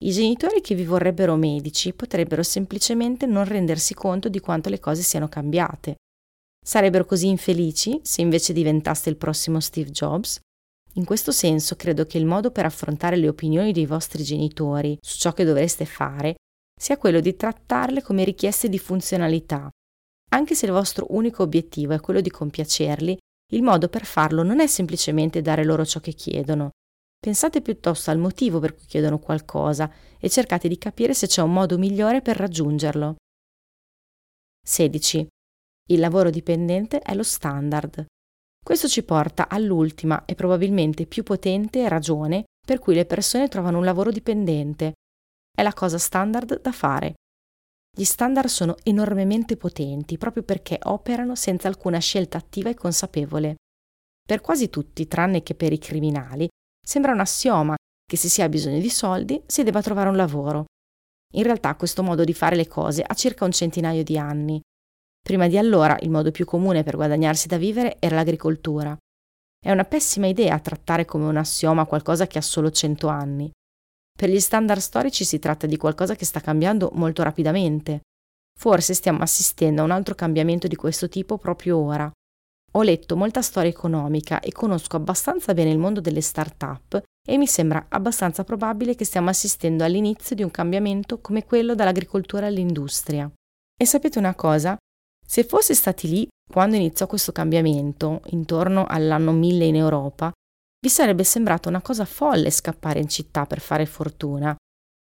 I 0.00 0.10
genitori 0.10 0.62
che 0.62 0.74
vi 0.74 0.84
vorrebbero 0.84 1.36
medici 1.36 1.92
potrebbero 1.92 2.42
semplicemente 2.42 3.26
non 3.26 3.44
rendersi 3.44 3.92
conto 3.92 4.30
di 4.30 4.40
quanto 4.40 4.70
le 4.70 4.80
cose 4.80 5.02
siano 5.02 5.28
cambiate. 5.28 5.96
Sarebbero 6.64 7.04
così 7.04 7.28
infelici 7.28 8.00
se 8.02 8.22
invece 8.22 8.54
diventaste 8.54 9.10
il 9.10 9.16
prossimo 9.16 9.60
Steve 9.60 9.90
Jobs? 9.90 10.40
In 10.94 11.04
questo 11.04 11.32
senso 11.32 11.76
credo 11.76 12.06
che 12.06 12.16
il 12.16 12.24
modo 12.24 12.50
per 12.50 12.64
affrontare 12.64 13.16
le 13.16 13.28
opinioni 13.28 13.72
dei 13.72 13.86
vostri 13.86 14.22
genitori 14.22 14.96
su 15.00 15.18
ciò 15.18 15.32
che 15.34 15.44
dovreste 15.44 15.84
fare 15.84 16.36
sia 16.80 16.96
quello 16.96 17.20
di 17.20 17.36
trattarle 17.36 18.02
come 18.02 18.24
richieste 18.24 18.68
di 18.68 18.78
funzionalità. 18.78 19.68
Anche 20.30 20.54
se 20.54 20.66
il 20.66 20.72
vostro 20.72 21.06
unico 21.10 21.42
obiettivo 21.42 21.94
è 21.94 22.00
quello 22.00 22.20
di 22.20 22.30
compiacerli, 22.30 23.16
il 23.52 23.62
modo 23.62 23.88
per 23.88 24.04
farlo 24.04 24.42
non 24.42 24.60
è 24.60 24.66
semplicemente 24.66 25.40
dare 25.40 25.64
loro 25.64 25.86
ciò 25.86 26.00
che 26.00 26.12
chiedono. 26.12 26.70
Pensate 27.18 27.62
piuttosto 27.62 28.10
al 28.10 28.18
motivo 28.18 28.60
per 28.60 28.74
cui 28.74 28.84
chiedono 28.86 29.18
qualcosa 29.18 29.90
e 30.18 30.28
cercate 30.28 30.68
di 30.68 30.78
capire 30.78 31.14
se 31.14 31.26
c'è 31.26 31.42
un 31.42 31.52
modo 31.52 31.78
migliore 31.78 32.20
per 32.20 32.36
raggiungerlo. 32.36 33.16
16. 34.64 35.26
Il 35.90 35.98
lavoro 35.98 36.30
dipendente 36.30 37.00
è 37.00 37.14
lo 37.14 37.22
standard. 37.22 38.04
Questo 38.62 38.86
ci 38.86 39.02
porta 39.02 39.48
all'ultima 39.48 40.26
e 40.26 40.34
probabilmente 40.34 41.06
più 41.06 41.22
potente 41.22 41.88
ragione 41.88 42.44
per 42.64 42.78
cui 42.78 42.94
le 42.94 43.06
persone 43.06 43.48
trovano 43.48 43.78
un 43.78 43.84
lavoro 43.84 44.10
dipendente. 44.10 44.92
È 45.50 45.62
la 45.62 45.72
cosa 45.72 45.96
standard 45.96 46.60
da 46.60 46.72
fare. 46.72 47.14
Gli 47.90 48.04
standard 48.04 48.48
sono 48.48 48.76
enormemente 48.84 49.56
potenti 49.56 50.18
proprio 50.18 50.42
perché 50.42 50.78
operano 50.84 51.34
senza 51.34 51.68
alcuna 51.68 51.98
scelta 51.98 52.38
attiva 52.38 52.70
e 52.70 52.74
consapevole. 52.74 53.56
Per 54.24 54.40
quasi 54.40 54.70
tutti, 54.70 55.08
tranne 55.08 55.42
che 55.42 55.54
per 55.54 55.72
i 55.72 55.78
criminali, 55.78 56.48
sembra 56.86 57.12
un 57.12 57.20
assioma 57.20 57.76
che 58.04 58.16
se 58.16 58.28
si 58.28 58.40
ha 58.42 58.48
bisogno 58.48 58.78
di 58.78 58.90
soldi 58.90 59.42
si 59.46 59.62
debba 59.62 59.82
trovare 59.82 60.08
un 60.08 60.16
lavoro. 60.16 60.66
In 61.34 61.42
realtà 61.42 61.74
questo 61.76 62.02
modo 62.02 62.24
di 62.24 62.32
fare 62.32 62.56
le 62.56 62.66
cose 62.66 63.02
ha 63.02 63.14
circa 63.14 63.44
un 63.44 63.52
centinaio 63.52 64.02
di 64.02 64.16
anni. 64.16 64.60
Prima 65.20 65.46
di 65.46 65.58
allora 65.58 65.96
il 66.00 66.10
modo 66.10 66.30
più 66.30 66.46
comune 66.46 66.82
per 66.82 66.96
guadagnarsi 66.96 67.48
da 67.48 67.58
vivere 67.58 67.96
era 67.98 68.16
l'agricoltura. 68.16 68.96
È 69.58 69.70
una 69.70 69.84
pessima 69.84 70.26
idea 70.26 70.58
trattare 70.60 71.04
come 71.04 71.26
un 71.26 71.36
assioma 71.36 71.84
qualcosa 71.84 72.26
che 72.26 72.38
ha 72.38 72.42
solo 72.42 72.70
100 72.70 73.08
anni. 73.08 73.50
Per 74.18 74.28
gli 74.28 74.40
standard 74.40 74.80
storici 74.80 75.24
si 75.24 75.38
tratta 75.38 75.68
di 75.68 75.76
qualcosa 75.76 76.16
che 76.16 76.24
sta 76.24 76.40
cambiando 76.40 76.90
molto 76.94 77.22
rapidamente. 77.22 78.00
Forse 78.58 78.92
stiamo 78.92 79.20
assistendo 79.20 79.80
a 79.80 79.84
un 79.84 79.92
altro 79.92 80.16
cambiamento 80.16 80.66
di 80.66 80.74
questo 80.74 81.08
tipo 81.08 81.38
proprio 81.38 81.78
ora. 81.78 82.10
Ho 82.72 82.82
letto 82.82 83.16
molta 83.16 83.42
storia 83.42 83.70
economica 83.70 84.40
e 84.40 84.50
conosco 84.50 84.96
abbastanza 84.96 85.54
bene 85.54 85.70
il 85.70 85.78
mondo 85.78 86.00
delle 86.00 86.20
start-up 86.20 87.00
e 87.24 87.38
mi 87.38 87.46
sembra 87.46 87.86
abbastanza 87.88 88.42
probabile 88.42 88.96
che 88.96 89.04
stiamo 89.04 89.28
assistendo 89.30 89.84
all'inizio 89.84 90.34
di 90.34 90.42
un 90.42 90.50
cambiamento 90.50 91.20
come 91.20 91.44
quello 91.44 91.76
dall'agricoltura 91.76 92.46
all'industria. 92.46 93.30
E 93.80 93.86
sapete 93.86 94.18
una 94.18 94.34
cosa? 94.34 94.76
Se 95.24 95.44
fosse 95.44 95.74
stati 95.74 96.08
lì 96.08 96.26
quando 96.50 96.74
iniziò 96.74 97.06
questo 97.06 97.30
cambiamento, 97.30 98.22
intorno 98.30 98.84
all'anno 98.84 99.30
1000 99.30 99.64
in 99.64 99.76
Europa, 99.76 100.32
vi 100.80 100.88
sarebbe 100.88 101.24
sembrato 101.24 101.68
una 101.68 101.82
cosa 101.82 102.04
folle 102.04 102.50
scappare 102.50 103.00
in 103.00 103.08
città 103.08 103.46
per 103.46 103.60
fare 103.60 103.86
fortuna. 103.86 104.56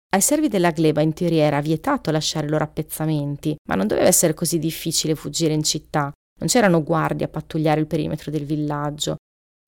Ai 0.09 0.22
servi 0.22 0.47
della 0.47 0.72
gleba 0.72 1.01
in 1.01 1.13
teoria 1.13 1.43
era 1.43 1.59
vietato 1.59 2.11
lasciare 2.11 2.47
i 2.47 2.49
loro 2.49 2.63
appezzamenti, 2.63 3.55
ma 3.68 3.76
non 3.76 3.88
doveva 3.88 4.07
essere 4.07 4.34
così 4.34 4.57
difficile 4.57 5.15
fuggire 5.15 5.53
in 5.53 5.63
città. 5.63 6.11
Non 6.39 6.47
c'erano 6.47 6.84
guardie 6.84 7.26
a 7.26 7.30
pattugliare 7.30 7.82
il 7.82 7.88
perimetro 7.88 8.32
del 8.32 8.45
villaggio. 8.45 9.18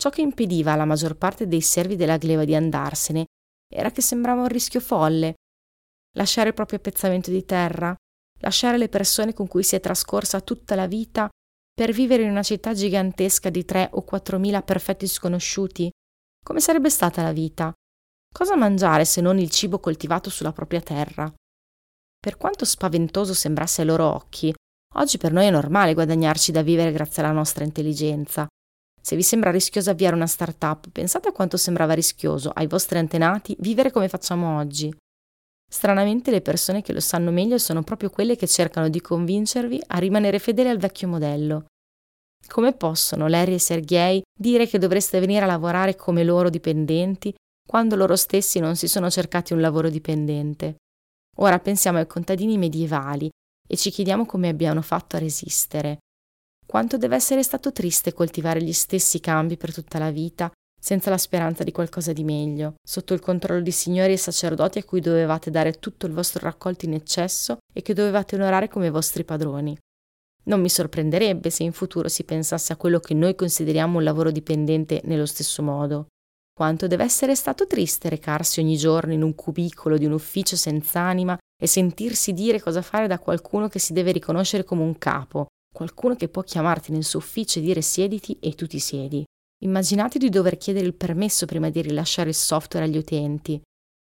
Ciò 0.01 0.09
che 0.09 0.21
impediva 0.21 0.71
alla 0.71 0.85
maggior 0.85 1.17
parte 1.17 1.47
dei 1.47 1.61
servi 1.61 1.97
della 1.97 2.17
gleba 2.17 2.45
di 2.45 2.55
andarsene 2.55 3.25
era 3.71 3.91
che 3.91 4.01
sembrava 4.01 4.41
un 4.41 4.47
rischio 4.47 4.79
folle. 4.79 5.35
lasciare 6.15 6.49
il 6.49 6.55
proprio 6.55 6.79
pezzamento 6.79 7.29
di 7.29 7.45
terra, 7.45 7.95
lasciare 8.39 8.77
le 8.77 8.89
persone 8.89 9.33
con 9.33 9.47
cui 9.47 9.63
si 9.63 9.75
è 9.75 9.79
trascorsa 9.79 10.41
tutta 10.41 10.75
la 10.75 10.87
vita 10.87 11.29
per 11.79 11.93
vivere 11.93 12.23
in 12.23 12.29
una 12.29 12.43
città 12.43 12.73
gigantesca 12.73 13.49
di 13.49 13.63
3 13.63 13.91
o 13.93 14.01
4 14.01 14.37
mila 14.37 14.61
perfetti 14.61 15.07
sconosciuti? 15.07 15.89
Come 16.43 16.59
sarebbe 16.59 16.89
stata 16.89 17.23
la 17.23 17.31
vita? 17.31 17.71
Cosa 18.33 18.57
mangiare 18.57 19.05
se 19.05 19.21
non 19.21 19.39
il 19.39 19.49
cibo 19.49 19.79
coltivato 19.79 20.29
sulla 20.29 20.51
propria 20.51 20.81
terra? 20.81 21.33
Per 22.19 22.35
quanto 22.35 22.65
spaventoso 22.65 23.33
sembrasse 23.33 23.79
ai 23.79 23.87
loro 23.87 24.13
occhi, 24.13 24.53
oggi 24.95 25.17
per 25.17 25.31
noi 25.31 25.45
è 25.45 25.51
normale 25.51 25.93
guadagnarci 25.93 26.51
da 26.51 26.63
vivere 26.63 26.91
grazie 26.91 27.23
alla 27.23 27.31
nostra 27.31 27.63
intelligenza. 27.63 28.45
Se 29.01 29.15
vi 29.15 29.23
sembra 29.23 29.49
rischioso 29.49 29.89
avviare 29.89 30.17
una 30.17 30.27
startup, 30.27 30.89
pensate 30.91 31.29
a 31.29 31.31
quanto 31.31 31.55
sembrava 31.55 31.93
rischioso 31.93 32.49
ai 32.49 32.67
vostri 32.67 32.97
antenati 32.97 33.55
vivere 33.57 33.89
come 33.89 34.09
facciamo 34.09 34.57
oggi. 34.57 34.93
Stranamente 35.71 36.31
le 36.31 36.41
persone 36.41 36.81
che 36.81 36.93
lo 36.93 36.99
sanno 36.99 37.29
meglio 37.29 37.59
sono 37.59 37.83
proprio 37.83 38.09
quelle 38.09 38.35
che 38.35 38.47
cercano 38.47 38.89
di 38.89 38.99
convincervi 38.99 39.81
a 39.87 39.99
rimanere 39.99 40.39
fedeli 40.39 40.67
al 40.67 40.79
vecchio 40.79 41.07
modello. 41.07 41.65
Come 42.47 42.73
possono 42.73 43.27
Larry 43.27 43.53
e 43.53 43.59
Sergei 43.59 44.21
dire 44.37 44.65
che 44.65 44.79
dovreste 44.79 45.19
venire 45.19 45.43
a 45.43 45.47
lavorare 45.47 45.95
come 45.95 46.23
loro 46.23 46.49
dipendenti 46.49 47.33
quando 47.67 47.95
loro 47.95 48.15
stessi 48.15 48.59
non 48.59 48.75
si 48.75 48.87
sono 48.87 49.11
cercati 49.11 49.53
un 49.53 49.61
lavoro 49.61 49.89
dipendente? 49.89 50.77
Ora 51.37 51.59
pensiamo 51.59 51.99
ai 51.99 52.07
contadini 52.07 52.57
medievali 52.57 53.29
e 53.67 53.77
ci 53.77 53.91
chiediamo 53.91 54.25
come 54.25 54.49
abbiano 54.49 54.81
fatto 54.81 55.15
a 55.15 55.19
resistere. 55.19 55.99
Quanto 56.65 56.97
deve 56.97 57.15
essere 57.15 57.43
stato 57.43 57.71
triste 57.71 58.13
coltivare 58.13 58.63
gli 58.63 58.73
stessi 58.73 59.19
cambi 59.19 59.55
per 59.55 59.71
tutta 59.71 59.99
la 59.99 60.09
vita 60.09 60.51
senza 60.79 61.09
la 61.09 61.17
speranza 61.17 61.63
di 61.63 61.71
qualcosa 61.71 62.13
di 62.13 62.23
meglio, 62.23 62.75
sotto 62.81 63.13
il 63.13 63.19
controllo 63.19 63.61
di 63.61 63.71
signori 63.71 64.13
e 64.13 64.17
sacerdoti 64.17 64.79
a 64.79 64.83
cui 64.83 65.01
dovevate 65.01 65.51
dare 65.51 65.73
tutto 65.73 66.05
il 66.05 66.13
vostro 66.13 66.39
raccolto 66.45 66.85
in 66.85 66.93
eccesso 66.93 67.57
e 67.73 67.81
che 67.81 67.93
dovevate 67.93 68.35
onorare 68.35 68.69
come 68.69 68.89
vostri 68.89 69.23
padroni. 69.23 69.77
Non 70.45 70.61
mi 70.61 70.69
sorprenderebbe 70.69 71.49
se 71.49 71.63
in 71.63 71.73
futuro 71.73 72.07
si 72.07 72.23
pensasse 72.23 72.73
a 72.73 72.77
quello 72.77 72.99
che 72.99 73.13
noi 73.13 73.35
consideriamo 73.35 73.97
un 73.97 74.03
lavoro 74.03 74.31
dipendente 74.31 75.01
nello 75.03 75.25
stesso 75.25 75.61
modo. 75.61 76.07
Quanto 76.53 76.87
deve 76.87 77.03
essere 77.03 77.35
stato 77.35 77.67
triste 77.67 78.09
recarsi 78.09 78.59
ogni 78.59 78.75
giorno 78.75 79.13
in 79.13 79.21
un 79.21 79.35
cubicolo 79.35 79.97
di 79.97 80.05
un 80.05 80.13
ufficio 80.13 80.55
senza 80.55 81.01
anima 81.01 81.37
e 81.61 81.67
sentirsi 81.67 82.33
dire 82.33 82.59
cosa 82.61 82.81
fare 82.81 83.07
da 83.07 83.19
qualcuno 83.19 83.67
che 83.67 83.79
si 83.79 83.93
deve 83.93 84.11
riconoscere 84.11 84.63
come 84.63 84.81
un 84.81 84.97
capo, 84.97 85.47
qualcuno 85.73 86.15
che 86.15 86.29
può 86.29 86.41
chiamarti 86.41 86.91
nel 86.91 87.03
suo 87.03 87.19
ufficio 87.19 87.59
e 87.59 87.61
dire 87.61 87.81
siediti 87.81 88.37
e 88.39 88.55
tu 88.55 88.65
ti 88.65 88.79
siedi. 88.79 89.23
Immaginate 89.61 90.19
di 90.19 90.29
dover 90.29 90.57
chiedere 90.57 90.85
il 90.85 90.93
permesso 90.93 91.45
prima 91.45 91.69
di 91.69 91.81
rilasciare 91.81 92.29
il 92.29 92.35
software 92.35 92.85
agli 92.85 92.95
utenti. 92.95 93.61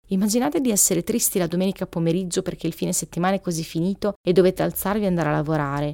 Immaginate 0.10 0.60
di 0.60 0.70
essere 0.70 1.02
tristi 1.02 1.40
la 1.40 1.48
domenica 1.48 1.88
pomeriggio 1.88 2.42
perché 2.42 2.68
il 2.68 2.74
fine 2.74 2.92
settimana 2.92 3.36
è 3.36 3.42
così 3.42 3.64
finito 3.64 4.16
e 4.22 4.34
dovete 4.34 4.64
alzarvi 4.64 5.06
e 5.06 5.08
andare 5.08 5.30
a 5.30 5.34
lavorare. 5.34 5.94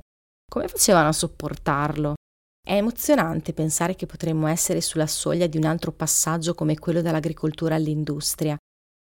Come 0.49 0.67
facevano 0.67 1.09
a 1.09 1.13
sopportarlo? 1.13 2.15
È 2.59 2.73
emozionante 2.73 3.53
pensare 3.53 3.95
che 3.95 4.07
potremmo 4.07 4.47
essere 4.47 4.81
sulla 4.81 5.07
soglia 5.07 5.45
di 5.45 5.57
un 5.57 5.65
altro 5.65 5.91
passaggio 5.91 6.55
come 6.55 6.79
quello 6.79 7.01
dall'agricoltura 7.01 7.75
all'industria. 7.75 8.57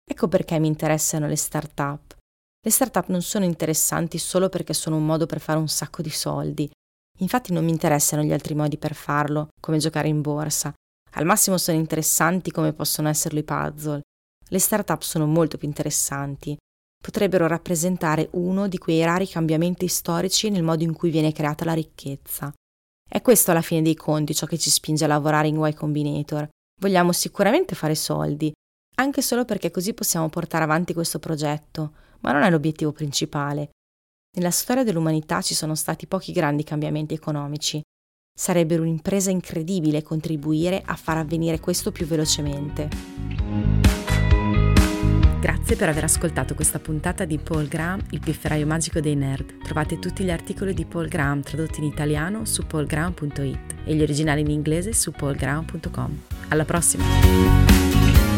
Ecco 0.09 0.29
perché 0.29 0.59
mi 0.61 0.69
interessano 0.69 1.27
le 1.27 1.37
start-up. 1.37 2.17
Le 2.65 2.71
start-up 2.71 3.09
non 3.09 3.23
sono 3.23 3.45
interessanti 3.45 4.19
solo 4.19 4.49
perché 4.49 4.73
sono 4.73 4.97
un 4.97 5.05
modo 5.05 5.27
per 5.27 5.41
fare 5.41 5.59
un 5.59 5.69
sacco 5.69 6.01
di 6.01 6.11
soldi, 6.11 6.71
Infatti 7.25 7.55
non 7.55 7.65
mi 7.65 7.71
interessano 7.71 8.23
gli 8.23 8.35
altri 8.35 8.55
modi 8.55 8.77
per 8.77 8.95
farlo, 8.95 9.49
come 9.59 9.79
giocare 9.79 10.09
in 10.09 10.21
borsa. 10.21 10.75
Al 11.13 11.25
massimo 11.25 11.57
sono 11.57 11.79
interessanti 11.79 12.51
come 12.51 12.75
possono 12.75 13.09
esserlo 13.09 13.39
i 13.39 13.45
puzzle. 13.45 14.03
Le 14.47 14.59
start-up 14.59 15.01
sono 15.01 15.25
molto 15.25 15.57
più 15.57 15.67
interessanti. 15.67 16.55
Potrebbero 17.03 17.47
rappresentare 17.47 18.29
uno 18.33 18.69
di 18.69 18.77
quei 18.77 19.03
rari 19.03 19.27
cambiamenti 19.27 19.89
storici 19.89 20.51
nel 20.51 20.63
modo 20.63 20.85
in 20.85 20.93
cui 20.93 21.11
viene 21.11 21.33
creata 21.33 21.65
la 21.65 21.73
ricchezza. 21.73 22.53
È 23.09 23.23
questo 23.23 23.53
alla 23.53 23.63
fine 23.63 23.81
dei 23.81 23.95
conti 23.95 24.35
ciò 24.35 24.45
che 24.45 24.59
ci 24.59 24.69
spinge 24.69 25.05
a 25.05 25.09
lavorare 25.09 25.49
in 25.49 25.57
Y 25.57 25.73
Combinator. 25.73 26.47
Vogliamo 26.79 27.13
sicuramente 27.13 27.75
fare 27.75 27.95
soldi, 27.95 28.53
anche 28.97 29.23
solo 29.23 29.47
perché 29.47 29.71
così 29.71 29.95
possiamo 29.95 30.29
portare 30.29 30.65
avanti 30.65 30.93
questo 30.93 31.19
progetto, 31.19 31.95
ma 32.21 32.33
non 32.33 32.43
è 32.43 32.51
l'obiettivo 32.51 32.93
principale. 32.93 33.71
Nella 34.37 34.51
storia 34.51 34.83
dell'umanità 34.83 35.41
ci 35.43 35.55
sono 35.55 35.77
stati 35.77 36.09
pochi 36.09 36.33
grandi 36.33 36.65
cambiamenti 36.65 37.15
economici. 37.15 37.81
Sarebbero 38.37 38.83
un'impresa 38.83 39.31
incredibile 39.31 40.03
contribuire 40.03 40.83
a 40.85 40.97
far 40.97 41.19
avvenire 41.19 41.61
questo 41.61 41.93
più 41.93 42.05
velocemente. 42.05 42.89
Grazie 45.41 45.77
per 45.77 45.89
aver 45.89 46.05
ascoltato 46.05 46.57
questa 46.57 46.81
puntata 46.81 47.25
di 47.25 47.39
Paul 47.39 47.69
Graham, 47.69 48.03
il 48.11 48.19
pifferaio 48.19 48.67
magico 48.67 48.99
dei 48.99 49.15
nerd. 49.15 49.63
Trovate 49.63 50.01
tutti 50.01 50.25
gli 50.25 50.31
articoli 50.31 50.75
di 50.75 50.85
Paul 50.85 51.07
Graham 51.07 51.43
tradotti 51.43 51.79
in 51.79 51.87
italiano 51.87 52.45
su 52.45 52.67
paulgraham.it 52.67 53.75
e 53.85 53.95
gli 53.95 54.03
originali 54.03 54.41
in 54.41 54.51
inglese 54.51 54.95
su 54.95 55.13
paulgraham.com. 55.13 56.21
Alla 56.49 56.65
prossima! 56.65 58.34